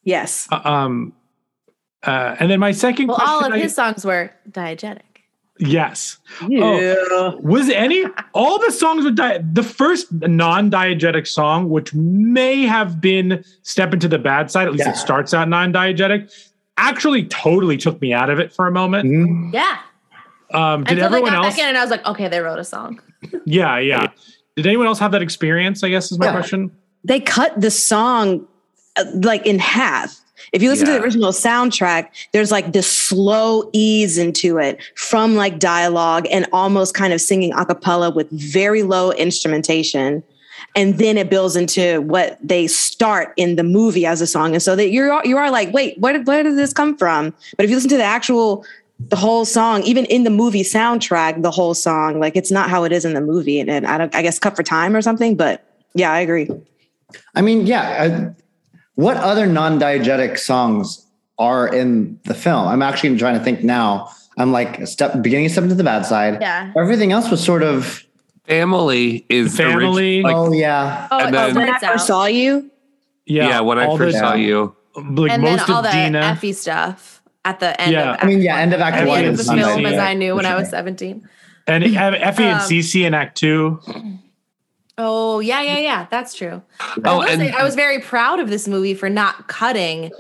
Yes. 0.04 0.48
Uh, 0.52 0.60
Um, 0.64 1.14
uh, 2.04 2.36
and 2.40 2.50
then 2.52 2.60
my 2.60 2.72
second 2.72 3.08
Well, 3.08 3.18
question, 3.18 3.34
all 3.36 3.46
of 3.46 3.54
I- 3.54 3.60
his 3.60 3.74
songs 3.76 4.06
were 4.06 4.32
diegetic. 4.50 5.02
Yes. 5.58 6.18
Yeah. 6.50 6.96
Oh, 7.12 7.40
was 7.42 7.70
any 7.70 8.04
all 8.34 8.60
the 8.60 8.72
songs 8.72 9.06
with 9.06 9.16
di- 9.16 9.40
the 9.54 9.64
first 9.64 10.12
non-diegetic 10.12 11.26
song, 11.28 11.70
which 11.70 11.94
may 11.94 12.64
have 12.64 13.00
been 13.00 13.44
"Steppin' 13.64 14.00
to 14.02 14.08
the 14.10 14.20
Bad 14.20 14.52
Side"? 14.52 14.68
At 14.68 14.74
least 14.74 14.86
Yeah. 14.86 14.92
it 14.92 14.98
starts 14.98 15.34
out 15.34 15.48
non-diegetic. 15.48 16.30
Actually, 16.78 17.24
totally 17.26 17.78
took 17.78 18.02
me 18.02 18.12
out 18.12 18.30
of 18.30 18.38
it 18.40 18.52
for 18.52 18.68
a 18.68 18.72
moment. 18.72 19.10
Mhm. 19.10 19.54
Yeah. 19.54 19.78
Um, 20.54 20.84
did 20.84 20.94
Until 20.98 21.10
they 21.10 21.16
everyone 21.18 21.32
got 21.32 21.46
else? 21.46 21.56
back 21.56 21.64
in 21.64 21.70
and 21.70 21.78
I 21.78 21.82
was 21.82 21.90
like, 21.92 22.06
okay, 22.06 22.28
they 22.28 22.40
wrote 22.42 22.60
a 22.60 22.64
song. 22.66 23.02
Yeah, 23.46 23.80
yeah. 23.80 24.08
Did 24.56 24.68
anyone 24.68 24.88
else 24.88 25.00
have 25.00 25.12
that 25.14 25.22
experience? 25.22 25.84
I 25.84 25.90
guess 25.90 26.12
is 26.12 26.20
my 26.20 26.26
Yeah. 26.28 26.32
question. 26.34 26.72
They 27.04 27.20
cut 27.20 27.60
the 27.60 27.72
song 27.72 28.46
uh, 28.98 29.06
like 29.16 29.46
in 29.46 29.60
half. 29.60 30.20
If 30.56 30.64
you 30.64 30.70
listen 30.70 30.86
to 30.86 30.94
the 30.94 31.04
original 31.04 31.34
soundtrack, 31.34 32.08
there's 32.32 32.50
like 32.50 32.72
this 32.72 32.90
slow 32.90 33.70
ease 33.74 34.18
into 34.18 34.58
it 34.58 34.82
from 34.96 35.36
like 35.36 35.60
dialogue 35.60 36.28
and 36.32 36.48
almost 36.54 36.94
kind 36.94 37.12
of 37.12 37.20
singing 37.20 37.52
a 37.52 37.66
cappella 37.66 38.10
with 38.10 38.30
very 38.32 38.82
low 38.82 39.12
instrumentation. 39.12 40.24
And 40.74 40.98
then 40.98 41.18
it 41.18 41.30
builds 41.30 41.58
into 41.58 42.00
what 42.04 42.40
they 42.42 42.68
start 42.68 43.34
in 43.36 43.58
the 43.58 43.64
movie 43.64 44.06
as 44.06 44.22
a 44.22 44.28
song. 44.28 44.54
And 44.54 44.64
so 44.64 44.78
that 44.78 44.92
you're 44.92 45.26
you 45.26 45.36
are 45.36 45.52
like, 45.52 45.74
wait, 45.74 46.00
where 46.00 46.14
did 46.14 46.26
where 46.26 46.42
did 46.42 46.56
this 46.56 46.72
come 46.72 46.96
from? 46.96 47.34
But 47.58 47.66
if 47.66 47.70
you 47.70 47.76
listen 47.76 47.90
to 47.90 47.98
the 47.98 48.04
actual 48.04 48.66
the 49.10 49.18
whole 49.18 49.44
song, 49.44 49.84
even 49.84 50.06
in 50.06 50.24
the 50.24 50.30
movie 50.30 50.64
soundtrack, 50.64 51.42
the 51.42 51.52
whole 51.52 51.74
song, 51.74 52.22
like 52.22 52.38
it's 52.38 52.50
not 52.50 52.70
how 52.70 52.86
it 52.86 52.94
is 52.94 53.04
in 53.04 53.14
the 53.14 53.20
movie. 53.20 53.60
And, 53.60 53.70
and 53.70 53.86
I 53.86 53.98
don't 53.98 54.16
I 54.16 54.22
guess 54.22 54.40
cut 54.40 54.56
for 54.56 54.64
time 54.64 54.96
or 54.96 55.02
something. 55.02 55.36
But 55.36 55.66
yeah, 55.96 56.14
I 56.14 56.22
agree. 56.22 56.50
I 57.36 57.42
mean, 57.42 57.68
yeah. 57.68 58.32
I, 58.98 59.02
what 59.02 59.18
other 59.18 59.46
non-diegetic 59.46 60.38
songs 60.40 61.06
are 61.38 61.68
in 61.68 62.20
the 62.26 62.34
film? 62.34 62.68
I'm 62.68 62.82
actually 62.82 63.18
trying 63.18 63.38
to 63.38 63.44
think 63.44 63.64
now. 63.64 64.10
I'm 64.38 64.52
like 64.52 64.86
step 64.88 65.22
beginning 65.22 65.46
of 65.46 65.52
steppin' 65.54 65.70
to 65.70 65.76
the 65.76 65.84
bad 65.84 66.06
side. 66.06 66.40
Yeah. 66.42 66.72
Everything 66.78 67.12
else 67.12 67.30
was 67.32 67.44
sort 67.44 67.64
of 67.64 68.04
Family 68.46 69.26
is 69.30 69.56
Family. 69.58 70.22
orig- 70.22 70.24
like, 70.26 70.36
oh 70.36 70.52
yeah. 70.54 71.08
Oh, 71.12 71.20
And 71.20 71.36
oh, 71.36 71.40
then- 71.40 71.56
When 71.56 71.68
I 71.68 71.72
Lights 71.72 71.84
Out. 71.84 71.92
first 71.94 72.08
saw 72.08 72.26
you, 72.26 72.70
yeah, 73.26 73.48
yeah 73.50 73.60
when 73.62 73.80
I 73.80 73.98
first 73.98 74.14
the- 74.14 74.20
saw 74.20 74.34
you. 74.36 74.76
like 74.96 75.32
and 75.32 75.42
most 75.42 75.66
then 75.68 75.76
all 75.76 75.84
of 75.86 75.92
the 75.92 75.92
Deena. 75.92 76.20
Effie 76.20 76.54
stuff 76.54 77.22
at 77.44 77.60
the 77.60 77.80
end 77.82 77.92
Yeah. 77.94 78.14
of 78.14 78.20
I 78.22 78.26
mean, 78.28 78.42
yeah, 78.42 78.58
end 78.58 78.74
of 78.74 78.82
act 78.82 78.98
at 78.98 79.08
one 79.08 79.20
end 79.20 79.28
of 79.30 79.38
the 79.38 79.44
film 79.44 79.86
as 79.86 79.98
I 79.98 80.14
knew 80.14 80.32
for 80.32 80.36
when 80.38 80.46
I 80.46 80.56
was 80.56 80.70
17. 80.70 81.28
and 81.68 81.84
Effie 81.84 81.98
and 82.44 82.56
Um, 82.56 82.60
Cece 82.62 83.04
in 83.06 83.14
Act 83.14 83.38
Two. 83.38 83.80
Oh, 84.98 85.40
yeah, 85.40 85.62
yeah, 85.62 85.78
yeah. 85.80 86.08
That's 86.10 86.34
true. 86.34 86.62
Oh, 86.80 87.02
I, 87.04 87.14
will 87.14 87.24
and- 87.24 87.42
say, 87.42 87.52
I 87.52 87.64
was 87.64 87.76
very 87.76 88.00
proud 88.00 88.40
of 88.40 88.50
this 88.50 88.68
movie 88.68 88.94
for 88.94 89.10
not 89.10 89.48
cutting 89.48 90.12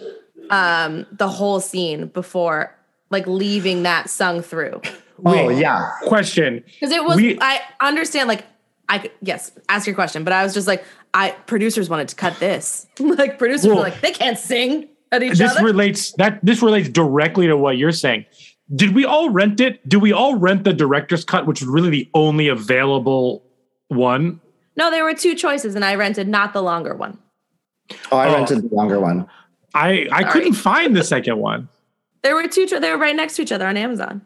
um, 0.49 1.05
the 1.11 1.27
whole 1.27 1.59
scene 1.59 2.07
before, 2.07 2.75
like 3.09 3.25
leaving 3.27 3.83
that 3.83 4.09
sung 4.09 4.41
through. 4.41 4.81
Oh 5.25 5.47
yeah. 5.49 5.91
Question. 6.03 6.63
Because 6.65 6.91
it 6.91 7.03
was, 7.05 7.15
We- 7.15 7.37
I 7.39 7.61
understand, 7.79 8.27
like, 8.27 8.43
I 8.89 8.99
could, 8.99 9.11
yes, 9.21 9.51
ask 9.69 9.87
your 9.87 9.95
question, 9.95 10.23
but 10.25 10.33
I 10.33 10.43
was 10.43 10.53
just 10.53 10.67
like, 10.67 10.83
I 11.13 11.31
producers 11.31 11.89
wanted 11.89 12.09
to 12.09 12.15
cut 12.15 12.37
this. 12.39 12.85
like, 12.99 13.39
producers 13.39 13.67
Well, 13.67 13.77
were 13.77 13.83
like, 13.83 14.01
they 14.01 14.11
can't 14.11 14.37
sing 14.37 14.89
at 15.11 15.23
each 15.23 15.37
this 15.37 15.51
other. 15.55 15.63
relates 15.65 16.11
that 16.13 16.39
this 16.43 16.61
relates 16.61 16.89
directly 16.89 17.47
to 17.47 17.55
what 17.55 17.77
you're 17.77 17.93
saying. 17.93 18.25
Did 18.75 18.93
we 18.93 19.05
all 19.05 19.29
rent 19.29 19.59
it? 19.61 19.87
Do 19.87 19.99
we 19.99 20.11
all 20.11 20.35
rent 20.35 20.65
the 20.65 20.73
director's 20.73 21.23
cut, 21.23 21.47
which 21.47 21.61
is 21.61 21.67
really 21.67 21.89
the 21.89 22.09
only 22.13 22.47
available 22.49 23.43
one? 23.87 24.41
No, 24.77 24.91
there 24.91 25.03
were 25.03 25.13
two 25.13 25.35
choices, 25.35 25.75
and 25.75 25.83
I 25.85 25.95
rented 25.95 26.27
not 26.27 26.53
the 26.53 26.61
longer 26.61 26.95
one. 26.95 27.17
Oh, 28.11 28.17
I 28.17 28.27
Oh. 28.29 28.33
rented 28.35 28.69
the 28.69 28.75
longer 28.75 28.99
one. 28.99 29.27
I 29.73 30.07
I 30.11 30.21
Sorry. 30.21 30.31
couldn't 30.33 30.53
find 30.53 30.95
the 30.95 31.03
second 31.03 31.37
one. 31.37 31.67
There 32.23 32.33
were 32.35 32.47
two, 32.47 32.65
cho- 32.65 32.79
they 32.79 32.89
were 32.91 32.97
right 32.97 33.15
next 33.15 33.35
to 33.35 33.41
each 33.43 33.51
other 33.51 33.67
on 33.67 33.77
Amazon. 33.77 34.21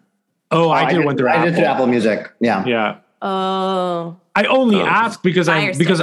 Oh, 0.52 0.70
I 0.70 0.86
Oh, 0.86 0.95
did 0.95 1.06
one 1.06 1.18
through 1.18 1.28
I 1.30 1.34
Apple. 1.34 1.45
did 1.45 1.56
through 1.56 1.66
Apple 1.66 1.88
Music. 1.88 2.32
Yeah. 2.39 2.66
Yeah, 2.66 2.95
Oh, 3.22 4.18
I 4.36 4.45
only 4.45 4.82
Oh. 4.82 4.86
asked 4.86 5.22
because 5.24 5.50
I 5.50 5.74
because 5.74 6.02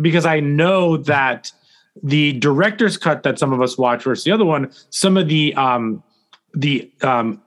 because 0.00 0.26
I 0.26 0.40
know 0.40 0.96
that 0.98 1.50
the 2.02 2.32
director's 2.34 2.96
cut 2.96 3.22
that 3.22 3.38
some 3.38 3.52
of 3.52 3.60
us 3.62 3.76
watch 3.78 4.04
versus 4.04 4.24
the 4.24 4.32
other 4.32 4.44
one, 4.44 4.70
some 4.90 5.16
of 5.16 5.28
the 5.28 5.54
um 5.54 6.02
the 6.54 6.90
um 7.02 7.34
sh- 7.34 7.38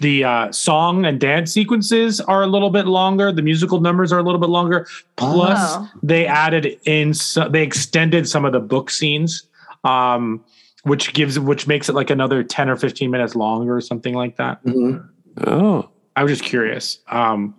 the 0.00 0.24
uh, 0.24 0.52
song 0.52 1.04
and 1.06 1.18
dance 1.18 1.52
sequences 1.52 2.20
are 2.20 2.42
a 2.42 2.46
little 2.46 2.70
bit 2.70 2.86
longer. 2.86 3.32
The 3.32 3.42
musical 3.42 3.80
numbers 3.80 4.12
are 4.12 4.18
a 4.18 4.22
little 4.22 4.40
bit 4.40 4.50
longer. 4.50 4.86
Plus, 5.16 5.58
Oh. 5.60 5.88
they 6.02 6.26
added 6.26 6.78
in 6.84 7.14
so, 7.14 7.48
they 7.48 7.62
extended 7.62 8.28
some 8.28 8.44
of 8.44 8.52
the 8.52 8.60
book 8.60 8.90
scenes, 8.90 9.44
um, 9.84 10.44
which 10.82 11.12
gives 11.14 11.38
which 11.38 11.66
makes 11.66 11.88
it 11.88 11.94
like 11.94 12.10
another 12.10 12.42
ten 12.44 12.68
or 12.68 12.76
fifteen 12.76 13.10
minutes 13.10 13.34
longer 13.34 13.74
or 13.76 13.80
something 13.80 14.14
like 14.14 14.36
that. 14.36 14.62
Mhm. 14.64 15.06
Oh. 15.46 15.88
I 16.14 16.22
was 16.24 16.32
just 16.32 16.44
curious. 16.44 16.98
Um, 17.08 17.54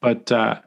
but 0.00 0.32
uh, 0.32 0.60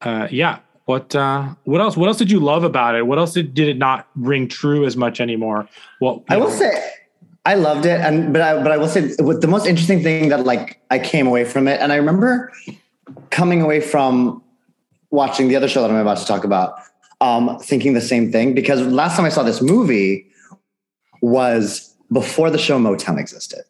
uh, 0.00 0.28
yeah, 0.30 0.60
what 0.86 1.14
uh, 1.14 1.48
what 1.64 1.82
else? 1.82 1.94
What 1.98 2.08
else 2.08 2.16
did 2.16 2.30
you 2.30 2.40
love 2.40 2.64
about 2.64 2.94
it? 2.94 3.06
What 3.06 3.18
else 3.18 3.34
did, 3.34 3.52
did 3.52 3.68
it 3.68 3.76
not 3.76 4.08
ring 4.16 4.48
true 4.48 4.86
as 4.86 4.96
much 4.96 5.20
anymore? 5.20 5.68
Well, 6.00 6.24
I 6.30 6.38
will 6.38 6.50
say 6.50 6.70
I 7.44 7.54
loved 7.54 7.86
it, 7.86 8.00
and 8.00 8.32
but 8.32 8.40
I 8.42 8.62
but 8.62 8.70
I 8.70 8.76
will 8.76 8.88
say 8.88 9.00
the 9.00 9.48
most 9.48 9.66
interesting 9.66 10.02
thing 10.02 10.28
that 10.28 10.44
like 10.44 10.80
I 10.90 10.98
came 10.98 11.26
away 11.26 11.44
from 11.44 11.66
it, 11.66 11.80
and 11.80 11.92
I 11.92 11.96
remember 11.96 12.52
coming 13.30 13.62
away 13.62 13.80
from 13.80 14.42
watching 15.10 15.48
the 15.48 15.56
other 15.56 15.68
show 15.68 15.82
that 15.82 15.90
I'm 15.90 15.96
about 15.96 16.18
to 16.18 16.24
talk 16.26 16.44
about, 16.44 16.74
um, 17.20 17.58
thinking 17.58 17.94
the 17.94 18.00
same 18.00 18.30
thing 18.30 18.54
because 18.54 18.80
last 18.86 19.16
time 19.16 19.24
I 19.24 19.28
saw 19.28 19.42
this 19.42 19.60
movie 19.60 20.26
was 21.20 21.94
before 22.12 22.48
the 22.50 22.58
show 22.58 22.78
Motown 22.78 23.18
existed, 23.18 23.62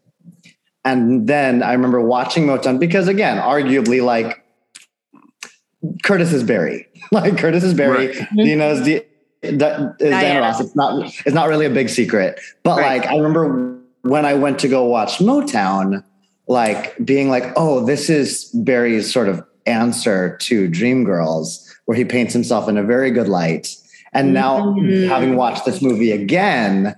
and 0.85 1.27
then 1.27 1.63
I 1.63 1.73
remember 1.73 2.01
watching 2.03 2.45
Motown 2.47 2.79
because 2.79 3.09
again, 3.09 3.39
arguably 3.39 4.05
like 4.05 4.45
Curtis 6.03 6.33
is 6.33 6.45
Barry, 6.45 6.89
like 7.11 7.39
Curtis 7.39 7.65
is 7.65 7.73
Barry, 7.75 8.09
Right. 8.09 8.29
you 8.33 8.55
know, 8.57 8.71
is 8.71 8.83
the 8.85 9.05
that 9.43 9.97
is 10.01 10.11
Diana 10.11 10.11
Diana. 10.11 10.41
Ross. 10.41 10.61
It's 10.61 10.77
not 10.77 11.05
it's 11.27 11.35
not 11.35 11.49
really 11.49 11.67
a 11.67 11.71
big 11.71 11.89
secret. 11.89 12.41
But 12.63 12.79
Right. 12.79 13.01
like 13.01 13.11
I 13.11 13.17
remember 13.17 13.77
when 14.03 14.25
I 14.25 14.35
went 14.35 14.59
to 14.61 14.69
go 14.69 14.85
watch 14.85 15.19
Motown, 15.19 16.03
like 16.49 16.97
being 17.05 17.29
like, 17.29 17.53
oh, 17.57 17.85
this 17.85 18.09
is 18.11 18.45
Barry's 18.55 19.13
sort 19.13 19.29
of 19.29 19.43
answer 19.67 20.37
to 20.43 20.69
Dreamgirls, 20.69 21.69
where 21.87 21.97
he 21.97 22.05
paints 22.05 22.33
himself 22.33 22.69
in 22.69 22.77
a 22.77 22.83
very 22.83 23.11
good 23.11 23.29
light. 23.29 23.75
And 24.13 24.35
now 24.35 24.75
Mhm. 24.75 25.09
having 25.09 25.37
watched 25.37 25.65
this 25.65 25.81
movie 25.81 26.11
again, 26.13 26.95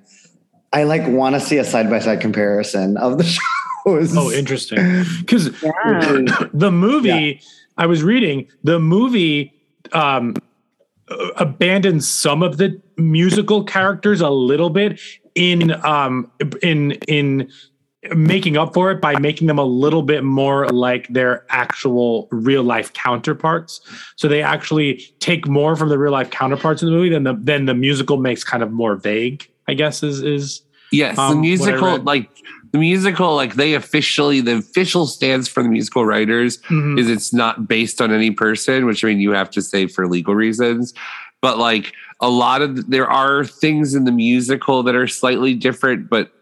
I 0.72 0.82
like 0.84 1.07
want 1.07 1.34
to 1.36 1.40
see 1.40 1.59
a 1.59 1.64
side 1.64 1.88
by 1.90 1.99
side 2.01 2.20
comparison 2.20 2.97
of 2.97 3.18
the 3.18 3.24
shows. 3.86 4.16
oh, 4.16 4.32
interesting. 4.32 5.05
Because 5.20 5.51
Yeah. 5.62 6.22
the 6.55 6.72
movie 6.72 7.40
I 7.76 7.86
was 7.86 8.03
reading, 8.03 8.47
the 8.64 8.78
movie 8.80 9.53
um, 9.92 10.34
abandons 11.36 12.09
some 12.09 12.42
of 12.42 12.57
the 12.57 12.80
musical 12.96 13.64
characters 13.64 14.20
a 14.20 14.30
little 14.30 14.70
bit 14.70 15.00
in 15.34 15.72
um, 15.84 16.30
in 16.62 16.92
in 17.09 17.50
making 18.14 18.57
up 18.57 18.74
for 18.74 18.90
it 18.90 19.00
by 19.00 19.18
making 19.18 19.46
them 19.46 19.59
a 19.59 19.64
little 19.64 20.02
bit 20.02 20.24
more 20.24 20.68
like 20.68 21.09
their 21.09 21.44
actual 21.48 22.28
real 22.30 22.62
life 22.62 22.92
counterparts. 22.92 23.80
So 24.16 24.28
they 24.28 24.42
actually 24.42 25.02
take 25.20 25.46
more 25.48 25.74
from 25.76 25.88
the 25.88 25.98
real 25.98 26.12
life 26.12 26.30
counterparts 26.30 26.82
in 26.82 26.86
the 26.86 26.94
movie 26.94 27.09
than 27.09 27.24
the 27.24 27.34
than 27.34 27.66
the 27.66 27.74
musical 27.74 28.16
makes 28.16 28.44
kind 28.44 28.62
of 28.62 28.70
more 28.70 28.96
vague. 28.96 29.48
I 29.68 29.74
guess 29.74 30.02
is 30.02 30.22
is 30.22 30.62
Yes, 30.92 31.18
um, 31.18 31.34
the 31.34 31.40
musical, 31.40 31.98
like 32.02 32.30
the 32.74 32.80
musical, 32.80 33.36
like 33.36 33.54
they 33.54 33.74
officially, 33.74 34.40
the 34.40 34.56
official 34.56 35.06
stance 35.06 35.46
for 35.46 35.62
the 35.62 35.68
musical 35.68 36.04
writers 36.04 36.58
Mhm. 36.62 36.98
is 36.98 37.08
it's 37.08 37.32
not 37.32 37.68
based 37.68 38.02
on 38.02 38.12
any 38.12 38.32
person, 38.32 38.84
which 38.84 39.04
I 39.04 39.08
mean 39.08 39.20
you 39.20 39.30
have 39.30 39.48
to 39.52 39.62
say 39.62 39.86
for 39.86 40.08
legal 40.08 40.34
reasons. 40.34 40.92
But 41.40 41.56
like 41.56 41.92
a 42.20 42.28
lot 42.28 42.62
of 42.62 42.90
there 42.90 43.08
are 43.08 43.44
things 43.44 43.94
in 43.94 44.06
the 44.06 44.10
musical 44.10 44.82
that 44.82 44.96
are 44.96 45.06
slightly 45.06 45.54
different, 45.54 46.10
but 46.10 46.32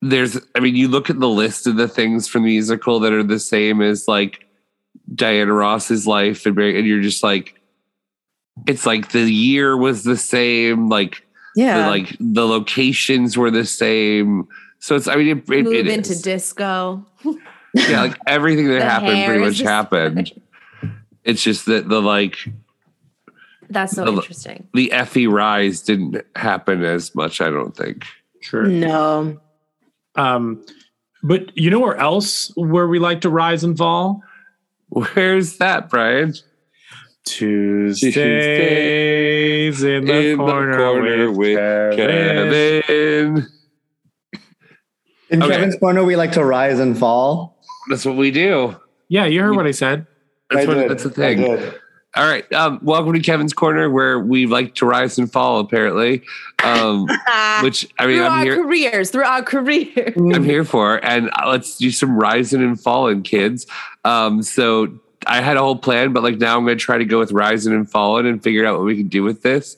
there's, 0.00 0.38
I 0.54 0.60
mean, 0.60 0.76
you 0.76 0.88
look 0.88 1.10
at 1.10 1.20
the 1.20 1.28
list 1.28 1.66
of 1.66 1.76
the 1.76 1.88
things 1.88 2.26
from 2.26 2.42
the 2.44 2.48
musical 2.48 2.98
that 3.00 3.12
are 3.12 3.22
the 3.22 3.38
same 3.38 3.82
as 3.82 4.08
like 4.08 4.46
Diana 5.14 5.52
Ross's 5.52 6.06
life, 6.06 6.46
and, 6.46 6.58
and 6.58 6.86
you're 6.86 7.02
just 7.02 7.22
like, 7.22 7.60
it's 8.66 8.86
like 8.86 9.10
the 9.12 9.30
year 9.30 9.76
was 9.76 10.04
the 10.04 10.16
same, 10.16 10.88
like 10.88 11.22
Yeah. 11.54 11.82
the, 11.82 11.88
like 11.90 12.16
the 12.18 12.46
locations 12.46 13.36
were 13.36 13.50
the 13.50 13.66
same. 13.66 14.46
So 14.84 14.96
it's 14.96 15.08
I 15.08 15.16
mean 15.16 15.28
it, 15.28 15.48
it, 15.50 15.64
Move 15.64 15.72
it 15.72 15.86
into 15.86 16.10
is. 16.12 16.20
disco. 16.20 17.06
yeah, 17.74 18.02
like 18.02 18.18
everything 18.26 18.68
that 18.68 18.82
happened 18.82 19.24
pretty 19.24 19.42
much 19.42 19.60
the 19.60 19.64
happened. 19.64 20.30
It's 21.24 21.42
just 21.42 21.64
that 21.64 21.88
the 21.88 22.02
like 22.02 22.36
That's 23.70 23.94
so 23.94 24.04
the, 24.04 24.12
interesting. 24.12 24.68
the 24.74 24.92
Effie 24.92 25.26
rise 25.26 25.80
didn't 25.80 26.22
happen 26.36 26.84
as 26.84 27.14
much, 27.14 27.40
I 27.40 27.48
don't 27.48 27.74
think. 27.74 28.04
Sure. 28.42 28.64
No. 28.66 29.40
Um, 30.16 30.62
but 31.22 31.56
you 31.56 31.70
know 31.70 31.80
where 31.80 31.96
else 31.96 32.54
where 32.54 32.86
we 32.86 32.98
like 32.98 33.22
to 33.22 33.30
rise 33.30 33.64
and 33.64 33.78
fall? 33.78 34.22
Where's 34.90 35.56
that, 35.56 35.88
Brian? 35.88 36.34
Tuesdays 37.24 38.12
in 39.82 40.04
the, 40.04 40.36
corner, 40.36 41.30
with, 41.32 41.56
Kevin. 41.96 42.82
Kevin. 42.82 43.48
In 45.34 45.42
Okay. 45.42 45.52
Kevin's 45.52 45.74
corner, 45.74 46.04
we 46.04 46.14
like 46.14 46.30
to 46.32 46.44
rise 46.44 46.78
and 46.78 46.96
fall. 46.96 47.58
That's 47.90 48.04
what 48.04 48.14
we 48.14 48.30
do. 48.30 48.76
Yeah, 49.08 49.24
you 49.24 49.42
heard 49.42 49.56
what 49.56 49.66
I 49.66 49.72
said. 49.72 50.06
That's 50.48 50.64
I 50.64 50.68
what 50.68 50.74
did. 50.74 50.90
that's 50.92 51.02
the 51.02 51.10
I 51.10 51.12
thing. 51.12 51.38
did. 51.40 51.74
All 52.14 52.24
right. 52.24 52.50
Um, 52.52 52.78
welcome 52.82 53.12
to 53.14 53.18
Kevin's 53.18 53.52
Corner, 53.52 53.90
where 53.90 54.20
we 54.20 54.46
like 54.46 54.76
to 54.76 54.86
rise 54.86 55.18
and 55.18 55.30
fall, 55.32 55.58
apparently. 55.58 56.22
Um, 56.62 57.06
which 57.64 57.84
I 57.98 58.06
mean, 58.06 58.18
through 58.18 58.26
I'm 58.26 58.32
our 58.32 58.44
here. 58.44 58.62
careers, 58.62 59.10
through 59.10 59.24
our 59.24 59.42
careers. 59.42 60.12
I'm 60.16 60.44
here 60.44 60.64
for. 60.64 61.04
And 61.04 61.30
uh, 61.30 61.48
let's 61.48 61.78
do 61.78 61.90
some 61.90 62.16
rising 62.16 62.62
and 62.62 62.80
falling, 62.80 63.24
kids. 63.24 63.66
Um, 64.04 64.40
so 64.40 64.96
I 65.26 65.40
had 65.40 65.56
a 65.56 65.60
whole 65.62 65.74
plan, 65.74 66.12
but 66.12 66.22
like 66.22 66.38
now 66.38 66.56
I'm 66.56 66.64
going 66.64 66.78
to 66.78 66.84
try 66.84 66.96
to 66.98 67.04
go 67.04 67.18
with 67.18 67.32
rising 67.32 67.74
and 67.74 67.90
falling 67.90 68.26
and 68.28 68.40
figure 68.40 68.64
out 68.64 68.76
what 68.78 68.84
we 68.84 68.96
can 68.96 69.08
do 69.08 69.24
with 69.24 69.42
this. 69.42 69.76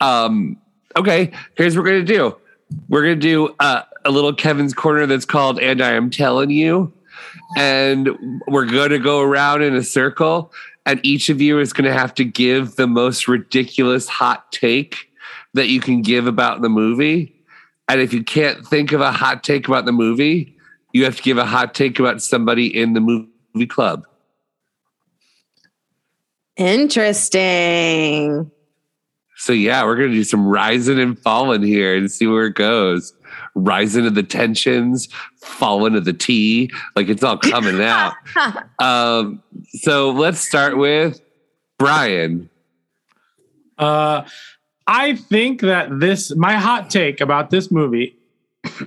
Um, 0.00 0.56
okay, 0.96 1.32
here's 1.58 1.76
what 1.76 1.82
we're 1.84 1.90
going 1.90 2.06
to 2.06 2.14
do. 2.14 2.36
We're 2.88 3.02
to 3.14 3.16
do 3.16 3.54
uh, 3.60 3.82
a 4.04 4.10
little 4.10 4.32
Kevin's 4.32 4.74
corner 4.74 5.06
that's 5.06 5.24
called 5.24 5.60
"And 5.60 5.82
I 5.82 5.92
Am 5.92 6.10
Telling 6.10 6.50
You," 6.50 6.92
and 7.56 8.40
we're 8.46 8.66
to 8.88 8.98
go 8.98 9.20
around 9.20 9.62
in 9.62 9.74
a 9.74 9.82
circle, 9.82 10.52
and 10.84 11.00
each 11.04 11.28
of 11.28 11.40
you 11.40 11.58
is 11.58 11.72
to 11.84 11.92
have 11.92 12.14
to 12.14 12.24
give 12.24 12.76
the 12.76 12.86
most 12.86 13.28
ridiculous 13.28 14.08
hot 14.08 14.50
take 14.52 15.10
that 15.54 15.68
you 15.68 15.80
can 15.80 16.02
give 16.02 16.26
about 16.26 16.62
the 16.62 16.68
movie. 16.68 17.32
And 17.88 18.00
if 18.00 18.12
you 18.12 18.24
can't 18.24 18.66
think 18.66 18.92
of 18.92 19.00
a 19.00 19.12
hot 19.12 19.44
take 19.44 19.68
about 19.68 19.84
the 19.84 19.92
movie, 19.92 20.56
you 20.92 21.04
have 21.04 21.16
to 21.16 21.22
give 21.22 21.38
a 21.38 21.44
hot 21.44 21.74
take 21.74 21.98
about 21.98 22.22
somebody 22.22 22.66
in 22.66 22.94
the 22.94 23.00
movie 23.00 23.66
club. 23.66 24.06
Interesting. 26.56 28.50
So 29.36 29.52
yeah, 29.52 29.84
we're 29.84 29.96
gonna 29.96 30.08
do 30.08 30.24
some 30.24 30.46
rising 30.46 30.98
and 30.98 31.18
falling 31.18 31.62
here 31.62 31.96
and 31.96 32.10
see 32.10 32.26
where 32.26 32.46
it 32.46 32.54
goes. 32.54 33.12
Rising 33.54 34.04
to 34.04 34.10
the 34.10 34.22
tensions, 34.22 35.08
falling 35.40 35.92
to 35.94 36.00
the 36.00 36.12
tea, 36.12 36.70
like 36.94 37.08
it's 37.08 37.22
all 37.22 37.38
coming 37.38 37.80
out. 37.80 38.14
Um, 38.78 39.42
so 39.80 40.10
let's 40.10 40.38
start 40.40 40.76
with 40.76 41.20
Brian. 41.78 42.50
Uh, 43.78 44.24
I 44.86 45.16
think 45.16 45.62
that 45.62 46.00
this 46.00 46.34
my 46.36 46.54
hot 46.54 46.90
take 46.90 47.20
about 47.20 47.50
this 47.50 47.70
movie 47.70 48.16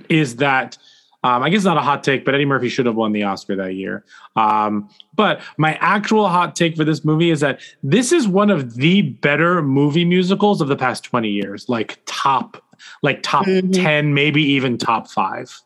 is 0.08 0.36
that 0.36 0.78
um, 1.22 1.42
I 1.42 1.50
guess 1.50 1.64
not 1.64 1.76
a 1.76 1.80
hot 1.82 2.02
take, 2.02 2.24
but 2.24 2.34
Eddie 2.34 2.46
Murphy 2.46 2.68
should 2.68 2.86
have 2.86 2.94
won 2.96 3.12
the 3.12 3.24
Oscar 3.24 3.54
that 3.56 3.74
year. 3.74 4.04
Um, 4.36 4.88
but 5.14 5.40
my 5.58 5.74
actual 5.80 6.28
hot 6.28 6.56
take 6.56 6.76
for 6.76 6.84
this 6.84 7.04
movie 7.04 7.30
is 7.30 7.40
that 7.40 7.60
this 7.82 8.10
is 8.12 8.26
one 8.26 8.50
of 8.50 8.74
the 8.76 9.02
better 9.02 9.62
movie 9.62 10.04
musicals 10.04 10.60
of 10.60 10.68
the 10.68 10.76
past 10.76 11.04
twenty 11.04 11.28
years, 11.30 11.68
like 11.68 11.98
top, 12.06 12.62
like 13.02 13.22
top 13.22 13.44
Mhm. 13.46 13.72
ten, 13.74 14.14
maybe 14.14 14.42
even 14.42 14.78
top 14.78 15.08
five. 15.10 15.60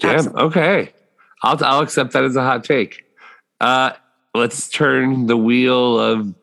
Damn, 0.00 0.34
okay. 0.36 0.92
I'll 1.42 1.62
I'll 1.64 1.80
accept 1.80 2.12
that 2.12 2.24
as 2.24 2.36
a 2.36 2.42
hot 2.42 2.64
take. 2.64 3.04
Uh, 3.60 3.92
let's 4.34 4.68
turn 4.70 5.26
the 5.26 5.36
wheel 5.36 5.98
of 6.00 6.34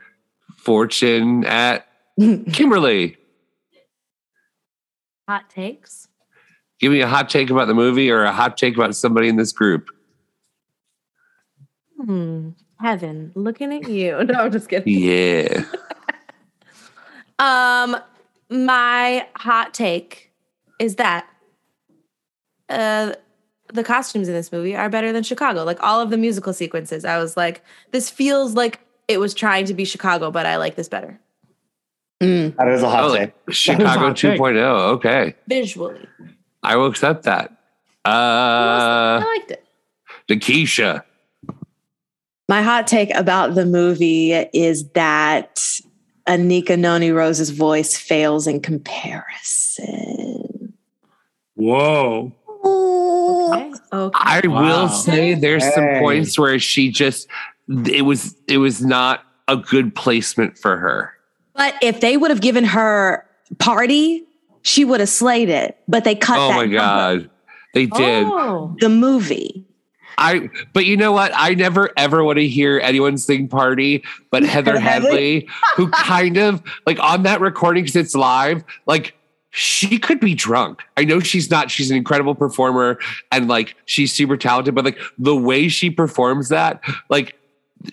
fortune 0.57 1.43
at 1.45 1.87
Kimberly. 2.53 3.17
Hot 5.27 5.49
takes. 5.49 6.06
Give 6.79 6.91
me 6.91 7.01
a 7.01 7.07
hot 7.07 7.29
take 7.29 7.49
about 7.49 7.67
the 7.67 7.73
movie 7.73 8.11
or 8.11 8.23
a 8.23 8.31
hot 8.31 8.57
take 8.57 8.75
about 8.75 8.95
somebody 8.95 9.27
in 9.27 9.35
this 9.35 9.51
group. 9.51 9.89
Hmm. 12.03 12.49
Heaven, 12.79 13.31
looking 13.35 13.73
at 13.73 13.89
you. 13.89 14.23
No, 14.25 14.33
I'm 14.41 14.51
just 14.51 14.69
kidding. 14.69 14.93
Yeah. 14.99 15.63
Um, 17.39 17.95
my 18.49 19.27
hot 19.35 19.71
take 19.71 20.31
is 20.79 20.95
that 20.95 21.27
uh 22.67 23.13
the 23.73 23.83
costumes 23.83 24.27
in 24.27 24.33
this 24.33 24.51
movie 24.51 24.75
are 24.75 24.89
better 24.89 25.11
than 25.11 25.21
Chicago. 25.21 25.63
Like 25.63 25.77
all 25.83 26.01
of 26.01 26.09
the 26.09 26.17
musical 26.17 26.51
sequences, 26.51 27.05
I 27.05 27.19
was 27.19 27.37
like, 27.37 27.63
this 27.91 28.09
feels 28.09 28.53
like 28.55 28.79
it 29.07 29.19
was 29.19 29.35
trying 29.35 29.65
to 29.65 29.75
be 29.75 29.85
Chicago, 29.85 30.31
but 30.31 30.47
I 30.47 30.55
like 30.57 30.75
this 30.77 30.89
better 30.89 31.19
That 32.21 32.67
is 32.69 32.81
a 32.81 32.89
hot 32.89 33.03
Oh, 33.03 33.15
take. 33.15 33.33
Chicago 33.49 33.85
hot 33.87 34.17
take. 34.17 34.39
2.0. 34.39 34.57
Okay. 34.95 35.35
visually. 35.47 36.07
I 36.67 36.75
will 36.75 36.87
accept 36.87 37.23
that. 37.23 37.49
Uh, 38.05 38.09
I 38.09 39.23
liked 39.37 39.51
it. 39.51 39.65
Nikisha. 40.29 41.01
My 42.49 42.61
hot 42.61 42.87
take 42.87 43.09
about 43.15 43.55
the 43.55 43.65
movie 43.65 44.33
is 44.33 44.89
that 44.89 45.55
Anika 46.27 46.77
Noni 46.77 47.11
Rose's 47.11 47.51
voice 47.51 47.95
fails 47.97 48.47
in 48.47 48.59
comparison. 48.59 50.73
Whoa. 51.55 52.33
Okay. 52.65 53.71
Okay. 53.93 54.19
I 54.21 54.41
Wow. 54.45 54.61
will 54.61 54.89
say 54.89 55.35
there's 55.35 55.63
some 55.73 55.87
points 55.99 56.37
where 56.37 56.59
she 56.59 56.91
just 56.91 57.29
it 57.85 58.03
was 58.03 58.35
it 58.49 58.57
was 58.57 58.83
not 58.83 59.23
a 59.47 59.55
good 59.55 59.95
placement 59.95 60.57
for 60.57 60.75
her. 60.75 61.13
But 61.55 61.75
if 61.81 62.01
they 62.01 62.17
would 62.17 62.29
have 62.29 62.41
given 62.41 62.65
her 62.65 63.25
party, 63.57 64.26
she 64.67 64.85
would 64.85 64.99
have 64.99 65.09
slayed 65.09 65.49
it. 65.49 65.77
But 65.87 66.03
they 66.03 66.15
cut 66.15 66.37
Oh 66.37 66.49
that 66.49 66.55
my 66.55 66.63
of 66.63 66.71
god. 66.71 67.29
They 67.73 67.85
did. 67.85 68.25
Oh. 68.27 68.75
the 68.79 68.89
movie. 68.89 69.65
I 70.17 70.49
but 70.73 70.85
you 70.85 70.97
know 70.97 71.11
what? 71.11 71.31
I 71.35 71.53
never 71.53 71.91
ever 71.95 72.23
want 72.23 72.39
to 72.39 72.47
hear 72.47 72.79
anyone 72.79 73.17
sing 73.17 73.47
party 73.47 74.03
but 74.31 74.43
Heather? 74.43 74.79
Headley, 74.79 75.47
who 75.75 75.89
kind 75.91 76.37
of 76.37 76.61
like 76.85 76.99
on 76.99 77.23
that 77.23 77.39
recording 77.39 77.83
because 77.83 77.95
it's 77.95 78.15
live, 78.15 78.63
like 78.87 79.13
she 79.51 79.99
could 79.99 80.19
be 80.19 80.33
drunk. 80.33 80.81
I 80.97 81.03
know 81.03 81.19
she's 81.19 81.49
not, 81.49 81.71
she's 81.71 81.89
an 81.91 81.97
incredible 81.97 82.35
performer 82.35 82.99
and 83.31 83.47
like 83.47 83.75
she's 83.85 84.11
super 84.11 84.37
talented, 84.37 84.75
but 84.75 84.85
like 84.85 84.99
the 85.17 85.35
way 85.35 85.67
she 85.67 85.89
performs 85.89 86.49
that, 86.49 86.81
like 87.09 87.35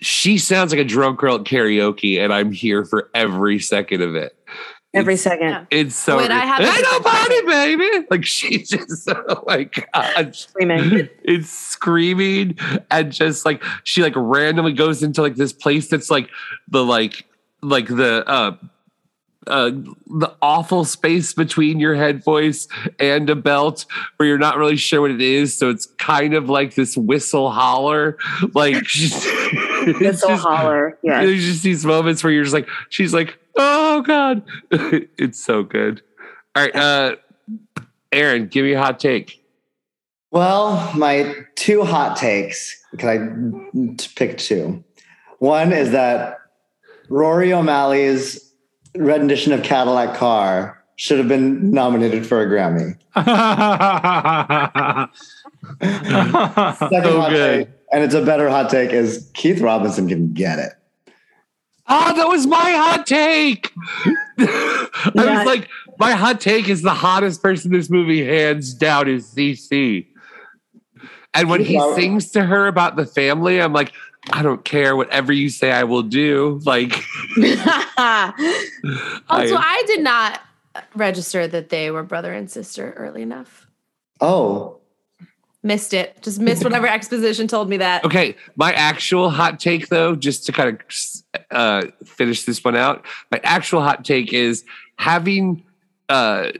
she 0.01 0.37
sounds 0.37 0.71
like 0.71 0.81
a 0.81 0.85
drunk 0.85 1.19
girl 1.19 1.35
at 1.35 1.43
karaoke, 1.43 2.19
and 2.19 2.33
I'm 2.33 2.51
here 2.51 2.85
for 2.85 3.09
every 3.13 3.59
second 3.59 4.01
of 4.01 4.15
it. 4.15 4.35
Every 4.95 5.17
second. 5.17 5.67
It's 5.71 5.95
so 5.95 6.17
Wait, 6.17 6.31
I 6.31 6.39
have 6.39 6.59
a 6.61 6.63
ain't 6.63 6.81
no 6.83 6.97
different 6.99 7.05
party, 7.05 7.41
baby. 7.45 8.07
Like 8.09 8.25
she's 8.25 8.69
just 8.69 9.09
oh 9.09 9.43
my 9.45 9.63
god, 9.93 10.35
Screaming. 10.35 11.09
it's 11.23 11.49
screaming 11.49 12.57
and 12.89 13.11
just 13.11 13.45
like 13.45 13.63
she 13.83 14.01
like 14.01 14.13
randomly 14.15 14.73
goes 14.73 15.03
into 15.03 15.21
like 15.21 15.35
this 15.35 15.53
place 15.53 15.89
that's 15.89 16.09
like 16.09 16.29
the 16.69 16.83
like 16.83 17.25
like 17.61 17.87
the 17.87 18.23
uh 18.27 18.55
uh 19.47 19.69
the 20.07 20.33
awful 20.41 20.83
space 20.83 21.33
between 21.33 21.79
your 21.79 21.93
head 21.93 22.23
voice 22.23 22.67
and 22.99 23.29
a 23.29 23.35
belt 23.35 23.85
where 24.17 24.27
you're 24.27 24.39
not 24.39 24.57
really 24.57 24.75
sure 24.75 25.01
what 25.01 25.11
it 25.11 25.21
is 25.21 25.55
so 25.55 25.69
it's 25.69 25.85
kind 25.99 26.33
of 26.33 26.49
like 26.49 26.73
this 26.73 26.97
whistle 26.97 27.51
holler 27.51 28.17
like 28.55 28.87
she's 28.87 29.13
it's 29.87 29.99
Whistle 29.99 30.29
just- 30.29 30.43
holler. 30.43 30.97
Yeah. 31.03 31.23
there's 31.23 31.43
just 31.45 31.61
these 31.61 31.85
moments 31.85 32.23
where 32.23 32.33
you're 32.33 32.43
just 32.43 32.55
like, 32.55 32.67
she's 32.89 33.13
like, 33.13 33.37
oh 33.57 34.01
God. 34.01 34.43
it's 34.71 35.43
so 35.43 35.63
good. 35.63 36.01
All 36.55 36.63
right. 36.63 36.75
Uh 36.75 37.15
Aaron, 38.11 38.47
give 38.47 38.63
me 38.63 38.73
a 38.73 38.79
hot 38.79 38.99
take. 38.99 39.43
Well, 40.31 40.91
my 40.95 41.33
two 41.55 41.83
hot 41.83 42.17
takes, 42.17 42.81
because 42.91 43.21
i 43.21 43.97
picked 44.15 44.39
two. 44.39 44.83
One 45.39 45.71
is 45.71 45.91
that 45.91 46.39
Rory 47.09 47.53
O'Malley's 47.53 48.53
rendition 48.95 49.53
of 49.53 49.63
Cadillac 49.63 50.17
Car 50.17 50.83
should 50.97 51.19
have 51.19 51.27
been 51.27 51.71
nominated 51.71 52.25
for 52.25 52.41
a 52.41 52.47
Grammy. 52.47 52.97
Second 56.89 57.15
hot 57.15 57.29
take, 57.29 57.69
and 57.91 58.03
it's 58.03 58.13
a 58.13 58.23
better 58.23 58.49
hot 58.49 58.69
take, 58.69 58.91
is 58.91 59.29
Keith 59.33 59.59
Robinson 59.59 60.07
can 60.07 60.33
get 60.33 60.59
it. 60.59 60.73
Oh, 61.87 62.15
that 62.15 62.27
was 62.27 62.47
my 62.47 62.71
hot 62.71 63.05
take. 63.05 63.71
I 64.39 65.11
Yeah. 65.15 65.37
was 65.37 65.45
like, 65.45 65.69
my 65.99 66.11
hot 66.11 66.41
take 66.41 66.67
is 66.67 66.81
the 66.81 66.93
hottest 66.93 67.41
person 67.43 67.71
in 67.73 67.79
this 67.79 67.89
movie, 67.89 68.25
hands 68.25 68.73
down, 68.73 69.07
is 69.07 69.27
CC. 69.33 70.07
And 71.33 71.49
when 71.49 71.63
he 71.63 71.75
Yeah. 71.75 71.93
sings 71.95 72.31
to 72.31 72.43
her 72.43 72.67
about 72.67 72.95
the 72.95 73.05
family, 73.05 73.61
I'm 73.61 73.73
like, 73.73 73.91
I 74.31 74.41
don't 74.41 74.65
care. 74.65 74.95
Whatever 74.95 75.31
you 75.31 75.49
say, 75.49 75.71
I 75.71 75.83
will 75.83 76.01
do. 76.01 76.59
Like, 76.65 76.91
Also, 77.37 77.45
I- 79.55 79.61
I 79.61 79.83
did 79.87 80.01
not 80.01 80.41
register 80.95 81.47
that 81.47 81.69
they 81.69 81.91
were 81.91 82.03
brother 82.03 82.33
and 82.33 82.49
sister 82.49 82.93
early 82.97 83.21
enough. 83.21 83.67
Oh, 84.21 84.79
Missed 85.65 85.95
it. 85.95 86.21
Just 86.21 86.39
missed 86.39 86.63
whatever 86.63 86.85
exposition 86.87 87.47
told 87.47 87.69
me 87.69 87.77
that. 87.77 88.05
Okay, 88.05 88.35
my 88.55 88.71
actual 88.73 89.31
hot 89.31 89.59
take, 89.59 89.87
though, 89.89 90.15
just 90.15 90.45
to 90.45 90.51
kind 90.51 90.69
of 90.77 91.41
uh, 91.49 91.81
finish 92.05 92.43
this 92.45 92.63
one 92.63 92.75
out, 92.75 93.03
my 93.31 93.41
actual 93.43 93.81
hot 93.81 94.05
take 94.05 94.31
is 94.31 94.63
having 94.97 95.63
uh, 96.07 96.51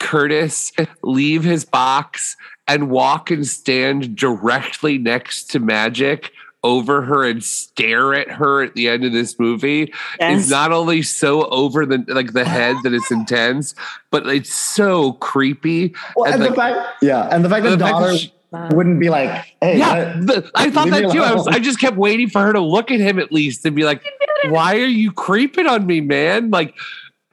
Curtis 0.00 0.72
leave 1.04 1.44
his 1.44 1.64
box 1.64 2.36
and 2.66 2.90
walk 2.90 3.30
and 3.30 3.46
stand 3.46 4.16
directly 4.16 4.98
next 4.98 5.44
to 5.52 5.60
Magic 5.60 6.32
over 6.64 7.02
her 7.02 7.24
and 7.24 7.44
stare 7.44 8.12
at 8.12 8.28
her 8.28 8.64
at 8.64 8.74
the 8.74 8.88
end 8.88 9.04
of 9.04 9.12
this 9.12 9.38
movie 9.38 9.92
Yes. 10.18 10.42
is 10.46 10.50
not 10.50 10.72
only 10.72 11.02
so 11.02 11.46
over 11.50 11.86
the 11.86 12.04
like 12.08 12.32
the 12.32 12.44
head 12.44 12.74
that 12.82 12.92
it's 12.92 13.12
intense, 13.12 13.76
but 14.10 14.26
it's 14.26 14.52
so 14.52 15.12
creepy. 15.12 15.94
well, 16.16 16.32
and, 16.32 16.40
like- 16.42 16.50
the 16.50 16.56
fact, 16.56 16.88
yeah, 17.02 17.28
and 17.30 17.44
the 17.44 17.48
fact 17.48 17.62
that 17.62 17.70
the 17.70 17.78
fact 17.78 18.00
that 18.00 18.00
daughter 18.10 18.32
she- 18.52 18.74
wouldn't 18.74 18.98
be 19.00 19.10
like, 19.10 19.30
"Hey, 19.60 19.78
yeah, 19.78 20.16
let- 20.20 20.26
the- 20.26 20.50
I 20.54 20.70
thought 20.70 20.84
leave 20.90 20.94
that 21.02 21.12
too. 21.12 21.22
I 21.22 21.34
was. 21.34 21.46
I 21.46 21.58
just 21.58 21.78
kept 21.80 21.96
waiting 21.96 22.28
for 22.28 22.40
her 22.40 22.52
to 22.52 22.60
look 22.60 22.90
at 22.90 23.00
him 23.00 23.18
at 23.18 23.30
least 23.32 23.64
and 23.66 23.76
be 23.76 23.84
like, 23.84 24.02
"Why 24.48 24.76
are 24.76 24.86
you 24.86 25.12
creeping 25.12 25.66
on 25.66 25.86
me, 25.86 26.00
man?" 26.00 26.50
Like, 26.50 26.74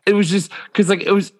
it 0.05 0.13
was 0.13 0.29
just 0.29 0.51
because 0.67 0.89
like 0.89 1.03
it 1.03 1.11
was. 1.11 1.31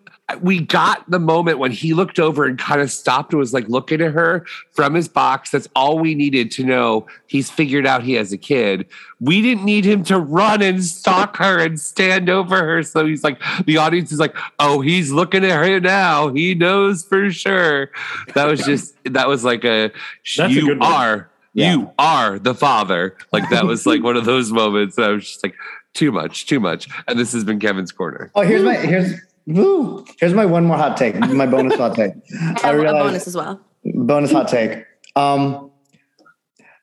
We 0.42 0.60
got 0.62 1.10
the 1.10 1.20
moment 1.20 1.60
when 1.60 1.72
he 1.72 1.94
looked 1.94 2.18
over 2.18 2.46
and 2.46 2.58
kind 2.58 2.82
of 2.82 2.90
stopped 2.90 3.32
and 3.32 3.40
was 3.40 3.54
like 3.54 3.68
looking 3.70 4.02
at 4.02 4.12
her 4.14 4.46
from 4.72 4.96
his 4.96 5.08
box. 5.08 5.52
That's 5.52 5.68
all 5.76 6.00
we 6.00 6.16
needed 6.16 6.50
to 6.52 6.64
know. 6.64 7.06
He's 7.28 7.52
figured 7.52 7.86
out 7.86 8.02
he 8.02 8.14
has 8.14 8.34
a 8.34 8.38
kid. 8.38 8.88
We 9.20 9.44
didn't 9.44 9.66
need 9.66 9.86
him 9.86 10.04
to 10.06 10.20
run 10.20 10.64
and 10.64 10.84
stalk 10.84 11.38
her 11.38 11.60
and 11.60 11.80
stand 11.80 12.28
over 12.30 12.58
her. 12.58 12.82
So 12.82 13.06
he's 13.06 13.24
like, 13.24 13.40
the 13.66 13.78
audience 13.78 14.12
is 14.12 14.20
like, 14.20 14.36
oh, 14.58 14.82
he's 14.82 15.12
looking 15.12 15.46
at 15.46 15.52
her 15.52 15.80
now. 15.80 16.34
He 16.34 16.56
knows 16.56 17.04
for 17.04 17.30
sure. 17.30 17.92
That 18.34 18.46
was 18.48 18.66
just, 18.66 18.96
that 19.06 19.28
was 19.28 19.44
like 19.44 19.64
a, 19.64 19.92
That's 20.38 20.52
a 20.52 20.56
you 20.56 20.68
good 20.70 20.80
one. 20.80 20.92
are 20.92 21.30
you 21.54 21.92
are 21.98 22.38
the 22.38 22.54
father. 22.54 23.16
Like 23.32 23.50
that 23.50 23.66
was 23.66 23.86
like 23.86 24.04
one 24.04 24.18
of 24.18 24.26
those 24.26 24.52
moments 24.52 24.98
that 24.98 25.10
I 25.10 25.14
was 25.14 25.24
just 25.28 25.44
like, 25.44 25.56
too 25.94 26.12
much, 26.12 26.46
too 26.46 26.60
much. 26.60 26.90
And 27.08 27.18
this 27.18 27.32
has 27.32 27.44
been 27.46 27.60
Kevin's 27.60 27.92
corner. 27.92 28.30
Oh, 28.36 28.42
here's 28.42 28.64
my 28.64 28.76
here's 28.76 29.14
woo, 29.48 30.06
here's 30.20 30.34
my 30.34 30.46
one 30.46 30.66
more 30.66 30.78
hot 30.78 30.98
take. 30.98 31.18
My 31.20 31.46
bonus 31.46 31.76
hot 31.76 31.96
take. 31.96 32.14
I 32.64 32.72
a 32.74 32.92
bonus 32.92 33.28
as 33.28 33.36
well. 33.36 33.60
bonus 33.84 34.32
hot 34.32 34.48
take. 34.48 34.86
Um, 35.16 35.72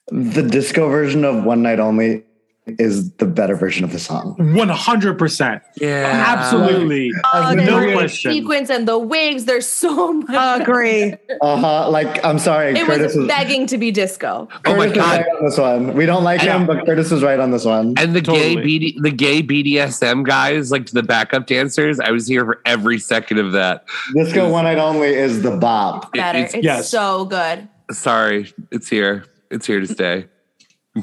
the 0.09 0.43
disco 0.43 0.89
version 0.89 1.25
of 1.25 1.45
One 1.45 1.63
Night 1.63 1.81
Only 1.81 2.25
is 2.67 3.11
the 3.15 3.27
better 3.27 3.57
version 3.57 3.83
of 3.85 3.91
the 3.91 3.99
song. 3.99 4.37
One 4.55 4.69
hundred 4.69 5.19
percent. 5.19 5.63
Yeah, 5.81 6.25
Absolutely. 6.29 7.11
Oh, 7.35 7.53
no 7.55 7.81
the 7.81 7.93
question. 7.93 8.33
sequence 8.33 8.71
and 8.71 8.87
the 8.87 8.99
wigs, 8.99 9.47
there's 9.47 9.67
so 9.67 10.13
much. 10.13 10.61
Agree. 10.63 11.15
Uh 11.41 11.57
huh. 11.57 11.91
Like 11.91 12.25
I'm 12.25 12.39
sorry, 12.39 12.71
It 12.79 12.87
Curtis 12.87 13.17
was 13.17 13.25
is 13.25 13.29
begging 13.29 13.67
to 13.67 13.79
be 13.79 13.91
disco. 13.91 14.49
Oh 14.65 14.77
my 14.77 14.87
Curtis 14.87 14.93
is 14.93 14.97
God. 14.97 15.19
right 15.21 15.27
on 15.37 15.45
this 15.45 15.59
one. 15.59 15.95
We 15.95 16.07
don't 16.07 16.23
like 16.23 16.41
him, 16.41 16.67
but 16.67 16.87
Curtis 16.87 17.11
is 17.11 17.23
right 17.23 17.41
on 17.41 17.51
this 17.51 17.65
one. 17.65 17.95
And 17.99 18.15
the 18.15 18.21
gay 18.21 18.55
BD, 18.57 18.95
the 19.03 19.11
gay 19.11 19.43
BDSM 19.43 20.25
guys, 20.25 20.71
like 20.71 20.87
the 20.87 21.03
backup 21.03 21.49
dancers, 21.49 21.99
I 21.99 22.13
was 22.13 22.29
here 22.29 22.45
for 22.45 22.61
every 22.65 23.01
second 23.01 23.39
of 23.39 23.53
that. 23.53 23.85
Disco 24.15 24.49
One 24.49 24.65
Night 24.65 24.79
Only 24.79 25.09
is 25.09 25.43
the 25.43 25.57
bop. 25.57 26.13
Better. 26.13 26.39
it's- 26.39 26.55
It's, 26.55 26.65
yes. 26.65 26.89
so 26.89 27.25
good. 27.25 27.69
Sorry, 27.91 28.53
it's 28.71 28.89
here. 28.89 29.25
It's 29.51 29.67
here 29.67 29.81
to 29.81 29.87
stay. 29.89 30.27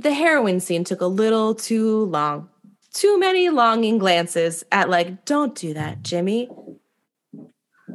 the 0.00 0.14
heroin 0.14 0.60
scene 0.60 0.84
took 0.84 1.00
a 1.00 1.06
little 1.06 1.54
too 1.54 2.04
long. 2.06 2.48
Too 2.92 3.18
many 3.18 3.50
longing 3.50 3.98
glances 3.98 4.64
at 4.72 4.88
like, 4.88 5.24
don't 5.24 5.54
do 5.54 5.74
that, 5.74 6.02
Jimmy. 6.02 6.48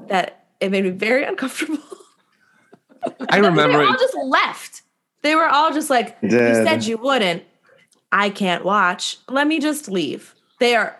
That 0.08 0.46
it 0.60 0.72
made 0.72 0.84
me 0.84 0.92
very 0.92 1.24
uncomfortable. 1.32 1.80
I 3.30 3.38
remember 3.38 3.78
they 3.78 3.86
all 3.86 3.94
it. 3.94 4.00
just 4.00 4.16
left. 4.16 4.82
They 5.22 5.36
were 5.36 5.48
all 5.48 5.74
just 5.74 5.90
like, 5.90 6.20
They 6.22 6.28
you 6.28 6.66
said 6.66 6.86
you 6.86 6.98
wouldn't. 6.98 7.44
I 8.12 8.30
can't 8.30 8.64
watch. 8.64 9.18
Let 9.28 9.48
me 9.48 9.60
just 9.60 9.90
leave. 9.90 10.36
They 10.60 10.76
are 10.76 10.98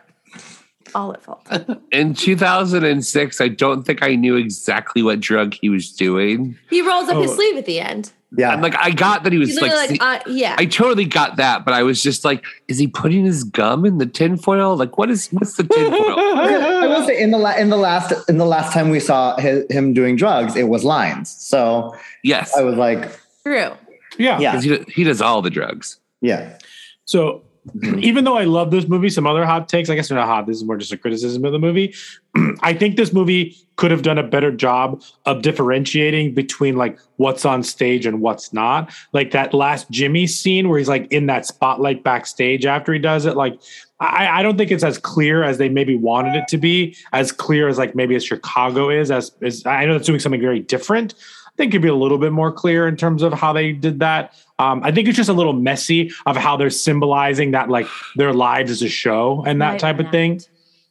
all 0.96 1.14
at 1.14 1.22
fault. 1.22 1.48
In 1.92 2.14
2006, 2.14 3.42
I 3.42 3.48
don't 3.48 3.84
think 3.84 4.02
I 4.04 4.16
knew 4.16 4.36
exactly 4.36 5.04
what 5.04 5.20
drug 5.20 5.54
he 5.62 5.70
was 5.70 5.92
doing. 5.92 6.58
He 6.70 6.82
rolls 6.82 7.10
up 7.10 7.18
his 7.22 7.32
Oh. 7.32 7.36
sleeve 7.36 7.58
at 7.58 7.66
the 7.66 7.80
end. 7.80 8.12
Yeah. 8.38 8.50
I'm 8.50 8.62
like, 8.62 8.76
I 8.78 8.92
got 8.92 9.24
that 9.24 9.32
he 9.32 9.40
was 9.40 9.56
like, 9.62 9.72
like, 9.72 10.02
uh, 10.02 10.20
yeah. 10.28 10.56
I 10.58 10.66
totally 10.66 11.06
got 11.06 11.38
that, 11.38 11.64
but 11.64 11.74
I 11.74 11.84
was 11.84 12.04
just 12.04 12.26
like, 12.26 12.44
is 12.68 12.78
he 12.78 12.88
putting 12.88 13.24
his 13.24 13.46
gum 13.46 13.86
in 13.86 13.98
the 13.98 14.06
tinfoil? 14.06 14.76
Like, 14.76 14.98
what 14.98 15.10
is, 15.10 15.28
what's 15.30 15.56
the 15.56 15.64
tinfoil? 15.64 16.20
I 16.20 16.86
will 16.88 17.06
say 17.06 17.22
in 17.22 17.32
the 17.32 17.38
la- 17.38 17.56
in 17.56 17.70
the 17.70 17.78
last 17.78 18.12
in 18.28 18.38
the 18.38 18.46
last 18.46 18.74
time 18.74 18.90
we 18.90 19.00
saw 19.00 19.40
hi 19.40 19.62
him 19.70 19.94
doing 19.94 20.18
drugs, 20.18 20.58
it 20.58 20.68
was 20.68 20.84
lines. 20.84 21.30
So 21.30 21.96
yes, 22.24 22.54
I 22.58 22.62
was 22.64 22.76
like, 22.76 23.10
True. 23.44 23.72
Yeah. 24.18 24.40
Yeah. 24.40 24.52
'Cause 24.54 24.64
He, 24.64 24.84
he 24.90 25.04
does 25.06 25.22
all 25.22 25.42
the 25.42 25.50
drugs. 25.52 26.00
yeah. 26.22 26.58
So 27.06 27.44
Mm-hmm. 27.66 28.00
even 28.00 28.26
though 28.26 28.38
I 28.38 28.44
love 28.44 28.70
this 28.70 28.88
movie, 28.88 29.10
some 29.10 29.26
other 29.26 29.44
hot 29.44 29.68
takes, 29.68 29.90
I 29.90 29.96
guess 29.96 30.10
they're 30.10 30.18
not 30.18 30.28
hot. 30.28 30.46
This 30.46 30.58
is 30.58 30.64
more 30.64 30.78
just 30.78 30.94
a 30.94 30.98
criticism 30.98 31.44
of 31.46 31.52
the 31.52 31.58
movie. 31.58 31.96
I 32.62 32.74
think 32.74 32.96
this 32.96 33.12
movie 33.12 33.58
could 33.78 33.90
have 33.90 34.04
done 34.04 34.20
a 34.20 34.24
better 34.24 34.52
job 34.52 35.02
of 35.26 35.42
differentiating 35.42 36.36
between 36.36 36.76
like 36.78 37.00
what's 37.18 37.44
on 37.44 37.64
stage 37.64 38.06
and 38.06 38.22
what's 38.22 38.54
not. 38.54 38.94
Like 39.14 39.32
that 39.32 39.54
last 39.54 39.90
Jimmy 39.90 40.28
scene 40.28 40.70
where 40.70 40.78
he's 40.78 40.88
like 40.88 41.12
in 41.12 41.26
that 41.26 41.48
spotlight 41.48 42.04
backstage 42.04 42.68
after 42.68 42.94
he 42.94 43.00
does 43.00 43.26
it. 43.26 43.36
Like 43.36 43.60
I, 44.00 44.28
I 44.28 44.44
don't 44.44 44.58
think 44.58 44.70
it's 44.70 44.84
as 44.84 45.00
clear 45.00 45.44
as 45.44 45.58
they 45.58 45.70
maybe 45.70 45.96
wanted 45.96 46.36
it 46.36 46.48
to 46.50 46.58
be, 46.58 46.96
as 47.14 47.32
clear 47.32 47.68
as 47.68 47.80
like 47.80 47.96
maybe 47.96 48.16
as 48.16 48.24
Chicago 48.24 48.90
is. 48.90 49.10
As, 49.10 49.32
as 49.42 49.66
I 49.66 49.86
know 49.86 49.96
it's 49.96 50.06
doing 50.06 50.20
something 50.20 50.42
very 50.42 50.60
different. 50.60 51.16
I 51.56 51.58
think 51.58 51.72
it'd 51.74 51.82
be 51.82 51.88
a 51.88 51.96
little 51.96 52.18
bit 52.18 52.34
more 52.34 52.52
clear 52.52 52.86
in 52.86 52.98
terms 52.98 53.22
of 53.24 53.32
how 53.32 53.54
they 53.54 53.72
did 53.72 54.00
that. 54.00 54.34
Um, 54.60 54.82
I 54.84 54.92
think 54.92 55.08
it's 55.08 55.16
just 55.16 55.30
a 55.30 55.34
little 55.34 55.54
messy 55.54 56.12
of 56.26 56.36
how 56.36 56.58
they're 56.58 56.70
symbolizing 56.70 57.52
that 57.52 57.70
like 57.70 57.88
their 58.18 58.34
lives 58.34 58.72
as 58.72 58.82
a 58.82 58.90
show 58.90 59.42
and 59.48 59.62
that 59.62 59.72
Right, 59.72 59.80
type 59.80 60.00
of 60.00 60.12
thing. 60.12 60.42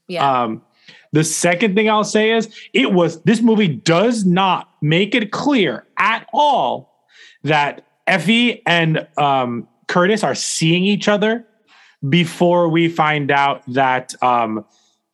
Yeah. 0.09 0.43
Um, 0.45 0.63
The 1.13 1.23
second 1.23 1.75
thing 1.75 1.91
I'll 1.91 2.03
say 2.03 2.31
is 2.31 2.49
it 2.73 2.93
was 2.93 3.21
this 3.25 3.43
movie 3.43 3.69
does 3.69 4.25
not 4.25 4.71
make 4.81 5.15
it 5.15 5.31
clear 5.33 5.87
at 5.99 6.27
all 6.33 7.07
that 7.43 7.85
Effie 8.07 8.63
and 8.67 9.07
um, 9.19 9.69
Curtis 9.87 10.25
are 10.25 10.35
seeing 10.35 10.83
each 10.85 11.09
other 11.09 11.47
before 12.09 12.69
we 12.71 12.89
find 12.89 13.31
out 13.31 13.63
that 13.69 14.15
um, 14.23 14.65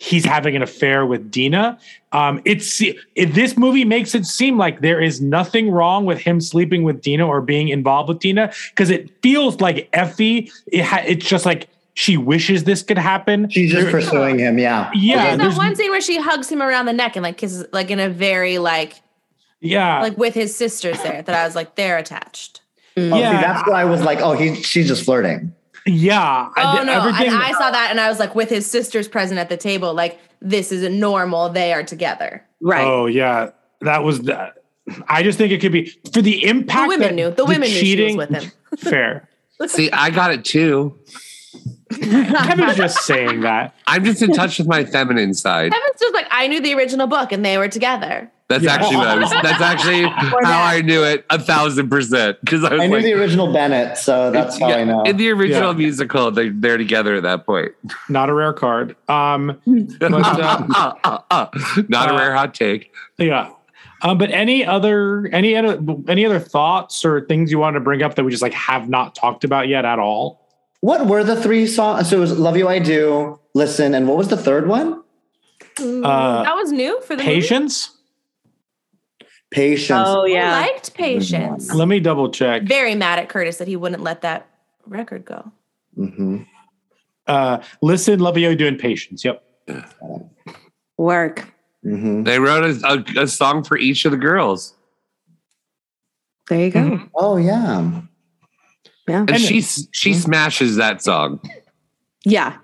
he's 0.00 0.24
having 0.24 0.56
an 0.56 0.62
affair 0.62 1.04
with 1.04 1.30
Deena. 1.30 1.78
Um, 2.12 2.40
it's 2.46 2.80
it, 2.80 2.96
this 3.34 3.56
movie 3.56 3.84
makes 3.84 4.14
it 4.14 4.24
seem 4.24 4.56
like 4.56 4.80
there 4.80 5.00
is 5.00 5.20
nothing 5.20 5.70
wrong 5.70 6.06
with 6.06 6.18
him 6.18 6.40
sleeping 6.40 6.82
with 6.82 7.02
Deena 7.02 7.26
or 7.26 7.42
being 7.42 7.68
involved 7.68 8.08
with 8.08 8.18
Deena 8.18 8.52
because 8.70 8.90
it 8.90 9.10
feels 9.22 9.60
like 9.60 9.88
Effie. 9.92 10.50
It 10.66 10.82
ha- 10.82 11.04
it's 11.06 11.26
just 11.26 11.44
like 11.44 11.68
she 11.94 12.16
wishes 12.16 12.64
this 12.64 12.82
could 12.82 12.98
happen. 12.98 13.48
She's 13.50 13.70
just 13.70 13.90
pursuing 13.90 14.38
him. 14.38 14.58
Yeah. 14.58 14.90
Yeah. 14.94 15.16
There's 15.16 15.38
there's- 15.38 15.54
that 15.54 15.58
one 15.58 15.76
scene 15.76 15.90
where 15.90 16.00
she 16.00 16.18
hugs 16.18 16.50
him 16.50 16.62
around 16.62 16.86
the 16.86 16.94
neck 16.94 17.14
and 17.14 17.22
like 17.22 17.36
kisses, 17.36 17.66
like 17.72 17.90
in 17.90 18.00
a 18.00 18.08
very 18.08 18.58
like, 18.58 19.02
yeah. 19.60 20.00
like 20.00 20.16
with 20.16 20.32
his 20.32 20.56
sisters 20.56 21.00
there. 21.02 21.20
That 21.20 21.36
I 21.36 21.44
was 21.44 21.54
like, 21.54 21.74
they're 21.74 21.98
attached. 21.98 22.62
Oh, 22.96 23.02
see, 23.02 23.20
that's 23.20 23.68
why 23.68 23.82
I 23.82 23.84
was 23.84 24.02
like, 24.02 24.20
oh, 24.20 24.32
he, 24.32 24.56
she's 24.62 24.88
just 24.88 25.04
flirting. 25.04 25.54
Yeah. 25.86 26.50
Oh 26.56 26.82
no! 26.84 27.08
And 27.08 27.34
I 27.34 27.52
saw 27.52 27.70
that, 27.70 27.88
and 27.90 28.00
I 28.00 28.08
was 28.08 28.18
like, 28.18 28.34
with 28.34 28.50
his 28.50 28.70
sisters 28.70 29.08
present 29.08 29.38
at 29.38 29.48
the 29.48 29.56
table, 29.56 29.94
like 29.94 30.18
this 30.40 30.72
is 30.72 30.82
a 30.82 30.90
normal. 30.90 31.48
They 31.48 31.72
are 31.72 31.82
together. 31.82 32.44
Right? 32.60 32.86
Oh 32.86 33.06
yeah, 33.06 33.50
that 33.80 34.02
was 34.02 34.22
the. 34.22 34.52
I 35.08 35.22
just 35.22 35.38
think 35.38 35.52
it 35.52 35.60
could 35.60 35.72
be 35.72 35.86
for 36.12 36.20
the 36.22 36.44
impact. 36.46 36.82
The 36.82 36.88
women 36.88 37.08
that 37.08 37.14
knew. 37.14 37.30
The 37.30 37.44
women 37.44 37.62
knew 37.62 37.66
she 37.68 37.74
was 37.74 37.80
cheating, 37.80 38.16
with 38.16 38.30
him. 38.30 38.50
Fair. 38.78 39.28
See, 39.66 39.90
I 39.90 40.10
got 40.10 40.32
it 40.32 40.44
too. 40.44 40.98
Kevin's 41.90 42.76
just 42.76 42.98
saying 43.02 43.40
that. 43.40 43.74
I'm 43.86 44.04
just 44.04 44.22
in 44.22 44.32
touch 44.32 44.58
with 44.58 44.68
my 44.68 44.84
feminine 44.84 45.34
side. 45.34 45.72
Kevin's 45.72 46.00
just 46.00 46.14
like, 46.14 46.26
I 46.30 46.46
knew 46.46 46.60
the 46.60 46.74
original 46.74 47.06
book, 47.06 47.32
and 47.32 47.44
they 47.44 47.58
were 47.58 47.68
together. 47.68 48.30
That's 48.48 48.64
Yeah. 48.64 48.74
actually 48.74 48.96
what 48.96 49.06
I 49.08 49.16
was. 49.16 49.30
That's 49.30 49.60
actually 49.60 50.02
how 50.08 50.62
I 50.64 50.80
knew 50.82 51.04
it 51.04 51.24
a 51.30 51.38
thousand 51.38 51.88
percent. 51.88 52.38
Because 52.40 52.64
I 52.64 52.74
I 52.74 52.86
knew 52.88 52.94
like, 52.96 53.04
the 53.04 53.12
original 53.14 53.52
Bennett, 53.52 53.96
so 53.96 54.30
that's 54.32 54.58
how 54.58 54.72
I 54.72 54.82
know. 54.82 55.02
in 55.04 55.16
the 55.18 55.30
original 55.30 55.70
Yeah. 55.72 55.78
musical, 55.78 56.30
they 56.32 56.48
they're 56.48 56.76
together 56.76 57.14
at 57.14 57.22
that 57.22 57.46
point. 57.46 57.70
Not 58.08 58.28
a 58.28 58.34
rare 58.34 58.52
card. 58.52 58.96
Um, 59.08 59.56
but, 60.00 60.12
uh, 60.12 60.64
Uh, 60.74 60.92
uh, 61.04 61.18
uh. 61.30 61.46
Not 61.88 62.08
a 62.10 62.14
Uh, 62.14 62.18
rare 62.18 62.34
hot 62.34 62.54
take. 62.54 62.92
yeah. 63.18 63.50
Um, 64.02 64.16
but 64.18 64.30
any 64.32 64.64
other 64.64 65.28
any 65.30 65.54
other 65.56 65.78
any 66.08 66.24
other 66.26 66.40
thoughts 66.40 67.04
or 67.04 67.20
things 67.20 67.52
you 67.52 67.58
want 67.60 67.74
to 67.74 67.80
bring 67.80 68.02
up 68.02 68.14
that 68.16 68.24
we 68.24 68.30
just 68.32 68.42
like 68.42 68.54
have 68.54 68.88
not 68.88 69.14
talked 69.14 69.44
about 69.44 69.68
yet 69.68 69.84
at 69.84 69.98
all? 70.00 70.39
What 70.80 71.06
were 71.06 71.22
the 71.22 71.40
three 71.40 71.66
songs? 71.66 72.08
So 72.08 72.16
it 72.16 72.20
was 72.20 72.38
"Love 72.38 72.56
You 72.56 72.68
I 72.68 72.78
Do," 72.78 73.38
"Listen," 73.54 73.94
and 73.94 74.08
what 74.08 74.16
was 74.16 74.28
the 74.28 74.36
third 74.36 74.66
one? 74.66 75.02
Uh, 75.78 76.42
that 76.42 76.54
was 76.56 76.72
new 76.72 77.00
for 77.02 77.16
the 77.16 77.22
movie? 77.22 77.40
Patience. 77.40 77.96
Patience. 79.50 80.06
Oh 80.08 80.22
I 80.24 80.28
yeah. 80.28 80.52
liked 80.60 80.94
Patience. 80.94 81.72
Let 81.74 81.88
me 81.88 82.00
double 82.00 82.30
check. 82.30 82.62
Very 82.62 82.94
mad 82.94 83.18
at 83.18 83.28
Curtis 83.28 83.58
that 83.58 83.68
he 83.68 83.76
wouldn't 83.76 84.02
let 84.02 84.22
that 84.22 84.48
record 84.86 85.24
go. 85.24 85.50
Mhm. 85.98 86.46
Uh, 87.26 87.58
listen, 87.82 88.18
love 88.20 88.38
you 88.38 88.54
doing 88.56 88.76
patience. 88.76 89.24
Yep. 89.24 89.42
Work. 90.96 91.52
Mhm. 91.84 92.24
They 92.24 92.38
wrote 92.38 92.64
a, 92.64 92.86
a, 93.18 93.22
a 93.22 93.26
song 93.26 93.64
for 93.64 93.76
each 93.76 94.04
of 94.04 94.12
the 94.12 94.18
girls, 94.18 94.74
There 96.48 96.58
you 96.64 96.70
go. 96.70 96.80
Mm-hmm. 96.80 97.04
Oh 97.14 97.36
yeah. 97.36 98.02
Yeah. 99.10 99.26
and 99.28 99.40
she 99.40 99.60
she 99.92 100.14
smashes 100.14 100.76
that 100.76 101.02
song. 101.02 101.40
Yeah. 102.24 102.56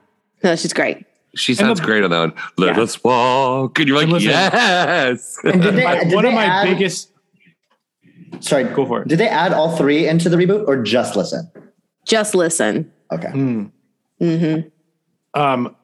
No, 0.44 0.54
she's 0.54 0.72
great. 0.72 1.04
She 1.34 1.54
sounds 1.54 1.80
great 1.80 2.04
on 2.04 2.10
that 2.10 2.18
one. 2.20 2.34
Let 2.56 2.78
us 2.78 3.02
walk, 3.04 3.78
and 3.78 3.88
you're 3.88 3.96
like, 3.96 4.04
And 4.04 4.12
listen- 4.12 4.30
yes. 4.30 5.38
And 5.44 5.60
did 5.60 5.74
they, 5.74 5.84
My- 5.84 6.04
did 6.04 6.14
one 6.14 6.24
of 6.24 6.32
my 6.32 6.44
add, 6.44 6.64
biggest. 6.64 7.10
Sorry, 8.40 8.64
Go 8.64 8.86
for 8.86 9.02
it. 9.02 9.08
Did 9.08 9.18
they 9.18 9.28
add 9.28 9.52
all 9.52 9.76
three 9.76 10.06
into 10.08 10.28
the 10.28 10.36
reboot 10.36 10.66
or 10.68 10.82
just 10.82 11.16
listen? 11.16 11.50
Just 12.06 12.34
listen. 12.34 12.90
Okay. 13.12 13.28
Mm. 13.28 13.70
Mm-hmm. 14.20 15.40
um 15.40 15.64
well, 15.64 15.75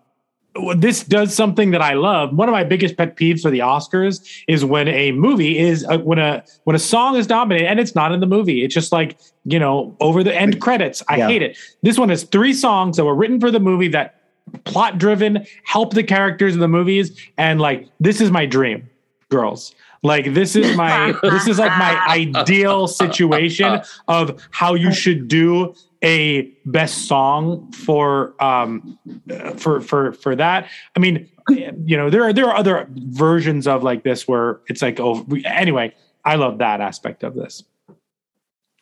this 0.77 1.03
does 1.05 1.35
something 1.35 1.71
that 1.71 1.81
I 1.81 1.95
love. 1.95 2.35
One 2.35 2.49
of 2.49 2.53
my 2.53 2.65
biggest 2.65 2.97
pet 2.97 3.17
peeves 3.17 3.41
for 3.43 3.51
the 3.51 3.61
Oscars 3.61 4.43
is 4.49 4.65
when 4.65 4.87
a 4.89 5.13
movie 5.13 5.59
is 5.59 5.85
uh, 5.87 5.99
when 5.99 6.19
a 6.19 6.45
when 6.65 6.77
a 6.77 6.79
song 6.79 7.17
is 7.17 7.29
nominated 7.29 7.69
and 7.69 7.81
it's 7.81 7.95
not 7.95 8.13
in 8.13 8.21
the 8.21 8.27
movie. 8.27 8.63
It's 8.65 8.75
just 8.75 8.93
like 8.93 9.19
you 9.45 9.59
know 9.59 9.97
over 10.01 10.23
the 10.23 10.35
end 10.39 10.61
credits. 10.61 11.03
I 11.09 11.17
Yeah. 11.17 11.29
hate 11.29 11.43
it. 11.43 11.59
This 11.83 11.99
one 11.99 12.11
has 12.11 12.25
three 12.25 12.53
songs 12.53 12.97
that 12.99 13.05
were 13.05 13.15
written 13.15 13.41
for 13.41 13.51
the 13.51 13.61
movie 13.61 13.89
that 13.89 14.21
plot 14.65 14.99
driven, 14.99 15.47
help 15.65 15.95
the 15.95 16.03
characters 16.03 16.53
in 16.55 16.61
the 16.61 16.69
movies, 16.69 17.19
and 17.39 17.61
like 17.61 17.89
this 18.01 18.21
is 18.21 18.31
my 18.31 18.45
dream, 18.45 18.89
girls. 19.31 19.75
Like 20.03 20.35
this 20.35 20.57
is 20.57 20.77
my 20.77 21.15
this 21.23 21.47
is 21.47 21.59
like 21.59 21.71
my 21.79 21.97
ideal 22.09 22.89
situation 22.89 23.81
of 24.09 24.47
how 24.51 24.75
you 24.75 24.93
should 24.93 25.29
do 25.29 25.75
a 26.05 26.43
best 26.67 27.07
song 27.07 27.71
for 27.73 28.35
um 28.43 28.99
uh, 29.31 29.51
for 29.53 29.81
for 29.81 30.13
for 30.13 30.35
that. 30.37 30.69
I 30.97 31.01
mean, 31.01 31.29
you 31.49 31.97
know, 31.97 32.11
there 32.11 32.25
are 32.25 32.33
there 32.33 32.47
are 32.47 32.57
other 32.57 32.89
versions 32.91 33.67
of 33.67 33.83
like 33.83 34.03
this 34.05 34.27
where 34.27 34.61
it's 34.69 34.83
like 34.83 34.99
oh 35.01 35.27
anyway, 35.45 35.95
I 36.25 36.35
love 36.37 36.59
that 36.59 36.81
aspect 36.81 37.23
of 37.23 37.35
this. 37.35 37.63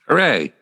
Hooray! 0.09 0.53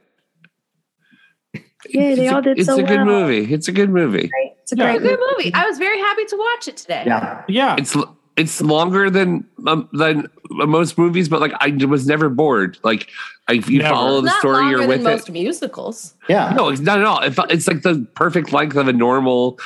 Yeah, 1.88 2.14
they 2.16 2.26
a- 2.26 2.34
all 2.34 2.42
did 2.42 2.58
It's 2.58 2.66
so 2.66 2.74
a 2.78 2.82
good 2.82 2.96
well. 3.06 3.06
movie. 3.06 3.52
It's 3.52 3.68
a 3.68 3.72
good 3.72 3.90
movie. 3.90 4.30
It's 4.62 4.72
a 4.72 4.76
Yeah. 4.76 4.96
Great 4.98 5.02
good 5.02 5.20
movie. 5.36 5.54
I 5.54 5.66
was 5.66 5.78
very 5.78 5.98
happy 5.98 6.24
to 6.26 6.36
watch 6.36 6.68
it 6.68 6.76
today. 6.76 7.04
Yeah. 7.06 7.44
Yeah. 7.48 7.76
It's 7.78 7.96
it's 8.36 8.60
longer 8.60 9.10
than 9.10 9.46
um, 9.66 9.88
than 9.92 10.28
most 10.50 10.98
movies, 10.98 11.28
but 11.28 11.40
like 11.40 11.52
I 11.60 11.70
was 11.86 12.06
never 12.06 12.28
bored. 12.28 12.78
Like 12.82 13.08
if 13.48 13.68
you 13.70 13.78
Never. 13.80 13.94
follow 13.94 14.20
the 14.20 14.26
not 14.26 14.38
story, 14.40 14.68
you're 14.68 14.80
than 14.80 14.88
with 14.88 15.02
most 15.02 15.28
it. 15.28 15.32
musicals. 15.32 16.14
Yeah. 16.28 16.52
No, 16.56 16.68
it's 16.68 16.80
not 16.80 16.98
at 16.98 17.04
all. 17.04 17.20
It's 17.50 17.66
like 17.66 17.82
the 17.82 18.06
perfect 18.14 18.52
length 18.52 18.76
of 18.76 18.88
a 18.88 18.92
normal 18.92 19.58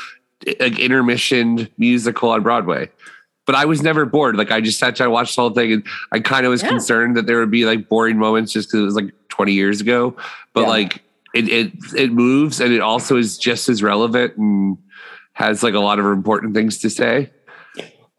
like 0.60 0.78
intermission 0.78 1.68
musical 1.78 2.30
on 2.30 2.42
Broadway. 2.42 2.90
But 3.44 3.56
I 3.56 3.64
was 3.64 3.82
never 3.82 4.04
bored. 4.06 4.36
Like 4.36 4.52
I 4.52 4.60
just 4.60 4.78
sat 4.78 4.94
down, 4.96 5.10
watched 5.10 5.34
the 5.34 5.42
whole 5.42 5.50
thing, 5.50 5.72
and 5.72 5.86
I 6.12 6.20
kind 6.20 6.46
of 6.46 6.50
was 6.50 6.62
Yeah. 6.62 6.68
concerned 6.68 7.16
that 7.16 7.26
there 7.26 7.38
would 7.40 7.50
be 7.50 7.64
like 7.64 7.88
boring 7.88 8.18
moments 8.18 8.52
just 8.52 8.68
because 8.68 8.80
it 8.80 8.84
was 8.84 8.94
like 8.94 9.12
20 9.30 9.52
years 9.52 9.80
ago. 9.80 10.16
But 10.52 10.62
Yeah. 10.62 10.68
like 10.68 11.02
it 11.34 11.48
it 11.48 11.72
it 11.96 12.12
moves 12.12 12.60
and 12.60 12.72
it 12.72 12.80
also 12.80 13.16
is 13.16 13.36
just 13.38 13.68
as 13.68 13.82
relevant 13.82 14.36
and 14.36 14.78
has 15.32 15.62
like 15.62 15.74
a 15.74 15.80
lot 15.80 15.98
of 15.98 16.06
important 16.06 16.54
things 16.54 16.78
to 16.78 16.90
say. 16.90 17.30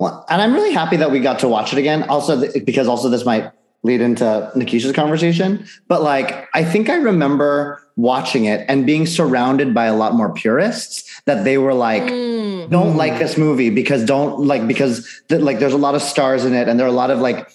Well, 0.04 0.26
and 0.28 0.42
I'm 0.42 0.54
really 0.54 0.74
happy 0.74 0.98
that 0.98 1.12
we 1.12 1.22
got 1.22 1.40
to 1.40 1.48
watch 1.48 1.72
it 1.72 1.80
again. 1.80 2.04
Also, 2.10 2.42
th- 2.42 2.66
because 2.66 2.90
also 2.90 3.08
this 3.08 3.24
might 3.24 3.54
lead 3.84 4.02
into 4.02 4.52
Nikisha's 4.54 4.92
conversation. 4.92 5.66
But 5.88 6.04
like, 6.04 6.50
I 6.54 6.66
think 6.66 6.90
I 6.90 6.96
remember 6.96 7.82
watching 7.96 8.46
it 8.46 8.66
and 8.68 8.86
being 8.86 9.06
surrounded 9.06 9.74
by 9.74 9.86
a 9.86 9.96
lot 9.96 10.14
more 10.16 10.34
purists 10.34 11.04
that 11.26 11.44
they 11.44 11.58
were 11.58 11.74
like, 11.74 12.02
Mm. 12.04 12.70
don't 12.70 12.96
like 12.98 13.20
this 13.20 13.38
movie 13.38 13.70
because 13.70 14.04
don't 14.06 14.40
like 14.48 14.68
because 14.68 15.08
th- 15.30 15.42
like 15.42 15.60
there's 15.60 15.74
a 15.74 15.78
lot 15.78 15.96
of 15.96 16.02
stars 16.02 16.44
in 16.46 16.54
it 16.54 16.68
and 16.68 16.80
there 16.80 16.86
are 16.88 16.90
a 16.90 16.94
lot 17.04 17.12
of 17.12 17.20
like 17.20 17.48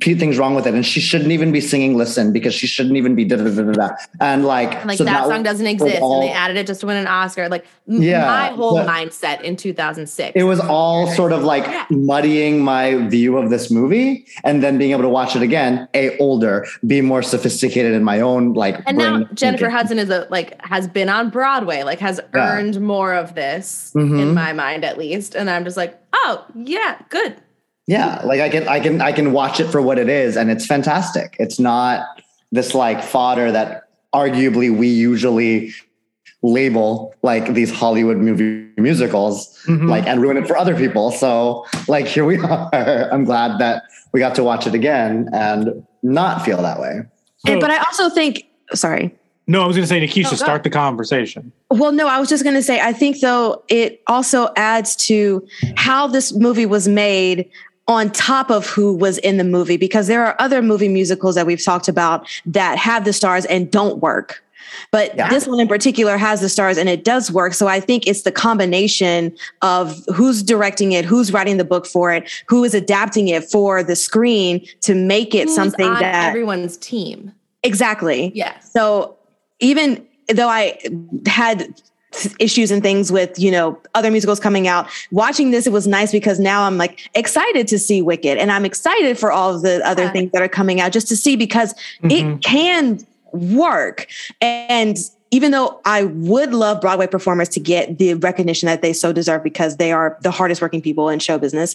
p- 0.00 0.14
things 0.14 0.38
wrong 0.38 0.54
with 0.54 0.66
it 0.66 0.74
and 0.74 0.84
she 0.84 1.00
shouldn't 1.00 1.30
even 1.32 1.52
be 1.52 1.60
singing 1.60 1.96
listen 1.96 2.32
because 2.32 2.54
she 2.54 2.66
shouldn't 2.66 2.96
even 2.96 3.14
be 3.14 3.24
da 3.24 3.36
da 3.36 3.44
da 3.44 3.62
da 3.62 3.72
da 3.72 3.88
and 4.20 4.44
like 4.44 4.84
Like 4.84 4.98
so 4.98 5.04
that, 5.04 5.22
was- 5.26 5.30
song 5.30 5.42
doesn't 5.42 5.66
exist, 5.66 6.00
all- 6.00 6.20
and 6.20 6.28
they 6.28 6.32
added 6.32 6.56
it 6.56 6.66
just 6.66 6.80
to 6.80 6.86
win 6.86 6.96
an 6.96 7.06
Oscar. 7.06 7.48
Like 7.48 7.64
m- 7.88 8.02
Yeah, 8.02 8.24
my 8.26 8.48
whole 8.56 8.76
but- 8.76 8.86
mindset 8.88 9.42
in 9.42 9.56
2006. 9.56 10.32
it 10.34 10.44
was 10.44 10.60
all 10.60 11.06
sort 11.08 11.32
of 11.32 11.42
like 11.44 11.66
muddying 11.90 12.60
my 12.64 13.06
view 13.08 13.36
of 13.36 13.50
this 13.50 13.70
movie 13.70 14.26
and 14.44 14.62
then 14.62 14.78
being 14.78 14.90
able 14.92 15.02
to 15.02 15.08
watch 15.08 15.36
it 15.36 15.42
again 15.42 15.88
a 15.94 16.16
older 16.18 16.66
be 16.86 17.00
more 17.00 17.22
sophisticated 17.22 17.92
in 17.92 18.02
my 18.02 18.20
own 18.20 18.52
like 18.54 18.80
and 18.86 18.96
now 18.98 19.24
Jennifer 19.34 19.66
thinking. 19.66 19.76
Hudson 19.84 19.98
is 19.98 20.08
a 20.10 20.26
like 20.30 20.58
has 20.64 20.88
been 20.88 21.08
on 21.10 21.28
Broadway, 21.30 21.82
like 21.82 21.98
has 22.00 22.20
Yeah. 22.34 22.52
earned 22.56 22.80
more 22.80 23.12
of 23.12 23.34
this 23.34 23.92
Mhm. 23.94 24.20
in 24.20 24.34
my 24.34 24.52
mind 24.52 24.84
at 24.84 24.96
least. 24.98 25.34
And 25.34 25.50
I'm 25.50 25.64
just 25.64 25.76
like, 25.76 25.98
oh 26.14 26.44
yeah, 26.54 26.96
good. 27.10 27.36
yeah 27.86 28.22
like 28.24 28.40
i 28.40 28.48
can 28.48 28.66
i 28.66 28.80
can 28.80 29.02
i 29.02 29.12
can 29.12 29.30
watch 29.32 29.60
it 29.60 29.66
for 29.68 29.82
what 29.82 29.98
it 29.98 30.08
is 30.08 30.38
and 30.38 30.50
it's 30.50 30.64
fantastic 30.64 31.36
it's 31.38 31.58
not 31.60 31.98
this 32.50 32.74
like 32.74 33.02
fodder 33.04 33.52
that 33.52 33.82
arguably 34.14 34.74
we 34.74 34.88
usually 34.88 35.70
label 36.42 37.14
like 37.22 37.52
these 37.52 37.70
hollywood 37.70 38.16
movie 38.16 38.66
musicals 38.78 39.58
Mhm. 39.66 39.90
like 39.90 40.06
and 40.06 40.22
ruin 40.22 40.38
it 40.38 40.46
for 40.48 40.56
other 40.56 40.74
people 40.74 41.10
so 41.10 41.66
like 41.86 42.06
here 42.06 42.24
we 42.24 42.38
are 42.52 42.70
i'm 43.12 43.24
glad 43.24 43.58
that 43.58 43.82
we 44.14 44.20
got 44.20 44.34
to 44.36 44.44
watch 44.44 44.66
it 44.66 44.74
again 44.74 45.28
and 45.34 45.84
not 46.02 46.42
feel 46.42 46.62
that 46.62 46.80
way 46.80 47.02
And, 47.46 47.60
but 47.60 47.70
I 47.70 47.76
also 47.76 48.08
think, 48.08 48.44
sorry. 48.72 49.14
No, 49.46 49.62
I 49.62 49.66
was 49.66 49.76
going 49.76 49.84
to 49.84 49.88
say, 49.88 50.00
Nikisha, 50.00 50.32
Oh, 50.32 50.36
start 50.36 50.62
the 50.62 50.70
conversation. 50.70 51.52
Well, 51.70 51.92
no, 51.92 52.08
I 52.08 52.18
was 52.18 52.28
just 52.28 52.44
going 52.44 52.56
to 52.56 52.62
say, 52.62 52.80
I 52.80 52.92
think 52.92 53.20
though 53.20 53.62
it 53.68 54.02
also 54.06 54.48
adds 54.56 54.96
to 55.06 55.46
how 55.76 56.06
this 56.06 56.32
movie 56.32 56.66
was 56.66 56.88
made 56.88 57.48
on 57.86 58.10
top 58.10 58.50
of 58.50 58.66
who 58.66 58.94
was 58.94 59.18
in 59.18 59.36
the 59.36 59.44
movie, 59.44 59.76
because 59.76 60.06
there 60.06 60.24
are 60.24 60.34
other 60.38 60.62
movie 60.62 60.88
musicals 60.88 61.34
that 61.34 61.46
we've 61.46 61.62
talked 61.62 61.88
about 61.88 62.26
that 62.46 62.78
have 62.78 63.04
the 63.04 63.12
stars 63.12 63.44
and 63.46 63.70
don't 63.70 63.98
work. 63.98 64.42
But 64.90 65.14
Yeah. 65.14 65.28
this 65.28 65.46
one 65.46 65.60
in 65.60 65.68
particular 65.68 66.16
has 66.16 66.40
the 66.40 66.48
stars 66.48 66.78
and 66.78 66.88
it 66.88 67.04
does 67.04 67.30
work. 67.30 67.52
So 67.52 67.66
I 67.66 67.80
think 67.80 68.06
it's 68.06 68.22
the 68.22 68.32
combination 68.32 69.36
of 69.60 70.02
who's 70.14 70.42
directing 70.42 70.92
it, 70.92 71.04
who's 71.04 71.32
writing 71.32 71.58
the 71.58 71.64
book 71.64 71.84
for 71.86 72.10
it, 72.12 72.30
who 72.48 72.64
is 72.64 72.72
adapting 72.74 73.28
it 73.28 73.44
for 73.50 73.82
the 73.82 73.94
screen 73.96 74.66
to 74.80 74.94
make 74.94 75.34
it 75.34 75.48
Who's 75.48 75.54
something 75.54 75.86
on 75.86 76.00
that 76.00 76.28
everyone's 76.30 76.78
team. 76.78 77.32
Exactly. 77.62 78.32
Yes. 78.34 78.70
So 78.72 79.16
even 79.64 80.06
though 80.28 80.48
I 80.48 80.78
had 81.26 81.80
issues 82.38 82.70
and 82.70 82.82
things 82.82 83.10
with, 83.10 83.38
you 83.38 83.50
know, 83.50 83.80
other 83.94 84.10
musicals 84.10 84.38
coming 84.38 84.68
out, 84.68 84.88
watching 85.10 85.50
this, 85.50 85.66
it 85.66 85.72
was 85.72 85.86
nice 85.86 86.12
because 86.12 86.38
now 86.38 86.62
I'm 86.62 86.78
like 86.78 87.10
excited 87.14 87.66
to 87.68 87.78
see 87.78 88.02
Wicked 88.02 88.38
and 88.38 88.52
I'm 88.52 88.64
excited 88.64 89.18
for 89.18 89.32
all 89.32 89.54
of 89.54 89.62
the 89.62 89.84
other 89.86 90.08
things 90.10 90.30
that 90.32 90.42
are 90.42 90.48
coming 90.48 90.80
out 90.80 90.92
just 90.92 91.08
to 91.08 91.16
see 91.16 91.34
because 91.34 91.72
it 92.04 92.24
mm-hmm. 92.24 92.36
can 92.38 93.04
work. 93.32 94.06
And 94.40 94.96
even 95.30 95.50
though 95.50 95.80
I 95.84 96.04
would 96.04 96.54
love 96.54 96.80
Broadway 96.80 97.08
performers 97.08 97.48
to 97.50 97.60
get 97.60 97.98
the 97.98 98.14
recognition 98.14 98.66
that 98.66 98.82
they 98.82 98.92
so 98.92 99.12
deserve 99.12 99.42
because 99.42 99.78
they 99.78 99.90
are 99.90 100.16
the 100.20 100.30
hardest 100.30 100.62
working 100.62 100.80
people 100.80 101.08
in 101.08 101.18
show 101.18 101.38
business, 101.38 101.74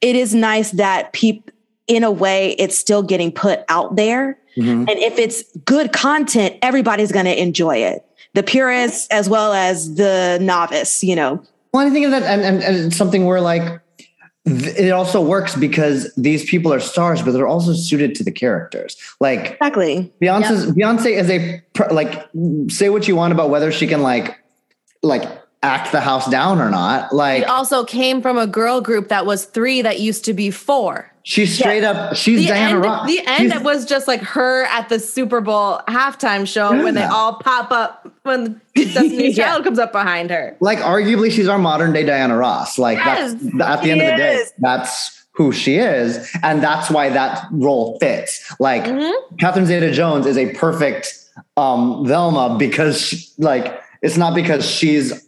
it 0.00 0.14
is 0.14 0.34
nice 0.34 0.70
that 0.72 1.12
people, 1.12 1.52
in 1.86 2.04
a 2.04 2.10
way, 2.10 2.52
it's 2.52 2.76
still 2.76 3.02
getting 3.02 3.32
put 3.32 3.60
out 3.68 3.96
there. 3.96 4.38
Mm-hmm. 4.56 4.88
And 4.88 4.90
if 4.90 5.18
it's 5.18 5.42
good 5.64 5.92
content, 5.92 6.56
everybody's 6.62 7.12
going 7.12 7.26
to 7.26 7.40
enjoy 7.40 7.78
it. 7.78 8.04
The 8.34 8.42
purists 8.42 9.08
as 9.08 9.28
well 9.28 9.52
as 9.52 9.94
the 9.94 10.38
novice, 10.40 11.04
you 11.04 11.14
know. 11.14 11.42
Well, 11.72 11.86
I 11.86 11.90
think 11.90 12.04
of 12.04 12.12
that, 12.12 12.22
and, 12.22 12.42
and, 12.42 12.62
and 12.62 12.76
it's 12.86 12.96
something 12.96 13.24
where 13.24 13.40
like 13.40 13.80
it 14.44 14.90
also 14.90 15.20
works 15.22 15.56
because 15.56 16.12
these 16.16 16.44
people 16.44 16.72
are 16.72 16.80
stars, 16.80 17.22
but 17.22 17.32
they're 17.32 17.46
also 17.46 17.72
suited 17.72 18.14
to 18.16 18.24
the 18.24 18.32
characters. 18.32 18.96
Like 19.20 19.52
exactly, 19.52 20.12
Beyonce's 20.20 20.66
Beyonce 20.72 21.18
is 21.18 21.30
a 21.30 21.62
pr- 21.72 21.92
like 21.92 22.28
say 22.68 22.90
what 22.90 23.08
you 23.08 23.16
want 23.16 23.32
about 23.32 23.50
whether 23.50 23.72
she 23.72 23.86
can 23.86 24.02
like 24.02 24.36
like 25.02 25.22
act 25.62 25.92
the 25.92 26.00
house 26.00 26.28
down 26.30 26.60
or 26.60 26.70
not. 26.70 27.14
Like 27.14 27.42
She 27.42 27.44
also 27.46 27.84
came 27.84 28.20
from 28.20 28.36
a 28.36 28.46
girl 28.46 28.80
group 28.80 29.08
that 29.08 29.24
was 29.24 29.46
three 29.46 29.80
that 29.82 29.98
used 29.98 30.24
to 30.26 30.34
be 30.34 30.50
four. 30.50 31.10
She's 31.24 31.56
straight 31.58 31.82
up. 31.82 32.14
She's 32.16 32.38
the 32.40 32.46
Diana 32.48 32.74
end, 32.76 32.84
Ross. 32.84 33.06
the 33.08 33.18
end 33.26 33.50
She's- 33.52 33.62
was 33.64 33.84
just 33.84 34.06
like 34.06 34.20
her 34.20 34.64
at 34.66 34.88
the 34.88 35.00
Super 35.00 35.40
Bowl 35.40 35.80
halftime 35.88 36.46
show 36.46 36.70
when 36.84 36.94
they 36.94 37.02
all 37.04 37.34
pop 37.40 37.72
up 37.72 38.08
when 38.22 38.60
Destiny's 38.76 39.36
Yeah. 39.36 39.46
Child 39.48 39.64
comes 39.64 39.78
up 39.80 39.90
behind 39.92 40.30
her. 40.30 40.56
like 40.60 40.78
arguably 40.78 41.30
she's 41.32 41.48
our 41.48 41.58
modern 41.58 41.92
day 41.92 42.04
Diana 42.04 42.36
Ross. 42.36 42.78
Like 42.78 42.98
Yes, 42.98 43.34
that's 43.34 43.60
at 43.60 43.82
the 43.82 43.90
end 43.90 44.00
of 44.00 44.06
the 44.12 44.16
day, 44.16 44.44
that's 44.58 45.26
who 45.32 45.50
she 45.50 45.78
is, 45.78 46.30
and 46.44 46.62
that's 46.62 46.88
why 46.90 47.08
that 47.08 47.44
role 47.50 47.98
fits. 47.98 48.54
Like 48.60 48.84
Mm-hmm. 48.84 49.36
Catherine 49.38 49.66
Zeta-Jones 49.66 50.26
is 50.26 50.38
a 50.38 50.52
perfect 50.54 51.12
um, 51.56 52.06
Velma 52.06 52.56
because 52.56 53.00
she, 53.00 53.26
like 53.38 53.80
it's 54.02 54.16
not 54.16 54.34
because 54.34 54.64
she's 54.68 55.26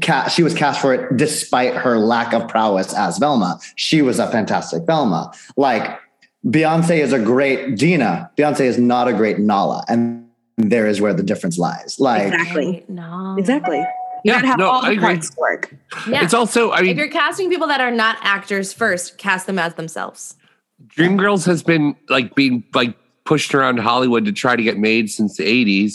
ca- 0.00 0.28
she 0.28 0.42
was 0.42 0.54
cast 0.54 0.80
for 0.80 0.94
it 0.94 1.16
despite 1.16 1.74
her 1.74 1.98
lack 1.98 2.32
of 2.32 2.48
prowess 2.48 2.92
as 2.94 3.18
Velma. 3.18 3.58
She 3.76 4.02
was 4.02 4.18
a 4.18 4.30
fantastic 4.30 4.84
Velma. 4.86 5.32
Like 5.56 5.98
Beyonce 6.46 6.98
is 6.98 7.12
a 7.12 7.18
great 7.18 7.76
Deena. 7.78 8.30
Beyonce 8.36 8.60
is 8.62 8.78
not 8.78 9.08
a 9.08 9.12
great 9.12 9.38
Nala, 9.38 9.84
and 9.88 10.28
there 10.56 10.86
is 10.86 11.00
where 11.00 11.14
the 11.14 11.22
difference 11.22 11.58
lies. 11.58 11.98
Like 11.98 12.32
exactly. 12.32 12.84
No. 12.88 13.36
Exactly. 13.38 13.78
You 13.78 14.32
Yeah, 14.32 14.34
gotta 14.36 14.46
have 14.48 14.58
no, 14.58 14.68
all 14.70 14.84
I 14.84 14.90
the 14.90 14.92
agree. 14.96 15.04
parts 15.06 15.36
work. 15.36 15.74
Yeah. 16.08 16.22
It's 16.24 16.32
also, 16.34 16.70
I 16.72 16.80
mean, 16.82 16.90
if 16.92 16.96
you're 16.96 17.08
casting 17.08 17.50
people 17.50 17.66
that 17.68 17.80
are 17.80 17.90
not 17.90 18.16
actors 18.22 18.72
first, 18.72 19.18
cast 19.18 19.46
them 19.46 19.58
as 19.58 19.74
themselves. 19.74 20.36
Dreamgirls 20.88 21.46
has 21.46 21.62
been 21.62 21.94
like 22.08 22.34
being 22.34 22.62
like 22.74 22.94
pushed 23.24 23.54
around 23.54 23.78
Hollywood 23.78 24.24
to 24.26 24.32
try 24.32 24.54
to 24.56 24.62
get 24.62 24.78
made 24.78 25.10
since 25.10 25.36
the 25.36 25.44
80s. 25.44 25.94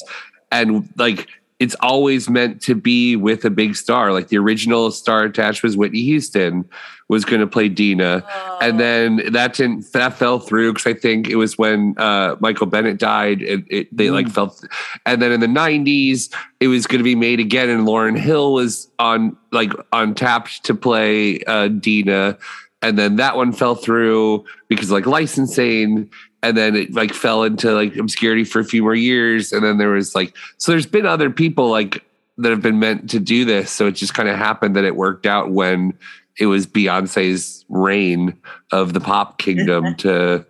And 0.52 0.90
like 0.98 1.28
it's 1.60 1.76
always 1.82 2.30
meant 2.30 2.62
to 2.62 2.74
be 2.74 3.18
with 3.18 3.44
a 3.44 3.50
big 3.50 3.76
star. 3.76 4.14
Like 4.14 4.30
the 4.30 4.38
original 4.38 4.92
star 4.92 5.24
attached 5.24 5.62
was 5.62 5.76
Whitney 5.76 6.04
Houston 6.04 6.68
was 7.10 7.26
going 7.26 7.42
to 7.42 7.48
play 7.48 7.68
Deena. 7.68 8.24
And 8.62 8.80
then 8.80 9.22
that 9.34 9.56
didn't 9.56 9.92
that 9.92 10.14
fell 10.14 10.40
through 10.40 10.74
because 10.74 10.88
I 10.88 10.94
think 10.94 11.28
it 11.28 11.36
was 11.36 11.58
when 11.58 11.96
uh, 11.98 12.38
Michael 12.40 12.68
Bennett 12.68 12.98
died. 12.98 13.42
It, 13.42 13.66
it 13.68 13.98
they 13.98 14.10
like 14.10 14.30
felt 14.30 14.64
and 15.06 15.22
then 15.22 15.34
in 15.34 15.42
the 15.42 15.48
90s 15.48 16.34
it 16.60 16.68
was 16.68 16.88
going 16.88 17.00
to 17.00 17.04
be 17.04 17.16
made 17.16 17.40
again 17.40 17.70
and 17.70 17.86
Lauryn 17.86 18.18
Hill 18.18 18.54
was 18.54 18.90
on 19.00 19.36
like 19.52 19.74
on 19.92 20.16
tapped 20.16 20.64
to 20.66 20.76
play 20.76 21.42
uh, 21.42 21.68
Deena 21.68 22.38
and 22.82 22.98
then 22.98 23.18
that 23.18 23.36
one 23.36 23.52
fell 23.52 23.76
through 23.76 24.46
because 24.68 24.92
like 24.92 25.06
licensing 25.06 26.10
and 26.42 26.56
then 26.56 26.76
it 26.76 26.94
like 26.94 27.14
fell 27.14 27.44
into 27.44 27.74
like 27.74 27.96
obscurity 27.98 28.44
for 28.44 28.60
a 28.60 28.64
few 28.64 28.82
more 28.82 28.96
years 28.96 29.52
and 29.52 29.64
then 29.64 29.78
there 29.78 29.90
was 29.90 30.16
like 30.16 30.36
so 30.58 30.72
there's 30.72 30.86
been 30.86 31.06
other 31.06 31.30
people 31.30 31.70
like 31.70 32.04
that 32.38 32.52
have 32.52 32.62
been 32.62 32.80
meant 32.80 33.10
to 33.10 33.20
do 33.20 33.44
this 33.44 33.72
so 33.72 33.88
it 33.88 33.92
just 33.92 34.14
kind 34.14 34.30
of 34.30 34.38
happened 34.38 34.76
that 34.76 34.86
it 34.86 34.96
worked 34.96 35.26
out 35.26 35.52
when 35.52 35.94
it 36.40 36.46
was 36.46 36.66
Beyonce's 36.66 37.66
reign 37.70 38.36
of 38.72 38.94
the 38.94 39.02
pop 39.02 39.38
kingdom 39.38 39.84
mm-hmm. 39.84 39.96
to 39.96 40.46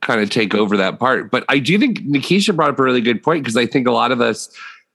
kind 0.00 0.20
of 0.20 0.30
take 0.30 0.54
over 0.54 0.76
that 0.76 0.98
part. 0.98 1.30
But 1.30 1.44
I 1.48 1.58
do 1.58 1.78
think 1.78 1.98
Nikisha 2.00 2.54
brought 2.54 2.70
up 2.70 2.78
a 2.78 2.82
really 2.82 3.00
good 3.00 3.22
point 3.22 3.42
because 3.42 3.56
I 3.56 3.66
think 3.66 3.88
a 3.88 3.92
lot 3.92 4.12
of 4.12 4.20
us 4.20 4.48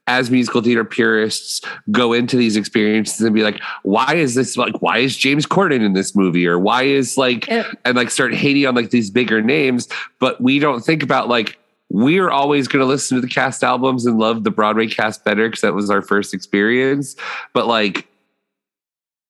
as 0.06 0.30
musical 0.30 0.60
theater 0.60 0.84
purists 0.84 1.62
go 1.90 2.12
into 2.12 2.36
these 2.36 2.56
experiences 2.56 3.20
and 3.22 3.34
be 3.34 3.42
like, 3.42 3.60
why 3.82 4.14
is 4.14 4.34
this 4.34 4.56
like 4.56 4.80
why 4.82 4.98
is 4.98 5.16
James 5.16 5.46
Corden 5.46 5.82
in 5.84 5.94
this 5.94 6.14
movie? 6.14 6.46
Or 6.46 6.58
why 6.58 6.82
is 6.82 7.16
like 7.16 7.50
and 7.50 7.96
like 7.96 8.10
start 8.10 8.34
hating 8.34 8.66
on 8.66 8.74
like 8.74 8.90
these 8.90 9.10
bigger 9.10 9.40
names, 9.40 9.88
but 10.18 10.40
we 10.40 10.58
don't 10.58 10.84
think 10.84 11.02
about 11.02 11.28
like 11.28 11.58
we're 11.90 12.30
always 12.30 12.66
going 12.66 12.80
to 12.80 12.86
listen 12.86 13.14
to 13.16 13.20
the 13.20 13.32
cast 13.32 13.62
albums 13.62 14.04
and 14.04 14.18
love 14.18 14.42
the 14.42 14.50
Broadway 14.50 14.88
cast 14.88 15.24
better 15.24 15.48
because 15.48 15.60
that 15.60 15.74
was 15.74 15.90
our 15.90 16.02
first 16.02 16.34
experience. 16.34 17.14
But 17.52 17.66
like, 17.66 18.08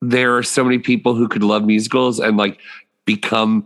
there 0.01 0.37
are 0.37 0.43
so 0.43 0.65
many 0.65 0.79
people 0.79 1.15
who 1.15 1.29
could 1.29 1.43
love 1.43 1.65
musicals 1.65 2.19
and 2.19 2.37
like 2.37 2.59
become 3.05 3.65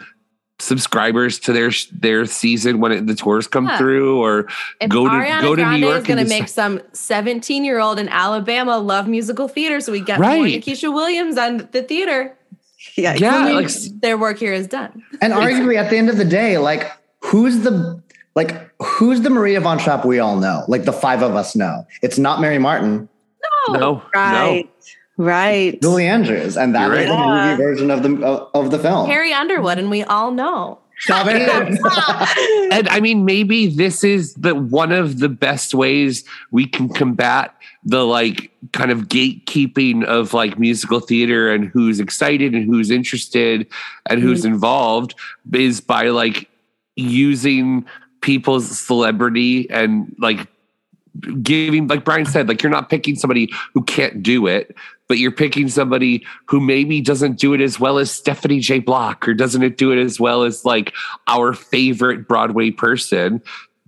subscribers 0.60 1.38
to 1.38 1.52
their 1.52 1.70
their 1.92 2.26
season 2.26 2.80
when 2.80 2.92
it, 2.92 3.06
the 3.06 3.14
tours 3.14 3.46
come 3.46 3.66
Yeah. 3.66 3.78
through 3.78 4.20
or 4.20 4.48
If 4.80 4.90
go 4.90 5.04
to 5.04 5.10
Ariana 5.10 5.40
go 5.40 5.54
to 5.54 5.62
Grande 5.62 5.80
New 5.80 5.86
York 5.86 6.00
is 6.00 6.06
going 6.06 6.22
to 6.24 6.28
make 6.28 6.48
some 6.48 6.80
17 6.92 7.64
year 7.64 7.78
old 7.78 7.98
in 7.98 8.08
Alabama 8.08 8.76
love 8.78 9.06
musical 9.08 9.46
theater, 9.48 9.80
so 9.80 9.92
we 9.92 10.00
get 10.00 10.18
more 10.20 10.30
Keisha 10.30 10.92
Williams 10.92 11.38
on 11.38 11.68
the 11.72 11.82
theater. 11.82 12.34
Yeah, 12.96 13.14
Yeah, 13.14 13.36
I 13.36 13.44
mean, 13.44 13.54
like- 13.56 13.70
their 14.00 14.18
work 14.18 14.38
here 14.38 14.52
is 14.52 14.66
done. 14.66 15.02
And 15.20 15.32
arguably 15.32 15.76
at 15.76 15.90
the 15.90 15.96
end 15.96 16.08
of 16.10 16.16
the 16.16 16.24
day, 16.24 16.58
like 16.58 16.90
who's 17.20 17.60
the 17.60 18.02
like 18.34 18.70
who's 18.82 19.20
the 19.22 19.30
Maria 19.30 19.60
von 19.60 19.78
Trapp 19.78 20.04
we 20.04 20.18
all 20.18 20.36
know? 20.38 20.64
Like 20.68 20.84
the 20.84 20.92
five 20.92 21.22
of 21.22 21.34
us 21.36 21.54
know. 21.56 21.86
It's 22.02 22.18
not 22.18 22.40
Mary 22.40 22.58
Martin. 22.58 23.08
No, 23.70 24.02
Right. 24.14 24.68
Right. 25.18 25.80
Julie 25.82 26.06
Andrews, 26.06 26.56
and 26.56 26.74
that 26.76 26.86
You're 26.86 26.98
is 27.00 27.08
the 27.08 27.16
movie 27.16 27.56
version 27.56 27.90
of 27.90 28.02
the 28.04 28.24
of, 28.24 28.50
of 28.54 28.70
the 28.70 28.78
film. 28.78 29.06
Carrie 29.06 29.32
Underwood, 29.32 29.78
and 29.78 29.90
we 29.90 30.04
all 30.04 30.30
know. 30.30 30.78
Stop 31.00 31.26
it. 31.28 31.42
and 32.72 32.88
I 32.88 33.00
mean, 33.00 33.24
maybe 33.24 33.66
this 33.66 34.02
is 34.04 34.34
the 34.34 34.54
one 34.54 34.92
of 34.92 35.18
the 35.18 35.28
best 35.28 35.74
ways 35.74 36.24
we 36.50 36.66
can 36.66 36.88
combat 36.88 37.54
the 37.84 38.04
like 38.04 38.50
kind 38.72 38.90
of 38.90 39.08
gatekeeping 39.08 40.04
of 40.04 40.34
like 40.34 40.58
musical 40.58 41.00
theater 41.00 41.52
and 41.52 41.66
who's 41.68 42.00
excited 42.00 42.54
and 42.54 42.64
who's 42.64 42.90
interested 42.90 43.66
and 44.08 44.20
who's 44.20 44.42
mm-hmm. 44.42 44.54
involved 44.54 45.14
is 45.52 45.80
by 45.80 46.08
like 46.08 46.48
using 46.96 47.84
people's 48.20 48.78
celebrity 48.78 49.68
and 49.70 50.14
like 50.18 50.46
giving 51.42 51.86
like 51.88 52.04
Brian 52.04 52.26
said 52.26 52.48
like 52.48 52.62
you're 52.62 52.70
not 52.70 52.90
picking 52.90 53.16
somebody 53.16 53.50
who 53.74 53.82
can't 53.84 54.22
do 54.22 54.46
it 54.46 54.76
but 55.08 55.18
you're 55.18 55.32
picking 55.32 55.68
somebody 55.68 56.24
who 56.46 56.60
maybe 56.60 57.00
doesn't 57.00 57.38
do 57.38 57.54
it 57.54 57.60
as 57.60 57.80
well 57.80 57.98
as 57.98 58.10
Stephanie 58.10 58.60
J. 58.60 58.78
Block 58.78 59.26
or 59.26 59.34
doesn't 59.34 59.62
it 59.62 59.78
do 59.78 59.90
it 59.90 59.98
as 59.98 60.20
well 60.20 60.42
as 60.42 60.64
like 60.64 60.92
our 61.26 61.52
favorite 61.52 62.28
Broadway 62.28 62.70
person 62.70 63.42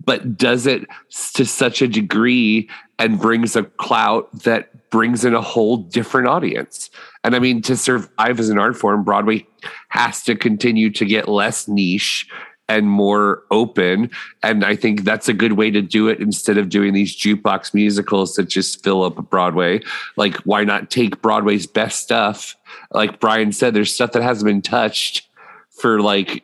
but 0.05 0.37
does 0.37 0.65
it 0.65 0.87
to 1.33 1.45
such 1.45 1.81
a 1.81 1.87
degree 1.87 2.69
and 2.99 3.19
brings 3.19 3.55
a 3.55 3.63
clout 3.63 4.29
that 4.43 4.89
brings 4.89 5.23
in 5.23 5.33
a 5.33 5.41
whole 5.41 5.77
different 5.77 6.27
audience? 6.27 6.89
And 7.23 7.35
I 7.35 7.39
mean 7.39 7.61
to 7.63 7.77
survive 7.77 8.39
as 8.39 8.49
an 8.49 8.57
art 8.57 8.75
form 8.75 9.03
Broadway 9.03 9.45
has 9.89 10.23
to 10.23 10.35
continue 10.35 10.89
to 10.91 11.05
get 11.05 11.27
less 11.27 11.67
niche 11.67 12.27
and 12.71 12.89
more 12.89 13.43
open. 13.51 14.09
And 14.43 14.63
I 14.63 14.77
think 14.77 15.03
that's 15.03 15.27
a 15.27 15.33
good 15.33 15.53
way 15.53 15.71
to 15.71 15.81
do 15.81 16.07
it 16.07 16.21
instead 16.21 16.57
of 16.57 16.69
doing 16.69 16.93
these 16.93 17.13
jukebox 17.15 17.73
musicals 17.73 18.35
that 18.35 18.47
just 18.47 18.81
fill 18.81 19.03
up 19.03 19.29
Broadway. 19.29 19.81
Like, 20.15 20.37
why 20.45 20.63
not 20.63 20.89
take 20.89 21.21
Broadway's 21.21 21.67
best 21.67 22.01
stuff? 22.01 22.55
Like 22.91 23.19
Brian 23.19 23.51
said, 23.51 23.73
there's 23.73 23.93
stuff 23.93 24.13
that 24.13 24.23
hasn't 24.23 24.47
been 24.47 24.61
touched 24.61 25.27
for 25.69 25.99
like 25.99 26.43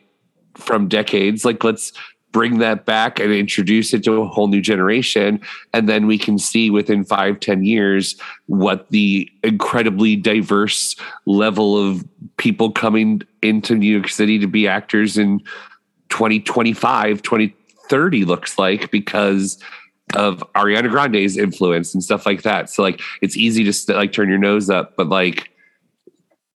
from 0.54 0.86
decades. 0.86 1.46
Like, 1.46 1.64
let's 1.64 1.94
bring 2.30 2.58
that 2.58 2.84
back 2.84 3.18
and 3.18 3.32
introduce 3.32 3.94
it 3.94 4.04
to 4.04 4.20
a 4.20 4.28
whole 4.28 4.48
new 4.48 4.60
generation. 4.60 5.40
And 5.72 5.88
then 5.88 6.06
we 6.06 6.18
can 6.18 6.38
see 6.38 6.68
within 6.70 7.04
five, 7.04 7.40
ten 7.40 7.64
years 7.64 8.20
what 8.46 8.90
the 8.90 9.30
incredibly 9.42 10.14
diverse 10.14 10.94
level 11.24 11.78
of 11.78 12.04
people 12.36 12.70
coming 12.70 13.22
into 13.40 13.74
New 13.74 13.90
York 13.90 14.10
City 14.10 14.38
to 14.40 14.46
be 14.46 14.68
actors 14.68 15.16
in 15.16 15.40
2025, 16.10 17.22
2030 17.22 18.24
looks 18.24 18.58
like 18.58 18.90
because 18.90 19.58
of 20.14 20.38
Ariana 20.54 20.90
Grande's 20.90 21.36
influence 21.36 21.92
and 21.94 22.02
stuff 22.02 22.24
like 22.26 22.42
that. 22.42 22.70
So 22.70 22.82
like 22.82 23.00
it's 23.20 23.36
easy 23.36 23.64
to 23.64 23.72
st- 23.72 23.96
like 23.96 24.12
turn 24.12 24.28
your 24.28 24.38
nose 24.38 24.70
up, 24.70 24.96
but 24.96 25.08
like 25.08 25.50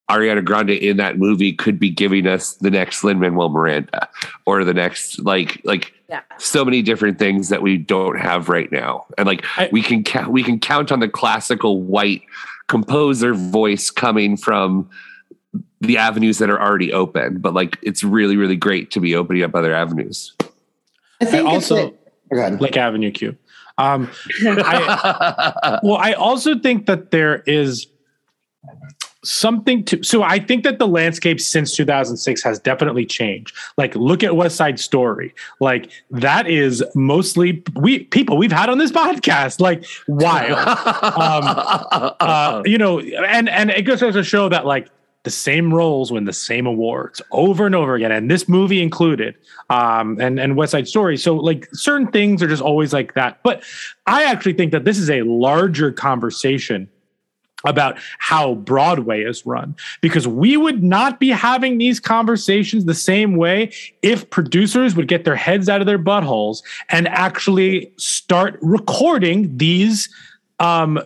Ariana 0.10 0.44
Grande 0.44 0.72
in 0.72 0.98
that 0.98 1.18
movie 1.18 1.54
could 1.54 1.80
be 1.80 1.90
giving 1.90 2.28
us 2.28 2.56
the 2.56 2.70
next 2.70 3.04
Lin 3.04 3.20
Manuel 3.20 3.50
Miranda 3.50 4.10
or 4.46 4.64
the 4.64 4.74
next 4.74 5.20
like 5.20 5.62
like 5.64 5.94
Yeah. 6.10 6.22
so 6.38 6.66
many 6.66 6.82
different 6.82 7.20
things 7.20 7.50
that 7.50 7.62
we 7.62 7.78
don't 7.78 8.20
have 8.20 8.50
right 8.50 8.72
now. 8.72 9.06
And 9.18 9.28
like 9.28 9.46
we 9.72 9.82
can 9.82 10.04
count 10.04 10.32
we 10.32 10.44
can 10.44 10.60
count 10.60 10.92
on 10.92 11.00
the 11.00 11.08
classical 11.08 11.82
white 11.82 12.24
composer 12.68 13.34
voice 13.34 13.90
coming 13.92 14.36
from 14.36 14.90
the 15.82 15.98
avenues 15.98 16.38
that 16.38 16.50
are 16.50 16.62
already 16.62 16.94
open. 16.94 17.40
But 17.40 17.54
like 17.54 17.78
it's 17.82 18.04
really 18.04 18.38
really 18.38 18.56
great 18.56 18.92
to 18.92 19.00
be 19.00 19.16
opening 19.16 19.44
up 19.44 19.56
other 19.56 19.74
avenues. 19.74 20.34
I 21.22 21.26
think 21.26 21.48
also 21.48 21.94
like 22.32 22.78
Avenue 22.78 23.12
Q. 23.12 23.38
Um, 23.78 24.10
I, 24.46 25.80
well, 25.84 25.98
I 25.98 26.14
also 26.14 26.60
think 26.60 26.86
that 26.86 27.12
there 27.12 27.44
is 27.48 27.88
something 29.24 29.84
to. 29.86 30.04
So 30.04 30.24
I 30.24 30.40
think 30.40 30.64
that 30.64 30.80
the 30.80 30.88
landscape 30.88 31.40
since 31.40 31.76
2006 31.76 32.44
has 32.44 32.60
definitely 32.60 33.06
changed. 33.06 33.56
Like, 33.78 33.96
look 33.96 34.24
at 34.24 34.36
West 34.36 34.56
Side 34.56 34.80
Story. 34.80 35.34
Like 35.60 35.90
that 36.12 36.48
is 36.48 36.84
mostly 36.94 37.64
we 37.76 38.00
people 38.06 38.38
we've 38.38 38.52
had 38.52 38.70
on 38.70 38.78
this 38.78 38.92
podcast. 39.04 39.60
Like, 39.60 39.86
why? 40.08 40.48
um, 40.52 42.14
uh, 42.20 42.62
you 42.66 42.78
know, 42.78 43.00
and 43.00 43.50
and 43.50 43.70
it 43.72 43.84
goes 43.84 44.00
to 44.00 44.24
show 44.24 44.50
that 44.50 44.66
like 44.66 44.90
the 45.24 45.32
same 45.32 45.74
roles 45.74 46.12
win 46.12 46.26
the 46.26 46.34
same 46.34 46.66
awards 46.66 47.22
over 47.32 47.66
and 47.66 47.76
over 47.76 47.96
again, 47.96 48.12
and 48.12 48.30
this 48.30 48.48
movie 48.48 48.82
included, 48.82 49.36
um, 49.70 50.20
and 50.20 50.40
and 50.40 50.56
West 50.56 50.72
Side 50.72 50.88
Story. 50.88 51.18
So 51.18 51.36
like 51.36 51.68
certain 51.74 52.08
things 52.08 52.44
are 52.44 52.48
just 52.48 52.62
always 52.62 52.94
like 52.94 53.14
that. 53.14 53.42
But 53.44 53.64
I 54.06 54.24
actually 54.26 54.54
think 54.54 54.72
that 54.74 54.86
this 54.86 54.98
is 54.98 55.10
a 55.10 55.22
larger 55.24 55.92
conversation 55.92 56.90
about 57.66 57.98
how 58.20 58.56
Broadway 58.56 59.24
is 59.24 59.46
run 59.46 59.76
because 60.02 60.28
we 60.28 60.58
would 60.58 60.84
not 60.84 61.20
be 61.20 61.30
having 61.30 61.78
these 61.78 62.00
conversations 62.00 62.86
the 62.86 62.94
same 62.94 63.38
way 63.38 63.72
if 64.02 64.30
producers 64.30 64.96
would 64.96 65.08
get 65.08 65.24
their 65.24 65.36
heads 65.36 65.70
out 65.70 65.80
of 65.80 65.88
their 65.88 66.00
buttholes 66.00 66.62
and 66.90 67.08
actually 67.08 67.92
start 67.98 68.60
recording 68.62 69.58
these 69.58 70.10
um 70.60 71.00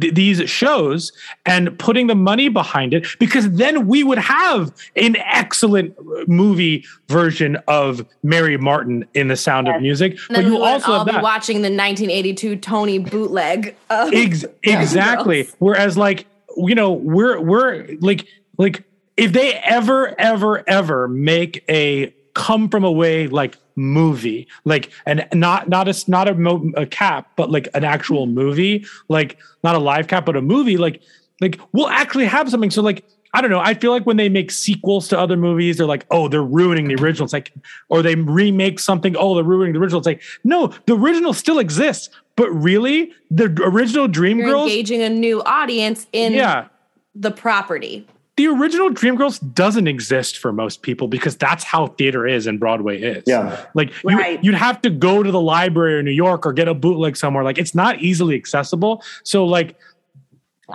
th- 0.00 0.14
these 0.14 0.48
shows 0.48 1.12
and 1.46 1.76
putting 1.78 2.06
the 2.06 2.14
money 2.14 2.48
behind 2.48 2.94
it 2.94 3.06
because 3.18 3.50
then 3.52 3.86
we 3.86 4.04
would 4.04 4.18
have 4.18 4.72
an 4.96 5.16
excellent 5.16 5.94
uh, 5.98 6.24
movie 6.26 6.84
version 7.08 7.56
of 7.68 8.06
Mary 8.22 8.56
Martin 8.56 9.06
in 9.14 9.28
The 9.28 9.36
Sound 9.36 9.68
of 9.68 9.80
Music 9.80 10.18
And 10.28 10.36
but 10.36 10.44
you 10.44 10.62
also 10.62 10.92
all 10.92 11.04
have 11.04 11.14
be 11.14 11.22
watching 11.22 11.56
the 11.56 11.70
1982 11.70 12.56
Tony 12.56 12.98
bootleg. 12.98 13.74
Of 13.88 14.12
Ex- 14.12 14.44
exactly. 14.62 15.48
Whereas, 15.58 15.96
like, 15.96 16.26
you 16.56 16.74
know, 16.74 16.92
we're 16.92 17.40
we're 17.40 17.86
like 18.00 18.26
like 18.58 18.84
if 19.16 19.32
they 19.32 19.54
ever 19.54 20.18
ever 20.18 20.68
ever 20.68 21.08
make 21.08 21.64
a 21.68 22.14
come 22.34 22.68
from 22.68 22.84
away 22.84 23.26
like 23.28 23.56
movie 23.76 24.46
like 24.64 24.90
and 25.06 25.26
not 25.32 25.68
not 25.68 25.88
a 25.88 26.04
not 26.10 26.28
a, 26.28 26.34
mo- 26.34 26.70
a 26.76 26.86
cap 26.86 27.30
but 27.36 27.50
like 27.50 27.68
an 27.74 27.82
actual 27.84 28.26
movie 28.26 28.84
like 29.08 29.38
not 29.64 29.74
a 29.74 29.78
live 29.78 30.06
cap 30.06 30.26
but 30.26 30.36
a 30.36 30.42
movie 30.42 30.76
like 30.76 31.02
like 31.40 31.58
we'll 31.72 31.88
actually 31.88 32.26
have 32.26 32.50
something 32.50 32.70
so 32.70 32.82
like 32.82 33.04
I 33.32 33.40
don't 33.40 33.50
know. 33.52 33.60
I 33.60 33.74
feel 33.74 33.92
like 33.92 34.06
when 34.06 34.16
they 34.16 34.28
make 34.28 34.50
sequels 34.50 35.06
to 35.06 35.16
other 35.16 35.36
movies, 35.36 35.76
they're 35.78 35.86
like, 35.86 36.04
oh, 36.10 36.26
they're 36.26 36.42
ruining 36.42 36.88
the 36.88 36.96
original. 36.96 37.26
It's 37.26 37.32
like, 37.32 37.52
or 37.88 38.02
they 38.02 38.16
remake 38.16 38.80
something, 38.80 39.14
oh, 39.16 39.36
they're 39.36 39.44
ruining 39.44 39.72
the 39.72 39.78
original. 39.78 40.00
It's 40.00 40.06
like, 40.06 40.20
no, 40.42 40.72
the 40.86 40.96
original 40.96 41.32
still 41.32 41.60
exists. 41.60 42.10
But 42.34 42.50
really, 42.50 43.12
the 43.30 43.44
original 43.62 44.06
You're 44.06 44.14
Dreamgirls, 44.14 44.62
engaging 44.62 45.02
a 45.02 45.08
new 45.08 45.44
audience 45.44 46.08
in 46.12 46.32
Yeah. 46.32 46.66
the 47.14 47.30
property. 47.30 48.04
The 48.36 48.46
original 48.46 48.90
Dreamgirls 48.90 49.54
doesn't 49.54 49.86
exist 49.86 50.38
for 50.38 50.52
most 50.52 50.82
people 50.82 51.08
because 51.08 51.36
that's 51.36 51.64
how 51.64 51.88
theater 51.88 52.26
is 52.26 52.46
and 52.46 52.58
Broadway 52.58 53.00
is. 53.00 53.24
Yeah. 53.26 53.64
Like 53.74 53.92
you, 54.02 54.38
you'd 54.42 54.54
have 54.54 54.80
to 54.82 54.90
go 54.90 55.22
to 55.22 55.30
the 55.30 55.40
library 55.40 55.98
in 55.98 56.04
New 56.04 56.10
York 56.10 56.46
or 56.46 56.52
get 56.52 56.68
a 56.68 56.74
bootleg 56.74 57.16
somewhere. 57.16 57.44
Like 57.44 57.58
it's 57.58 57.74
not 57.74 58.00
easily 58.00 58.34
accessible. 58.34 59.02
So 59.24 59.44
like, 59.44 59.76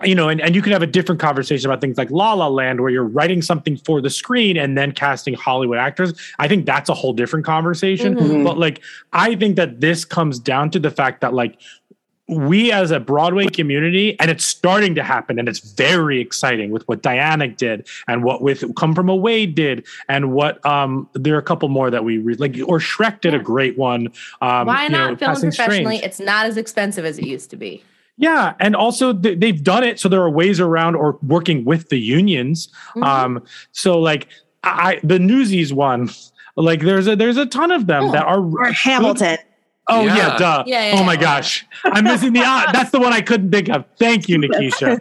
you 0.03 0.13
know, 0.13 0.27
and, 0.27 0.41
and 0.41 0.53
you 0.53 0.61
can 0.61 0.73
have 0.73 0.81
a 0.81 0.87
different 0.87 1.21
conversation 1.21 1.69
about 1.69 1.79
things 1.79 1.97
like 1.97 2.11
La 2.11 2.33
La 2.33 2.47
Land, 2.47 2.81
where 2.81 2.89
you're 2.89 3.05
writing 3.05 3.41
something 3.41 3.77
for 3.77 4.01
the 4.01 4.09
screen 4.09 4.57
and 4.57 4.77
then 4.77 4.91
casting 4.91 5.33
Hollywood 5.33 5.77
actors. 5.77 6.13
I 6.37 6.49
think 6.49 6.65
that's 6.65 6.89
a 6.89 6.93
whole 6.93 7.13
different 7.13 7.45
conversation. 7.45 8.15
Mhm. 8.15 8.43
But 8.43 8.57
like, 8.57 8.81
I 9.13 9.35
think 9.35 9.55
that 9.55 9.79
this 9.79 10.03
comes 10.03 10.37
down 10.37 10.69
to 10.71 10.79
the 10.79 10.91
fact 10.91 11.21
that 11.21 11.33
like 11.33 11.57
we 12.27 12.71
as 12.71 12.91
a 12.91 12.99
Broadway 12.99 13.47
community, 13.47 14.19
and 14.19 14.31
it's 14.31 14.45
starting 14.45 14.95
to 14.95 15.03
happen, 15.03 15.37
and 15.37 15.47
it's 15.47 15.59
very 15.59 16.19
exciting 16.19 16.71
with 16.71 16.87
what 16.87 17.03
Diana 17.03 17.47
did 17.47 17.87
and 18.07 18.23
what 18.23 18.41
with 18.41 18.63
Come 18.75 18.95
From 18.95 19.09
Away 19.09 19.45
did, 19.45 19.85
and 20.09 20.33
what 20.33 20.65
um 20.65 21.07
there 21.13 21.35
are 21.35 21.39
a 21.39 21.43
couple 21.43 21.69
more 21.69 21.91
that 21.91 22.03
we 22.03 22.17
read, 22.17 22.39
like 22.39 22.55
or 22.65 22.79
Shrek 22.79 23.21
did 23.21 23.33
a 23.33 23.39
great 23.39 23.77
one. 23.77 24.07
Um, 24.41 24.67
Why 24.67 24.85
you 24.85 24.89
not 24.89 25.11
know, 25.11 25.17
film 25.17 25.33
Passing 25.33 25.51
professionally? 25.51 25.97
Strange. 25.97 26.03
It's 26.03 26.19
not 26.19 26.45
as 26.47 26.57
expensive 26.57 27.05
as 27.05 27.19
it 27.19 27.25
used 27.25 27.49
to 27.51 27.55
be. 27.55 27.83
Yeah, 28.17 28.53
and 28.59 28.75
also 28.75 29.13
th- 29.13 29.39
they've 29.39 29.61
done 29.61 29.83
it, 29.83 29.99
so 29.99 30.07
there 30.07 30.21
are 30.21 30.29
ways 30.29 30.59
around 30.59 30.95
or 30.95 31.19
working 31.21 31.65
with 31.65 31.89
the 31.89 31.99
unions. 31.99 32.69
Mm-hmm. 32.95 33.03
Um, 33.03 33.43
so 33.71 33.99
like 33.99 34.29
I 34.63 34.99
the 35.03 35.19
Newsies 35.19 35.73
one, 35.73 36.09
like 36.55 36.81
there's 36.81 37.07
a 37.07 37.15
there's 37.15 37.37
a 37.37 37.45
ton 37.45 37.71
of 37.71 37.87
them 37.87 38.11
that 38.13 38.25
are 38.25 38.39
or 38.39 38.71
Hamilton. 38.71 39.37
Oh 39.87 40.03
yeah, 40.05 40.15
Yeah. 40.17 40.37
duh. 40.37 40.63
Yeah, 40.65 40.93
yeah, 40.93 40.99
oh 40.99 41.03
my 41.03 41.13
yeah. 41.13 41.21
gosh, 41.21 41.65
I'm 41.85 42.03
missing 42.05 42.33
the. 42.33 42.41
Uh, 42.41 42.71
that's 42.71 42.91
the 42.91 42.99
one 42.99 43.13
I 43.13 43.21
couldn't 43.21 43.51
think 43.51 43.69
of. 43.69 43.85
Thank 43.99 44.27
you, 44.27 44.37
Nikisha. 44.43 44.99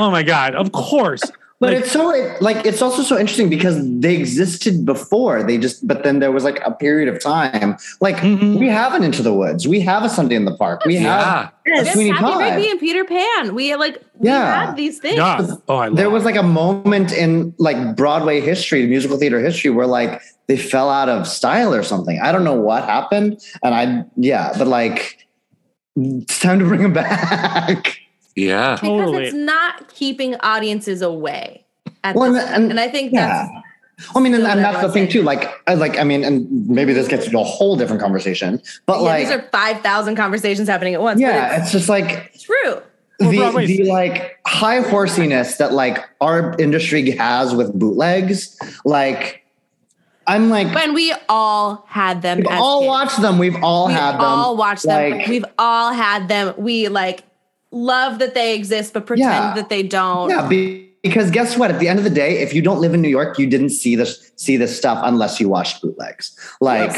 oh 0.00 0.10
my 0.10 0.22
god, 0.22 0.54
of 0.54 0.72
course. 0.72 1.22
But 1.58 1.72
Like- 1.72 1.84
it's 1.84 1.92
so 1.92 2.10
it, 2.10 2.42
like 2.42 2.66
it's 2.66 2.82
also 2.82 3.02
so 3.02 3.16
interesting 3.16 3.48
because 3.48 3.78
they 4.00 4.14
existed 4.16 4.84
before. 4.84 5.42
They 5.42 5.56
just 5.56 5.86
but 5.88 6.02
then 6.02 6.18
there 6.18 6.30
was 6.30 6.44
like 6.44 6.60
a 6.66 6.70
period 6.72 7.08
of 7.08 7.18
time. 7.22 7.78
Like 8.02 8.16
Mm-hmm. 8.16 8.58
we 8.58 8.68
have 8.68 8.92
an 8.92 9.02
Into 9.02 9.22
the 9.22 9.32
Woods, 9.32 9.66
we 9.66 9.80
have 9.80 10.04
a 10.04 10.10
Sunday 10.10 10.34
in 10.34 10.44
the 10.44 10.54
Park, 10.56 10.84
we 10.84 10.96
have 10.96 11.46
a 11.46 11.52
Yes, 11.66 11.94
Sweeney 11.94 12.10
Happy 12.10 12.22
Todd. 12.24 12.40
Rigby 12.42 12.68
and 12.70 12.78
Peter 12.78 13.04
Pan. 13.06 13.54
We 13.54 13.74
like 13.76 14.02
we 14.18 14.28
Yeah. 14.28 14.66
had 14.66 14.76
these 14.76 14.98
things. 14.98 15.18
Oh, 15.68 15.76
I 15.78 15.88
there 15.88 16.10
was 16.10 16.24
like 16.24 16.36
a 16.36 16.42
moment 16.42 17.10
in 17.12 17.54
like 17.58 17.96
Broadway 17.96 18.40
history, 18.42 18.86
musical 18.86 19.16
theater 19.16 19.40
history, 19.40 19.70
where 19.70 19.86
like 19.86 20.20
they 20.48 20.56
fell 20.56 20.90
out 20.90 21.08
of 21.08 21.26
style 21.26 21.74
or 21.74 21.82
something. 21.82 22.20
I 22.20 22.32
don't 22.32 22.44
know 22.44 22.54
what 22.54 22.84
happened, 22.84 23.40
and 23.62 23.74
I 23.74 24.04
yeah, 24.16 24.52
but 24.56 24.66
like 24.68 25.26
it's 25.96 26.38
time 26.40 26.58
to 26.58 26.64
bring 26.66 26.82
them 26.82 26.92
back. 26.92 27.98
Yeah, 28.34 28.74
Because 28.78 29.14
it's 29.14 29.34
not 29.34 29.88
keeping 29.94 30.34
audiences 30.40 31.00
away. 31.00 31.64
At 32.04 32.16
Well, 32.16 32.36
and- 32.36 32.54
and- 32.54 32.70
and 32.72 32.78
I 32.80 32.88
think 32.88 33.12
yeah. 33.14 33.48
that's 33.48 33.66
I 34.14 34.20
mean, 34.20 34.34
and, 34.34 34.46
and 34.46 34.60
that's 34.62 34.82
the 34.82 34.92
thing 34.92 35.04
thing. 35.04 35.12
too. 35.12 35.22
Like, 35.22 35.48
I 35.66 35.72
like, 35.72 35.98
I 35.98 36.04
mean, 36.04 36.22
and 36.22 36.68
maybe 36.68 36.92
this 36.92 37.08
gets 37.08 37.24
into 37.24 37.38
a 37.38 37.44
whole 37.44 37.76
different 37.76 38.02
conversation, 38.02 38.60
but 38.84 38.96
yeah, 38.98 39.02
like, 39.02 39.24
these 39.26 39.34
are 39.34 39.48
five 39.50 39.80
thousand 39.80 40.16
conversations 40.16 40.68
happening 40.68 40.92
at 40.92 41.00
once. 41.00 41.18
yeah, 41.18 41.48
but 41.48 41.62
it's 41.62 41.72
just 41.72 41.88
like 41.88 42.38
true. 42.38 42.82
the, 43.20 43.30
the 43.66 43.84
like 43.84 44.36
high 44.46 44.82
horsiness 44.82 45.56
that 45.56 45.72
like 45.72 46.04
our 46.20 46.54
industry 46.58 47.10
has 47.12 47.54
with 47.54 47.72
bootlegs. 47.72 48.58
Like, 48.84 49.45
I'm 50.26 50.50
like, 50.50 50.74
When 50.74 50.92
we 50.94 51.14
all 51.28 51.84
had 51.88 52.22
them, 52.22 52.38
we've 52.38 52.46
all 52.50 52.80
kids. 52.80 52.88
watched 52.88 53.22
them. 53.22 53.38
We've 53.38 53.62
all 53.62 53.86
We've 53.88 53.96
had 53.96 54.12
them. 54.14 54.20
all 54.22 54.56
watched 54.56 54.84
them. 54.84 55.10
Like, 55.18 55.26
We've 55.28 55.44
all 55.58 55.92
had 55.92 56.28
them. 56.28 56.54
We 56.56 56.88
like 56.88 57.22
love 57.70 58.18
that 58.18 58.34
they 58.34 58.54
exist, 58.54 58.92
but 58.92 59.06
pretend 59.06 59.30
Yeah. 59.30 59.54
that 59.54 59.68
they 59.68 59.82
don't. 59.82 60.30
Yeah, 60.30 60.46
be, 60.48 60.90
because 61.02 61.30
guess 61.30 61.56
what? 61.56 61.70
At 61.70 61.78
the 61.78 61.88
end 61.88 61.98
of 61.98 62.04
the 62.04 62.10
day, 62.10 62.38
if 62.38 62.52
you 62.54 62.62
don't 62.62 62.80
live 62.80 62.92
in 62.94 63.00
New 63.02 63.08
York, 63.08 63.38
you 63.38 63.46
didn't 63.46 63.70
see 63.70 63.94
this 63.94 64.32
see 64.36 64.56
this 64.56 64.76
stuff 64.76 64.98
unless 65.02 65.40
you 65.40 65.48
watched 65.48 65.80
bootlegs. 65.82 66.36
Like, 66.60 66.92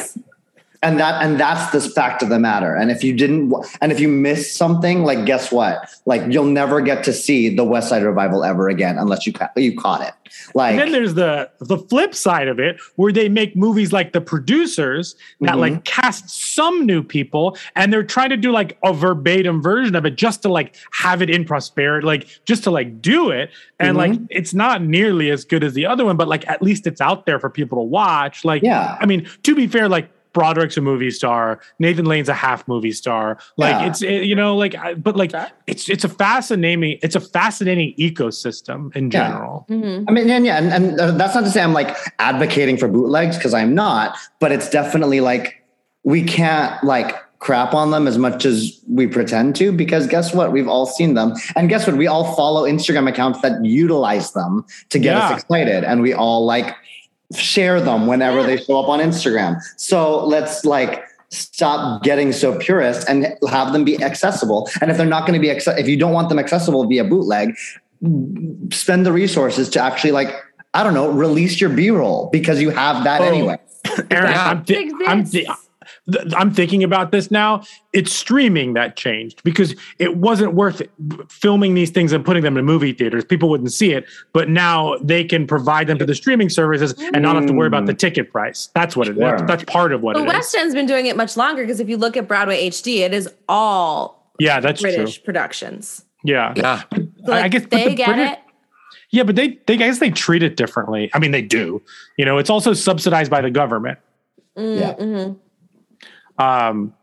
and 0.82 1.00
that 1.00 1.22
and 1.22 1.40
that's 1.40 1.72
the 1.72 1.80
fact 1.80 2.22
of 2.22 2.28
the 2.28 2.38
matter. 2.38 2.74
And 2.74 2.90
if 2.90 3.02
you 3.02 3.12
didn't, 3.12 3.52
and 3.80 3.90
if 3.90 3.98
you 3.98 4.08
missed 4.08 4.56
something, 4.56 5.02
like 5.04 5.24
guess 5.24 5.50
what? 5.50 5.88
Like 6.06 6.22
you'll 6.32 6.44
never 6.44 6.80
get 6.80 7.02
to 7.04 7.12
see 7.12 7.48
the 7.54 7.64
West 7.64 7.88
Side 7.88 8.02
Revival 8.04 8.44
ever 8.44 8.68
again 8.68 8.96
unless 8.98 9.26
you 9.26 9.32
you 9.56 9.76
caught 9.76 10.02
it. 10.02 10.12
Like, 10.54 10.72
and 10.72 10.80
then 10.80 10.92
there's 10.92 11.14
the 11.14 11.50
the 11.58 11.78
flip 11.78 12.14
side 12.14 12.48
of 12.48 12.60
it 12.60 12.78
where 12.96 13.10
they 13.12 13.28
make 13.28 13.56
movies 13.56 13.92
like 13.92 14.12
the 14.12 14.20
producers 14.20 15.16
that 15.40 15.54
Mhm. 15.56 15.58
like 15.60 15.84
cast 15.84 16.28
some 16.54 16.84
new 16.86 17.02
people 17.02 17.56
and 17.74 17.92
they're 17.92 18.02
trying 18.04 18.28
to 18.30 18.36
do 18.36 18.52
like 18.52 18.76
a 18.84 18.92
verbatim 18.92 19.62
version 19.62 19.94
of 19.96 20.04
it 20.04 20.16
just 20.16 20.42
to 20.42 20.48
like 20.48 20.76
have 20.92 21.22
it 21.22 21.30
in 21.30 21.44
prosperity 21.44 22.06
like 22.06 22.26
just 22.44 22.62
to 22.64 22.70
like 22.70 23.00
do 23.00 23.30
it 23.30 23.50
and 23.80 23.96
like 23.96 24.12
Mhm. 24.12 24.26
it's 24.30 24.52
not 24.52 24.82
nearly 24.82 25.30
as 25.30 25.44
good 25.44 25.64
as 25.64 25.72
the 25.72 25.86
other 25.86 26.04
one 26.04 26.16
but 26.16 26.28
like 26.28 26.46
at 26.46 26.60
least 26.62 26.86
it's 26.86 27.00
out 27.00 27.24
there 27.26 27.40
for 27.40 27.48
people 27.50 27.78
to 27.78 27.82
watch 27.84 28.44
like 28.44 28.62
Yeah. 28.62 28.96
i 29.00 29.06
mean 29.06 29.26
to 29.44 29.54
be 29.54 29.66
fair 29.66 29.88
like 29.88 30.10
Broderick's 30.32 30.76
a 30.76 30.80
movie 30.80 31.10
star. 31.10 31.60
Nathan 31.78 32.04
Lane's 32.04 32.28
a 32.28 32.34
half 32.34 32.66
movie 32.68 32.92
star. 32.92 33.38
Like 33.56 33.72
Yeah. 33.72 33.86
it's 33.88 34.02
it- 34.02 34.24
you 34.24 34.34
know 34.34 34.56
like 34.56 34.74
I- 34.74 34.94
but 34.94 35.16
like 35.16 35.32
it's 35.66 35.88
it's 35.88 36.04
a 36.04 36.08
fascinating 36.08 36.98
it's 37.02 37.16
a 37.16 37.20
fascinating 37.20 37.94
ecosystem 37.98 38.94
in 38.96 39.10
Yeah. 39.10 39.28
general. 39.28 39.66
I 39.70 40.10
mean, 40.12 40.30
and 40.30 40.44
yeah, 40.46 40.58
and, 40.58 40.72
and 40.72 41.00
uh, 41.00 41.10
that's 41.12 41.34
not 41.34 41.44
to 41.44 41.50
say 41.50 41.62
I'm 41.62 41.72
like 41.72 41.96
advocating 42.18 42.76
for 42.76 42.88
bootlegs 42.88 43.36
because 43.36 43.54
I'm 43.54 43.74
not, 43.74 44.16
but 44.40 44.52
it's 44.52 44.68
definitely 44.70 45.20
like 45.20 45.64
we 46.04 46.22
can't 46.22 46.82
like 46.84 47.14
crap 47.40 47.72
on 47.72 47.92
them 47.92 48.08
as 48.08 48.18
much 48.18 48.44
as 48.44 48.80
we 48.88 49.06
pretend 49.06 49.54
to 49.54 49.70
because 49.70 50.08
guess 50.08 50.34
what 50.34 50.50
we've 50.50 50.66
all 50.66 50.86
seen 50.86 51.14
them 51.14 51.32
and 51.54 51.68
guess 51.68 51.86
what 51.86 51.96
we 51.96 52.04
all 52.08 52.34
follow 52.34 52.64
instagram 52.68 53.08
accounts 53.08 53.40
that 53.42 53.64
utilize 53.64 54.32
them 54.32 54.64
to 54.88 54.98
get 54.98 55.16
Yeah. 55.16 55.28
us 55.28 55.42
excited 55.42 55.84
and 55.84 56.02
we 56.02 56.12
all 56.12 56.44
like 56.44 56.74
share 57.36 57.80
them 57.80 58.06
whenever 58.06 58.42
they 58.42 58.56
show 58.56 58.80
up 58.80 58.88
on 58.88 59.00
instagram. 59.00 59.60
So 59.76 60.24
let's 60.24 60.64
like 60.64 61.04
stop 61.30 62.02
getting 62.02 62.32
so 62.32 62.56
purist 62.58 63.06
and 63.08 63.36
have 63.50 63.72
them 63.74 63.84
be 63.84 64.02
accessible. 64.02 64.68
And 64.80 64.90
if 64.90 64.96
they're 64.96 65.04
not 65.06 65.26
going 65.26 65.34
to 65.38 65.46
be 65.46 65.52
acce- 65.54 65.78
if 65.78 65.86
you 65.86 65.96
don't 65.98 66.12
want 66.12 66.30
them 66.30 66.38
accessible 66.38 66.86
via 66.86 67.04
bootleg 67.04 67.54
spend 68.72 69.04
the 69.04 69.12
resources 69.12 69.68
to 69.68 69.80
actually 69.82 70.12
like 70.12 70.32
i 70.72 70.84
don't 70.84 70.94
know 70.94 71.10
release 71.10 71.60
your 71.60 71.68
b-roll 71.68 72.28
because 72.30 72.60
you 72.62 72.70
have 72.70 73.02
that 73.02 73.20
Oh. 73.20 73.24
anyway. 73.24 73.58
Aaron, 74.12 74.32
I'm, 74.34 74.64
thi- 74.64 74.92
I'm, 75.06 75.24
thi- 75.24 75.48
th- 76.12 76.32
I'm 76.36 76.50
thinking 76.52 76.82
about 76.84 77.12
this 77.12 77.30
now. 77.30 77.62
It's 77.92 78.12
streaming 78.12 78.74
that 78.74 78.96
changed 78.96 79.42
because 79.44 79.74
it 79.98 80.16
wasn't 80.16 80.54
worth 80.54 80.80
it, 80.80 80.90
filming 81.30 81.74
these 81.74 81.90
things 81.90 82.12
and 82.12 82.24
putting 82.24 82.42
them 82.42 82.56
in 82.56 82.64
movie 82.64 82.92
theaters. 82.92 83.24
People 83.24 83.48
wouldn't 83.48 83.72
see 83.72 83.92
it, 83.92 84.04
but 84.32 84.48
now 84.48 84.96
they 85.02 85.24
can 85.24 85.46
provide 85.46 85.86
them 85.86 85.98
to 85.98 86.06
the 86.06 86.14
streaming 86.14 86.48
services 86.48 86.94
and 87.12 87.22
not 87.22 87.36
have 87.36 87.46
to 87.46 87.52
worry 87.52 87.66
about 87.68 87.86
the 87.86 87.94
ticket 87.94 88.30
price. 88.32 88.68
That's 88.74 88.96
what 88.96 89.08
it. 89.08 89.16
That's, 89.16 89.40
Sure. 89.40 89.46
that's 89.46 89.64
part 89.64 89.92
of 89.92 90.02
what 90.02 90.14
The 90.16 90.22
it 90.22 90.26
is. 90.26 90.32
West 90.32 90.54
End's 90.54 90.74
been 90.74 90.86
doing 90.86 91.06
it 91.06 91.16
much 91.16 91.36
longer 91.36 91.62
because 91.62 91.80
if 91.80 91.88
you 91.88 91.96
look 91.96 92.16
at 92.16 92.28
Broadway 92.28 92.68
HD, 92.68 92.98
it 93.00 93.12
is 93.14 93.28
all 93.48 94.32
Yeah, 94.38 94.60
that's 94.60 94.80
British 94.82 95.16
true. 95.16 95.24
productions. 95.24 96.04
Yeah, 96.24 96.52
yeah. 96.56 96.82
So, 96.94 97.06
like, 97.32 97.44
I 97.44 97.48
guess 97.48 97.66
they 97.70 97.88
the 97.90 97.94
get 97.94 98.06
British- 98.08 98.32
it. 98.32 98.38
Yeah, 99.10 99.22
but 99.22 99.36
they, 99.36 99.58
they, 99.66 99.74
I 99.74 99.76
guess 99.76 100.00
they 100.00 100.10
treat 100.10 100.42
it 100.42 100.56
differently. 100.56 101.10
I 101.14 101.18
mean, 101.18 101.30
they 101.30 101.40
do. 101.40 101.80
You 102.18 102.24
know, 102.26 102.36
it's 102.38 102.50
also 102.50 102.74
subsidized 102.74 103.30
by 103.30 103.40
the 103.40 103.50
government. 103.50 103.98
Yeah. 104.56 104.94
Mhm. 105.00 105.36
Um, 106.38 106.94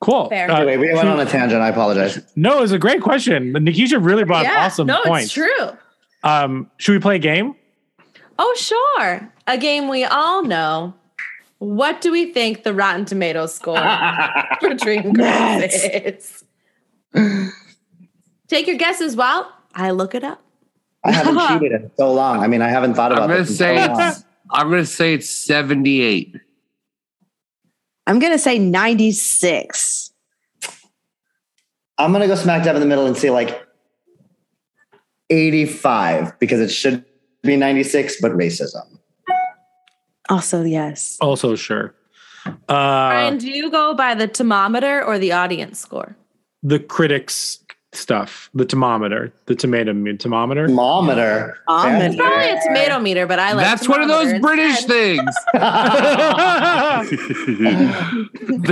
cool. 0.00 0.28
Fair. 0.28 0.50
Uh, 0.50 0.56
anyway 0.58 0.76
we 0.76 0.92
went 0.94 1.08
on 1.08 1.18
a 1.20 1.26
tangent 1.26 1.60
i 1.60 1.68
apologize 1.68 2.18
no, 2.36 2.58
it 2.58 2.60
was 2.60 2.72
a 2.72 2.78
great 2.78 3.02
question. 3.02 3.52
Nikisha 3.52 4.02
really 4.04 4.24
brought 4.24 4.44
Yeah, 4.44 4.66
awesome 4.66 4.86
no, 4.86 5.02
points. 5.04 5.26
it's 5.26 5.34
true. 5.34 5.76
Um, 6.22 6.70
should 6.78 6.92
we 6.92 6.98
play 7.00 7.16
a 7.16 7.18
game? 7.18 7.54
Oh, 8.38 8.54
sure. 8.56 9.32
A 9.46 9.58
game 9.58 9.88
we 9.88 10.04
all 10.04 10.44
know. 10.44 10.94
What 11.58 12.00
do 12.00 12.10
we 12.10 12.32
think 12.32 12.62
the 12.62 12.72
Rotten 12.72 13.04
Tomatoes 13.04 13.54
score 13.54 13.76
for 14.60 14.70
Dreamgirls 14.70 16.04
is? 16.06 16.44
Take 18.48 18.66
your 18.66 18.76
guesses 18.76 19.14
while 19.16 19.52
I 19.74 19.90
look 19.90 20.14
it 20.14 20.24
up. 20.24 20.42
I 21.04 21.12
haven't 21.12 21.38
cheated 21.60 21.72
in 21.82 21.90
so 21.96 22.12
long. 22.12 22.40
I 22.42 22.46
mean, 22.46 22.62
I 22.62 22.68
haven't 22.68 22.94
thought 22.94 23.12
about 23.12 23.24
I'm 23.24 23.28
gonna 23.30 23.42
this 23.44 23.58
say 23.58 23.76
so 23.86 24.22
I'm 24.50 24.70
gonna 24.70 24.84
say 24.86 25.14
it's 25.14 25.28
78. 25.30 26.34
I'm 28.10 28.18
gonna 28.18 28.40
say 28.40 28.58
96. 28.58 30.12
I'm 31.96 32.10
gonna 32.10 32.26
go 32.26 32.34
smack 32.34 32.64
dab 32.64 32.74
in 32.74 32.80
the 32.80 32.86
middle 32.88 33.06
and 33.06 33.16
say 33.16 33.30
like 33.30 33.64
85 35.30 36.36
because 36.40 36.58
it 36.58 36.72
should 36.72 37.04
be 37.44 37.56
96, 37.56 38.20
but 38.20 38.32
racism. 38.32 38.98
Also, 40.28 40.64
yes. 40.64 41.18
Also, 41.20 41.54
sure. 41.54 41.94
Uh, 42.46 42.50
Brian, 42.66 43.38
do 43.38 43.48
you 43.48 43.70
go 43.70 43.94
by 43.94 44.16
the 44.16 44.26
thermometer 44.26 45.04
or 45.04 45.16
the 45.16 45.30
audience 45.30 45.78
score? 45.78 46.16
the 46.62 46.78
critics 46.78 47.59
stuff, 47.92 48.50
the 48.54 48.64
thermometer, 48.64 49.32
the 49.46 49.54
tomato 49.54 49.92
meter, 49.92 50.16
thermometer. 50.16 50.66
Thermometer. 50.68 51.58
It's 51.68 52.16
probably 52.16 52.50
a 52.50 52.60
tomato 52.62 52.98
meter, 53.00 53.26
but 53.26 53.38
I 53.38 53.52
like 53.52 53.66
That's 53.66 53.88
one 53.88 54.00
of 54.02 54.08
those 54.08 54.38
British 54.40 54.84
things. 54.84 55.34
the 55.52 55.60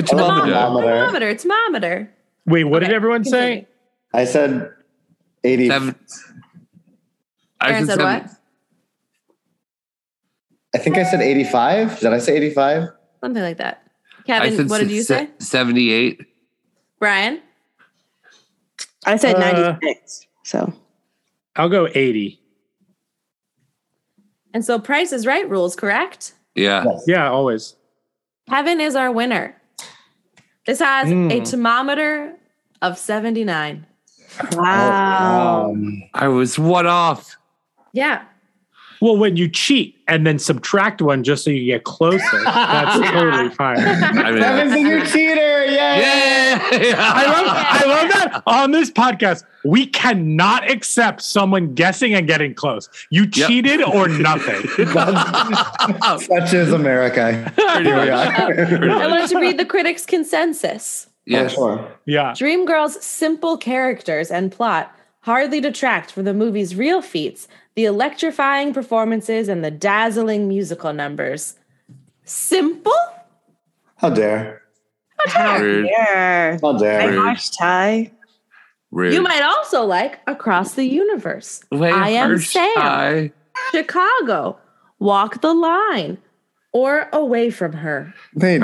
thermometer. 0.07 0.55
Thermometer, 0.55 1.35
thermometer. 1.37 2.15
Wait, 2.47 2.65
what 2.65 2.81
did 2.81 2.93
everyone 2.93 3.25
say? 3.25 3.67
I 4.15 4.25
said 4.25 4.71
80. 5.45 5.69
Seven. 5.69 5.95
I 7.61 7.71
Aaron 7.73 7.87
said 7.87 7.99
seven- 7.99 8.23
what? 8.23 8.31
I 10.75 10.79
think 10.79 10.97
I 10.99 11.03
said 11.03 11.23
85. 11.23 12.01
Did 12.01 12.13
I 12.13 12.19
say 12.19 12.37
85? 12.37 12.89
Something 13.21 13.43
like 13.43 13.57
that. 13.57 13.83
Kevin, 14.27 14.69
what 14.69 14.79
did 14.79 14.91
you 14.91 15.03
se- 15.03 15.27
say? 15.27 15.31
78. 15.39 16.21
Brian? 17.01 17.41
I 19.09 19.17
said 19.17 19.37
Uh, 19.37 19.39
96. 19.81 20.27
So 20.45 20.73
I'll 21.57 21.69
go 21.69 21.89
80. 21.95 22.41
And 24.55 24.65
so 24.65 24.79
Price 24.79 25.13
is 25.13 25.27
Right 25.27 25.49
rules, 25.49 25.77
correct? 25.77 26.33
Yeah. 26.55 26.85
Yeah, 27.07 27.29
always. 27.31 27.75
Kevin 28.49 28.81
is 28.81 28.97
our 28.97 29.11
winner. 29.13 29.55
This 30.67 30.79
has 30.81 31.09
a 31.09 31.13
Mm. 31.13 31.49
thermometer 31.51 32.35
of 32.83 32.99
79. 32.99 33.87
wow. 34.53 35.75
I 36.15 36.29
was 36.29 36.59
one 36.59 36.87
off. 36.87 37.37
Yeah. 37.93 38.23
Well, 39.01 39.17
when 39.17 39.37
you 39.37 39.49
cheat 39.49 39.97
and 40.09 40.27
then 40.27 40.39
subtract 40.39 41.01
one 41.01 41.23
just 41.23 41.45
so 41.45 41.51
you 41.51 41.65
get 41.65 41.85
closer, 41.85 42.43
that's 42.45 43.11
totally 43.11 43.49
fine. 43.51 43.79
I 43.79 44.33
mean, 44.33 44.43
Kevin's 44.43 44.73
a 44.73 44.83
new 44.83 45.05
cheater. 45.07 45.65
Yay! 45.67 46.01
yeah. 46.01 46.97
I 46.99 47.27
love, 47.27 47.47
I 47.49 47.85
love 47.87 48.09
that 48.13 48.43
on 48.47 48.71
this 48.73 48.91
podcast. 48.91 49.45
We 49.65 49.87
cannot 49.87 50.71
accept 50.71 51.23
someone 51.23 51.75
guessing 51.75 52.15
and 52.15 52.27
getting 52.27 52.55
close. 52.55 52.89
You 53.11 53.29
cheated 53.29 53.83
or 53.83 54.09
nothing. 54.09 54.67
Such 56.21 56.55
is 56.55 56.73
America. 56.73 57.53
Here 57.57 57.83
we 57.83 58.11
are. 58.11 58.91
I 58.91 59.07
want 59.07 59.29
to 59.31 59.39
read 59.39 59.59
the 59.59 59.67
critics' 59.67 60.07
consensus. 60.07 61.09
Yes. 61.27 61.53
sure. 61.53 61.87
Yeah. 62.07 62.33
Dreamgirls' 62.33 63.03
simple 63.03 63.59
characters 63.59 64.31
and 64.31 64.51
plot 64.51 64.95
hardly 65.21 65.61
detract 65.61 66.11
from 66.11 66.25
the 66.25 66.33
movie's 66.33 66.75
real 66.75 67.03
feats, 67.03 67.49
the 67.79 67.85
electrifying 67.85 68.75
performances, 68.75 69.49
and 69.49 69.65
the 69.65 69.71
dazzling 69.71 70.49
musical 70.49 70.93
numbers. 70.93 71.55
Simple? 72.25 72.93
How 73.99 74.11
dare? 74.11 74.63
Rude. 75.61 75.87
Yeah. 75.89 76.59
How 76.61 76.77
dare? 76.77 77.09
Rude. 77.09 77.23
Gosh, 77.23 77.51
Ty. 77.51 78.11
Rude. 78.91 79.15
You 79.15 79.23
might 79.23 79.45
also 79.45 79.85
like 79.85 80.19
Across 80.27 80.75
the 80.75 80.87
Universe, 80.87 81.63
Way 81.71 81.93
I 81.93 82.09
Am 82.09 82.41
Sam, 82.41 82.75
Ty. 82.75 83.33
Chicago, 83.71 84.59
Walk 84.99 85.41
the 85.41 85.55
Line, 85.55 86.19
or 86.73 87.09
Away 87.13 87.49
from 87.49 87.75
Her. 87.75 88.13
Wait, 88.35 88.61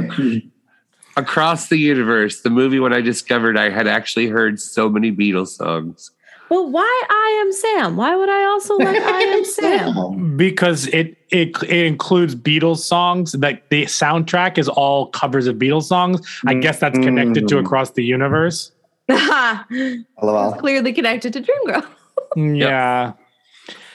Across 1.17 1.69
the 1.69 1.77
universe, 1.77 2.41
the 2.41 2.51
movie 2.51 2.81
when 2.81 2.93
I 2.93 3.01
discovered 3.01 3.57
I 3.57 3.71
had 3.71 3.87
actually 3.87 4.27
heard 4.27 4.59
so 4.59 4.89
many 4.89 5.13
Beatles 5.13 5.51
songs. 5.51 6.11
But 6.51 6.71
why 6.71 7.03
I 7.11 7.43
Am 7.45 7.53
Sam? 7.53 7.97
Why 7.97 8.15
would 8.15 8.29
I 8.29 8.45
also 8.45 8.77
like 8.79 9.01
I 9.03 9.21
Am 9.21 9.45
Sam? 9.45 10.37
Because 10.37 10.87
it, 10.89 11.17
it 11.31 11.51
it 11.63 11.87
includes 11.87 12.35
Beatles 12.35 12.79
songs. 12.79 13.35
Like 13.35 13.69
the 13.71 13.85
soundtrack 13.87 14.59
is 14.59 14.69
all 14.69 15.07
covers 15.09 15.47
of 15.47 15.57
Beatles 15.57 15.85
songs. 15.85 16.21
I 16.47 16.55
guess 16.55 16.79
that's 16.81 16.99
connected 16.99 17.49
to 17.49 17.57
Mm. 17.57 17.61
across 17.65 17.91
the 17.93 18.05
universe. 18.05 18.73
LOL. 19.09 20.53
Clearly 20.55 20.93
connected 20.93 21.33
to 21.35 21.41
Dreamgirl. 21.43 21.87
Yeah. 22.37 23.13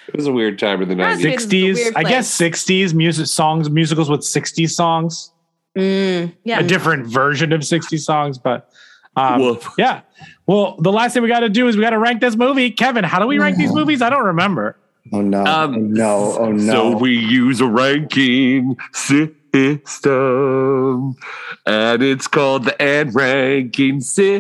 It 0.07 0.15
was 0.15 0.25
a 0.27 0.31
weird 0.31 0.57
time 0.59 0.81
in 0.81 0.89
the 0.89 0.95
90s. 0.95 0.99
it. 0.99 1.13
It's 1.13 1.19
a 1.19 1.29
Sixties. 1.29 1.91
I 1.95 2.03
guess 2.03 2.27
sixties 2.29 2.93
music 2.93 3.27
songs, 3.27 3.69
musicals 3.69 4.09
with 4.09 4.21
60s 4.21 4.71
songs. 4.71 5.31
Mm, 5.77 6.33
yeah. 6.45 6.59
A 6.59 6.63
different 6.63 7.05
version 7.05 7.53
of 7.53 7.63
60 7.65 7.97
songs, 7.97 8.37
but 8.39 8.69
um, 9.15 9.59
yeah. 9.77 10.01
Well, 10.49 10.75
the 10.79 10.91
last 10.91 11.13
thing 11.13 11.21
we 11.21 11.29
got 11.29 11.41
to 11.41 11.49
do 11.49 11.67
is 11.67 11.77
we 11.77 11.83
got 11.83 11.91
to 11.91 11.99
rank 11.99 12.21
this 12.21 12.35
movie. 12.35 12.71
Kevin, 12.71 13.03
how 13.03 13.19
do 13.19 13.27
we 13.27 13.37
rank 13.37 13.57
these 13.57 13.71
movies? 13.71 14.01
I 14.01 14.09
don't 14.09 14.25
remember. 14.25 14.75
Oh 15.13 15.21
no. 15.21 15.45
Um, 15.45 15.75
oh 15.75 15.77
no. 15.77 16.37
Oh 16.39 16.51
no. 16.51 16.73
So 16.73 16.97
we 16.97 17.15
use 17.15 17.61
a 17.61 17.67
ranking 17.67 18.75
system, 18.91 19.35
and 21.67 22.01
it's 22.01 22.25
called 22.25 22.65
the 22.65 22.81
and 22.81 23.13
ranking 23.13 24.01
system. 24.01 24.33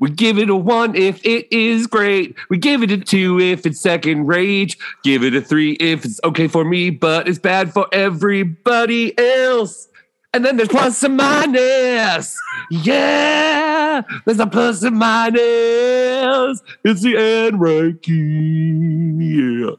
We 0.00 0.08
give 0.08 0.38
it 0.38 0.48
a 0.48 0.56
one 0.56 0.94
if 0.94 1.22
it 1.22 1.54
is 1.54 1.86
great. 1.86 2.36
We 2.48 2.56
give 2.56 2.82
it 2.82 2.90
a 2.90 2.96
two 2.96 3.38
if 3.38 3.66
it's 3.66 3.82
second 3.82 4.26
rate. 4.26 4.76
Give 5.02 5.22
it 5.22 5.34
a 5.34 5.42
three 5.42 5.72
if 5.72 6.06
it's 6.06 6.20
okay 6.24 6.48
for 6.48 6.64
me, 6.64 6.88
but 6.88 7.28
it's 7.28 7.38
bad 7.38 7.74
for 7.74 7.86
everybody 7.92 9.12
else. 9.18 9.88
And 10.34 10.44
then 10.44 10.56
there's 10.56 10.68
plus 10.68 11.00
and 11.04 11.16
minus. 11.16 12.36
Yeah, 12.68 14.02
there's 14.26 14.40
a 14.40 14.46
plus 14.48 14.82
and 14.82 14.96
minus. 14.96 16.60
It's 16.84 17.02
the 17.02 17.16
end 17.16 17.60
ranking. 17.60 19.20
Yeah. 19.20 19.70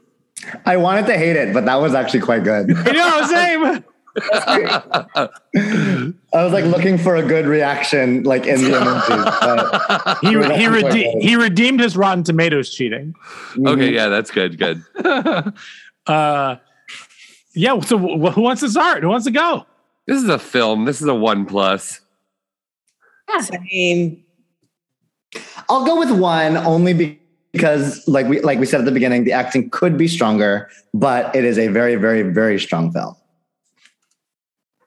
I 0.64 0.78
wanted 0.78 1.06
to 1.08 1.18
hate 1.18 1.36
it, 1.36 1.52
but 1.52 1.66
that 1.66 1.74
was 1.76 1.94
actually 1.94 2.20
quite 2.20 2.42
good. 2.42 2.68
You 2.86 2.92
know, 2.94 3.26
same. 3.26 3.64
I 3.64 5.28
mean? 5.52 6.14
I 6.32 6.42
was 6.42 6.54
like 6.54 6.64
looking 6.64 6.96
for 6.96 7.16
a 7.16 7.22
good 7.22 7.44
reaction, 7.44 8.22
like 8.22 8.46
in 8.46 8.62
the 8.62 8.70
emojis. 8.78 9.40
But 9.40 10.18
He, 10.22 10.34
it 10.34 10.58
he, 10.58 10.68
rede- 10.68 11.22
he 11.22 11.36
redeemed 11.36 11.80
his 11.80 11.98
Rotten 11.98 12.24
Tomatoes 12.24 12.70
cheating. 12.70 13.14
Okay, 13.58 13.92
yeah, 13.92 14.08
that's 14.08 14.30
good. 14.30 14.56
Good. 14.58 14.82
uh, 16.06 16.56
yeah. 17.52 17.78
So 17.80 17.98
wh- 17.98 18.32
who 18.32 18.40
wants 18.40 18.62
to 18.62 18.70
start? 18.70 19.02
Who 19.02 19.10
wants 19.10 19.26
to 19.26 19.32
go? 19.32 19.66
This 20.06 20.22
is 20.22 20.28
a 20.28 20.38
film. 20.38 20.84
This 20.84 21.00
is 21.00 21.06
a 21.08 21.14
one 21.14 21.46
plus. 21.46 22.00
Same. 23.40 24.22
I'll 25.68 25.84
go 25.84 25.98
with 25.98 26.10
one 26.12 26.56
only 26.56 27.18
because, 27.52 28.06
like 28.06 28.26
we 28.28 28.40
like 28.40 28.58
we 28.58 28.66
said 28.66 28.80
at 28.80 28.86
the 28.86 28.92
beginning, 28.92 29.24
the 29.24 29.32
acting 29.32 29.68
could 29.70 29.98
be 29.98 30.06
stronger, 30.08 30.70
but 30.94 31.34
it 31.34 31.44
is 31.44 31.58
a 31.58 31.68
very, 31.68 31.96
very, 31.96 32.22
very 32.22 32.58
strong 32.60 32.92
film. 32.92 33.16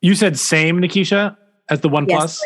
You 0.01 0.15
said 0.15 0.39
same, 0.39 0.79
Nikisha, 0.79 1.35
as 1.69 1.81
the 1.81 1.89
one 1.89 2.05
Yes. 2.07 2.39
plus. 2.39 2.45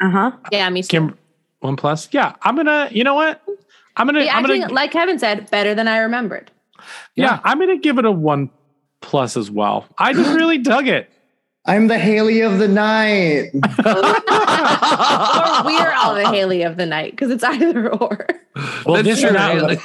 Uh 0.00 0.10
huh. 0.10 0.30
Yeah, 0.52 0.70
me 0.70 0.82
too. 0.82 0.88
Kim, 0.88 1.18
one 1.60 1.76
plus. 1.76 2.08
Yeah, 2.12 2.34
I'm 2.42 2.54
gonna. 2.54 2.88
You 2.92 3.02
know 3.02 3.14
what? 3.14 3.42
I'm 3.96 4.06
gonna. 4.06 4.20
The 4.20 4.30
I'm 4.30 4.44
acting, 4.44 4.60
gonna. 4.62 4.72
like 4.72 4.92
Kevin 4.92 5.18
said, 5.18 5.50
better 5.50 5.74
than 5.74 5.88
I 5.88 5.98
remembered. 5.98 6.50
yeah, 7.16 7.40
I'm 7.44 7.58
gonna 7.58 7.78
give 7.78 7.98
it 7.98 8.04
a 8.04 8.12
one 8.12 8.50
plus 9.00 9.36
as 9.36 9.50
well. 9.50 9.86
I 9.98 10.12
just 10.12 10.32
really 10.36 10.58
dug 10.58 10.86
it. 10.86 11.10
I'm 11.68 11.88
the 11.88 11.98
Haley 11.98 12.42
of 12.42 12.58
the 12.58 12.68
night. 12.68 13.50
or 13.54 13.60
we're 15.64 15.92
all 15.94 16.14
the 16.14 16.28
Haley 16.32 16.62
of 16.62 16.76
the 16.76 16.86
night 16.86 17.10
because 17.10 17.30
it's 17.30 17.42
either 17.42 17.92
or. 17.92 18.28
Well, 18.84 19.02
That's 19.02 19.08
this 19.08 19.20
true, 19.20 19.32
now, 19.32 19.50
Haley. 19.50 19.76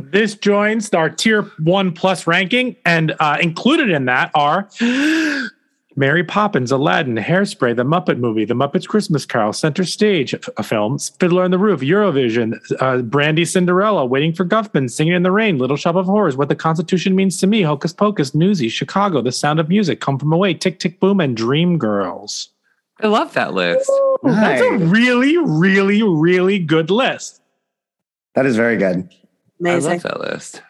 this 0.10 0.36
joins 0.36 0.94
our 0.94 1.10
tier 1.10 1.42
one 1.62 1.92
plus 1.92 2.26
ranking, 2.26 2.76
and 2.86 3.14
uh, 3.18 3.38
included 3.40 3.90
in 3.90 4.04
that 4.06 4.30
are 4.34 4.68
Mary 5.94 6.24
Poppins, 6.24 6.72
Aladdin, 6.72 7.16
Hairspray, 7.16 7.76
The 7.76 7.84
Muppet 7.84 8.18
Movie, 8.18 8.44
The 8.46 8.54
Muppets 8.54 8.88
Christmas 8.88 9.26
Carol, 9.26 9.52
Center 9.52 9.84
Stage 9.84 10.32
f- 10.32 10.48
uh, 10.56 10.62
films, 10.62 11.10
Fiddler 11.20 11.44
on 11.44 11.50
the 11.50 11.58
Roof, 11.58 11.80
Eurovision, 11.80 12.54
uh, 12.80 13.02
Brandy 13.02 13.44
Cinderella, 13.44 14.06
Waiting 14.06 14.32
for 14.32 14.44
Guffman, 14.46 14.90
Singing 14.90 15.12
in 15.14 15.22
the 15.22 15.30
Rain, 15.30 15.58
Little 15.58 15.76
Shop 15.76 15.94
of 15.96 16.06
Horrors, 16.06 16.36
What 16.36 16.48
the 16.48 16.54
Constitution 16.56 17.14
Means 17.14 17.38
to 17.40 17.46
Me, 17.46 17.60
Hocus 17.62 17.92
Pocus, 17.92 18.34
Newsies, 18.34 18.72
Chicago, 18.72 19.20
The 19.20 19.32
Sound 19.32 19.60
of 19.60 19.68
Music, 19.68 20.00
Come 20.00 20.18
From 20.18 20.32
Away, 20.32 20.54
Tick 20.54 20.78
Tick 20.78 20.98
Boom, 20.98 21.20
and 21.20 21.36
Dream 21.36 21.76
Girls. 21.78 22.48
I 23.00 23.08
love 23.08 23.34
that 23.34 23.52
list. 23.52 23.90
That's 24.22 24.62
a 24.62 24.78
really, 24.78 25.36
really, 25.36 26.02
really 26.02 26.58
good 26.58 26.90
list. 26.90 27.40
That 28.34 28.46
is 28.46 28.56
very 28.56 28.76
good. 28.78 29.08
I 29.12 29.16
Amazing. 29.60 29.90
love 29.92 30.02
that 30.04 30.20
list. 30.20 30.62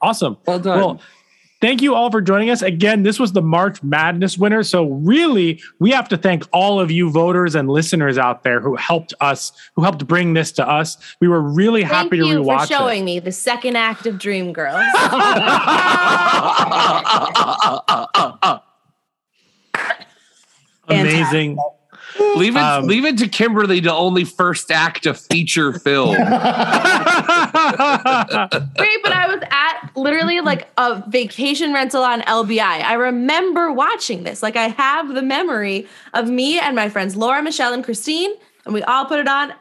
Awesome. 0.00 0.36
Well 0.46 0.58
done. 0.58 0.78
Well, 0.78 1.00
thank 1.60 1.82
you 1.82 1.94
all 1.94 2.10
for 2.10 2.20
joining 2.20 2.50
us. 2.50 2.62
Again, 2.62 3.02
this 3.02 3.18
was 3.18 3.32
the 3.32 3.42
March 3.42 3.82
Madness 3.82 4.38
winner. 4.38 4.62
So, 4.62 4.86
really, 4.86 5.60
we 5.78 5.90
have 5.90 6.08
to 6.10 6.16
thank 6.16 6.44
all 6.52 6.80
of 6.80 6.90
you 6.90 7.10
voters 7.10 7.54
and 7.54 7.68
listeners 7.68 8.18
out 8.18 8.42
there 8.42 8.60
who 8.60 8.76
helped 8.76 9.14
us, 9.20 9.52
who 9.74 9.82
helped 9.82 10.06
bring 10.06 10.34
this 10.34 10.52
to 10.52 10.68
us. 10.68 10.96
We 11.20 11.28
were 11.28 11.42
really 11.42 11.82
Thank 11.82 11.92
happy 11.92 12.18
to 12.18 12.26
you 12.26 12.44
for 12.44 12.50
rewatch 12.50 12.68
showing 12.68 13.02
it. 13.02 13.04
me 13.04 13.18
the 13.20 13.32
second 13.32 13.76
act 13.76 14.06
of 14.06 14.16
Dreamgirls. 14.16 14.82
Amazing. 20.88 21.58
Leave 22.18 22.56
it. 22.56 22.62
Um, 22.62 22.86
leave 22.86 23.04
it 23.04 23.18
to 23.18 23.28
Kimberly 23.28 23.80
to 23.82 23.92
only 23.92 24.24
first 24.24 24.70
act 24.70 25.06
a 25.06 25.14
feature 25.14 25.72
film. 25.72 26.14
Great, 26.16 26.22
but 26.22 26.32
I 29.12 29.26
was 29.28 29.42
at 29.50 29.90
literally 29.96 30.40
like 30.40 30.68
a 30.76 31.02
vacation 31.08 31.72
rental 31.72 32.02
on 32.02 32.22
LBI. 32.22 32.60
I 32.60 32.94
remember 32.94 33.72
watching 33.72 34.24
this. 34.24 34.42
Like 34.42 34.56
I 34.56 34.68
have 34.68 35.14
the 35.14 35.22
memory 35.22 35.86
of 36.14 36.28
me 36.28 36.58
and 36.58 36.74
my 36.76 36.88
friends 36.88 37.16
Laura, 37.16 37.42
Michelle, 37.42 37.72
and 37.72 37.84
Christine, 37.84 38.32
and 38.64 38.74
we 38.74 38.82
all 38.82 39.06
put 39.06 39.18
it 39.18 39.28
on. 39.28 39.52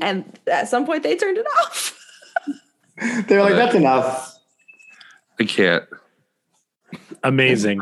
And 0.00 0.38
at 0.46 0.68
some 0.68 0.86
point, 0.86 1.02
they 1.02 1.16
turned 1.16 1.38
it 1.38 1.46
off. 1.58 1.98
They're 3.26 3.42
like, 3.42 3.54
that's 3.54 3.74
enough. 3.74 4.38
I 5.38 5.44
can't. 5.44 5.84
Amazing. 7.22 7.80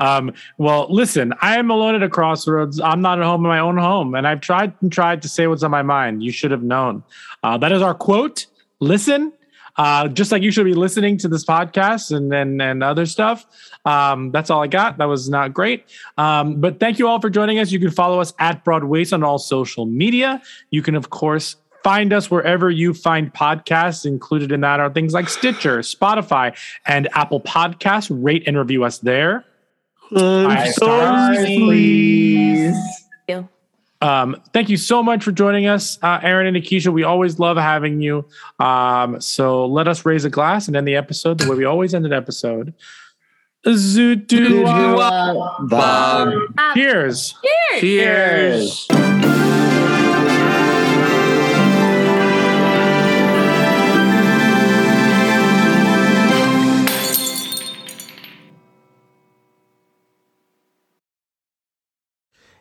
Um, 0.00 0.32
well, 0.58 0.86
listen, 0.90 1.32
I 1.40 1.58
am 1.58 1.70
alone 1.70 1.94
at 1.94 2.02
a 2.02 2.08
crossroads. 2.08 2.80
I'm 2.80 3.02
not 3.02 3.18
at 3.18 3.24
home 3.24 3.44
in 3.44 3.48
my 3.48 3.60
own 3.60 3.76
home, 3.76 4.14
and 4.14 4.26
I've 4.26 4.40
tried 4.40 4.72
and 4.80 4.90
tried 4.90 5.22
to 5.22 5.28
say 5.28 5.46
what's 5.46 5.62
on 5.62 5.70
my 5.70 5.82
mind. 5.82 6.22
You 6.22 6.32
should 6.32 6.50
have 6.50 6.62
known. 6.62 7.04
Uh, 7.42 7.58
that 7.58 7.70
is 7.70 7.82
our 7.82 7.94
quote. 7.94 8.46
Listen, 8.80 9.32
uh, 9.76 10.08
just 10.08 10.32
like 10.32 10.42
you 10.42 10.50
should 10.50 10.64
be 10.64 10.74
listening 10.74 11.18
to 11.18 11.28
this 11.28 11.44
podcast 11.44 12.16
and 12.16 12.32
and, 12.34 12.60
and 12.60 12.82
other 12.82 13.06
stuff. 13.06 13.46
Um, 13.84 14.30
that's 14.30 14.50
all 14.50 14.62
I 14.62 14.66
got. 14.66 14.98
That 14.98 15.04
was 15.04 15.28
not 15.28 15.54
great. 15.54 15.84
Um, 16.16 16.60
but 16.60 16.80
thank 16.80 16.98
you 16.98 17.06
all 17.06 17.20
for 17.20 17.30
joining 17.30 17.58
us. 17.58 17.70
You 17.70 17.78
can 17.78 17.90
follow 17.90 18.20
us 18.20 18.32
at 18.38 18.64
Broadwaysted 18.64 19.14
on 19.14 19.22
all 19.22 19.38
social 19.38 19.86
media. 19.86 20.42
You 20.70 20.82
can, 20.82 20.94
of 20.94 21.10
course, 21.10 21.56
find 21.82 22.12
us 22.12 22.30
wherever 22.30 22.70
you 22.70 22.92
find 22.94 23.32
podcasts. 23.32 24.04
Included 24.04 24.52
in 24.52 24.60
that 24.62 24.80
are 24.80 24.90
things 24.90 25.12
like 25.12 25.28
Stitcher, 25.28 25.78
Spotify, 25.80 26.56
and 26.86 27.08
Apple 27.12 27.40
Podcasts. 27.40 28.10
Rate 28.10 28.44
and 28.46 28.58
review 28.58 28.84
us 28.84 28.98
there. 28.98 29.44
Five 30.14 30.72
stars, 30.72 31.38
please. 31.38 32.76
you. 33.28 33.48
Um, 34.02 34.40
thank 34.52 34.68
you 34.70 34.76
so 34.76 35.02
much 35.02 35.22
for 35.22 35.32
joining 35.32 35.66
us, 35.66 35.98
uh, 36.02 36.20
Aaron 36.22 36.46
and 36.46 36.56
Nikisha. 36.56 36.92
We 36.92 37.02
always 37.02 37.38
love 37.38 37.56
having 37.56 38.00
you. 38.00 38.26
Um, 38.58 39.20
so 39.20 39.66
let 39.66 39.88
us 39.88 40.06
raise 40.06 40.24
a 40.24 40.30
glass 40.30 40.68
and 40.68 40.76
end 40.76 40.88
the 40.88 40.96
episode 40.96 41.38
the 41.38 41.50
way 41.50 41.56
we 41.56 41.64
always 41.64 41.94
end 41.94 42.06
an 42.06 42.12
episode. 42.12 42.74
Zoot 43.66 44.26
Bob. 45.68 46.32
Cheers. 46.74 47.34
Cheers. 47.80 48.86
Cheers. 48.88 49.49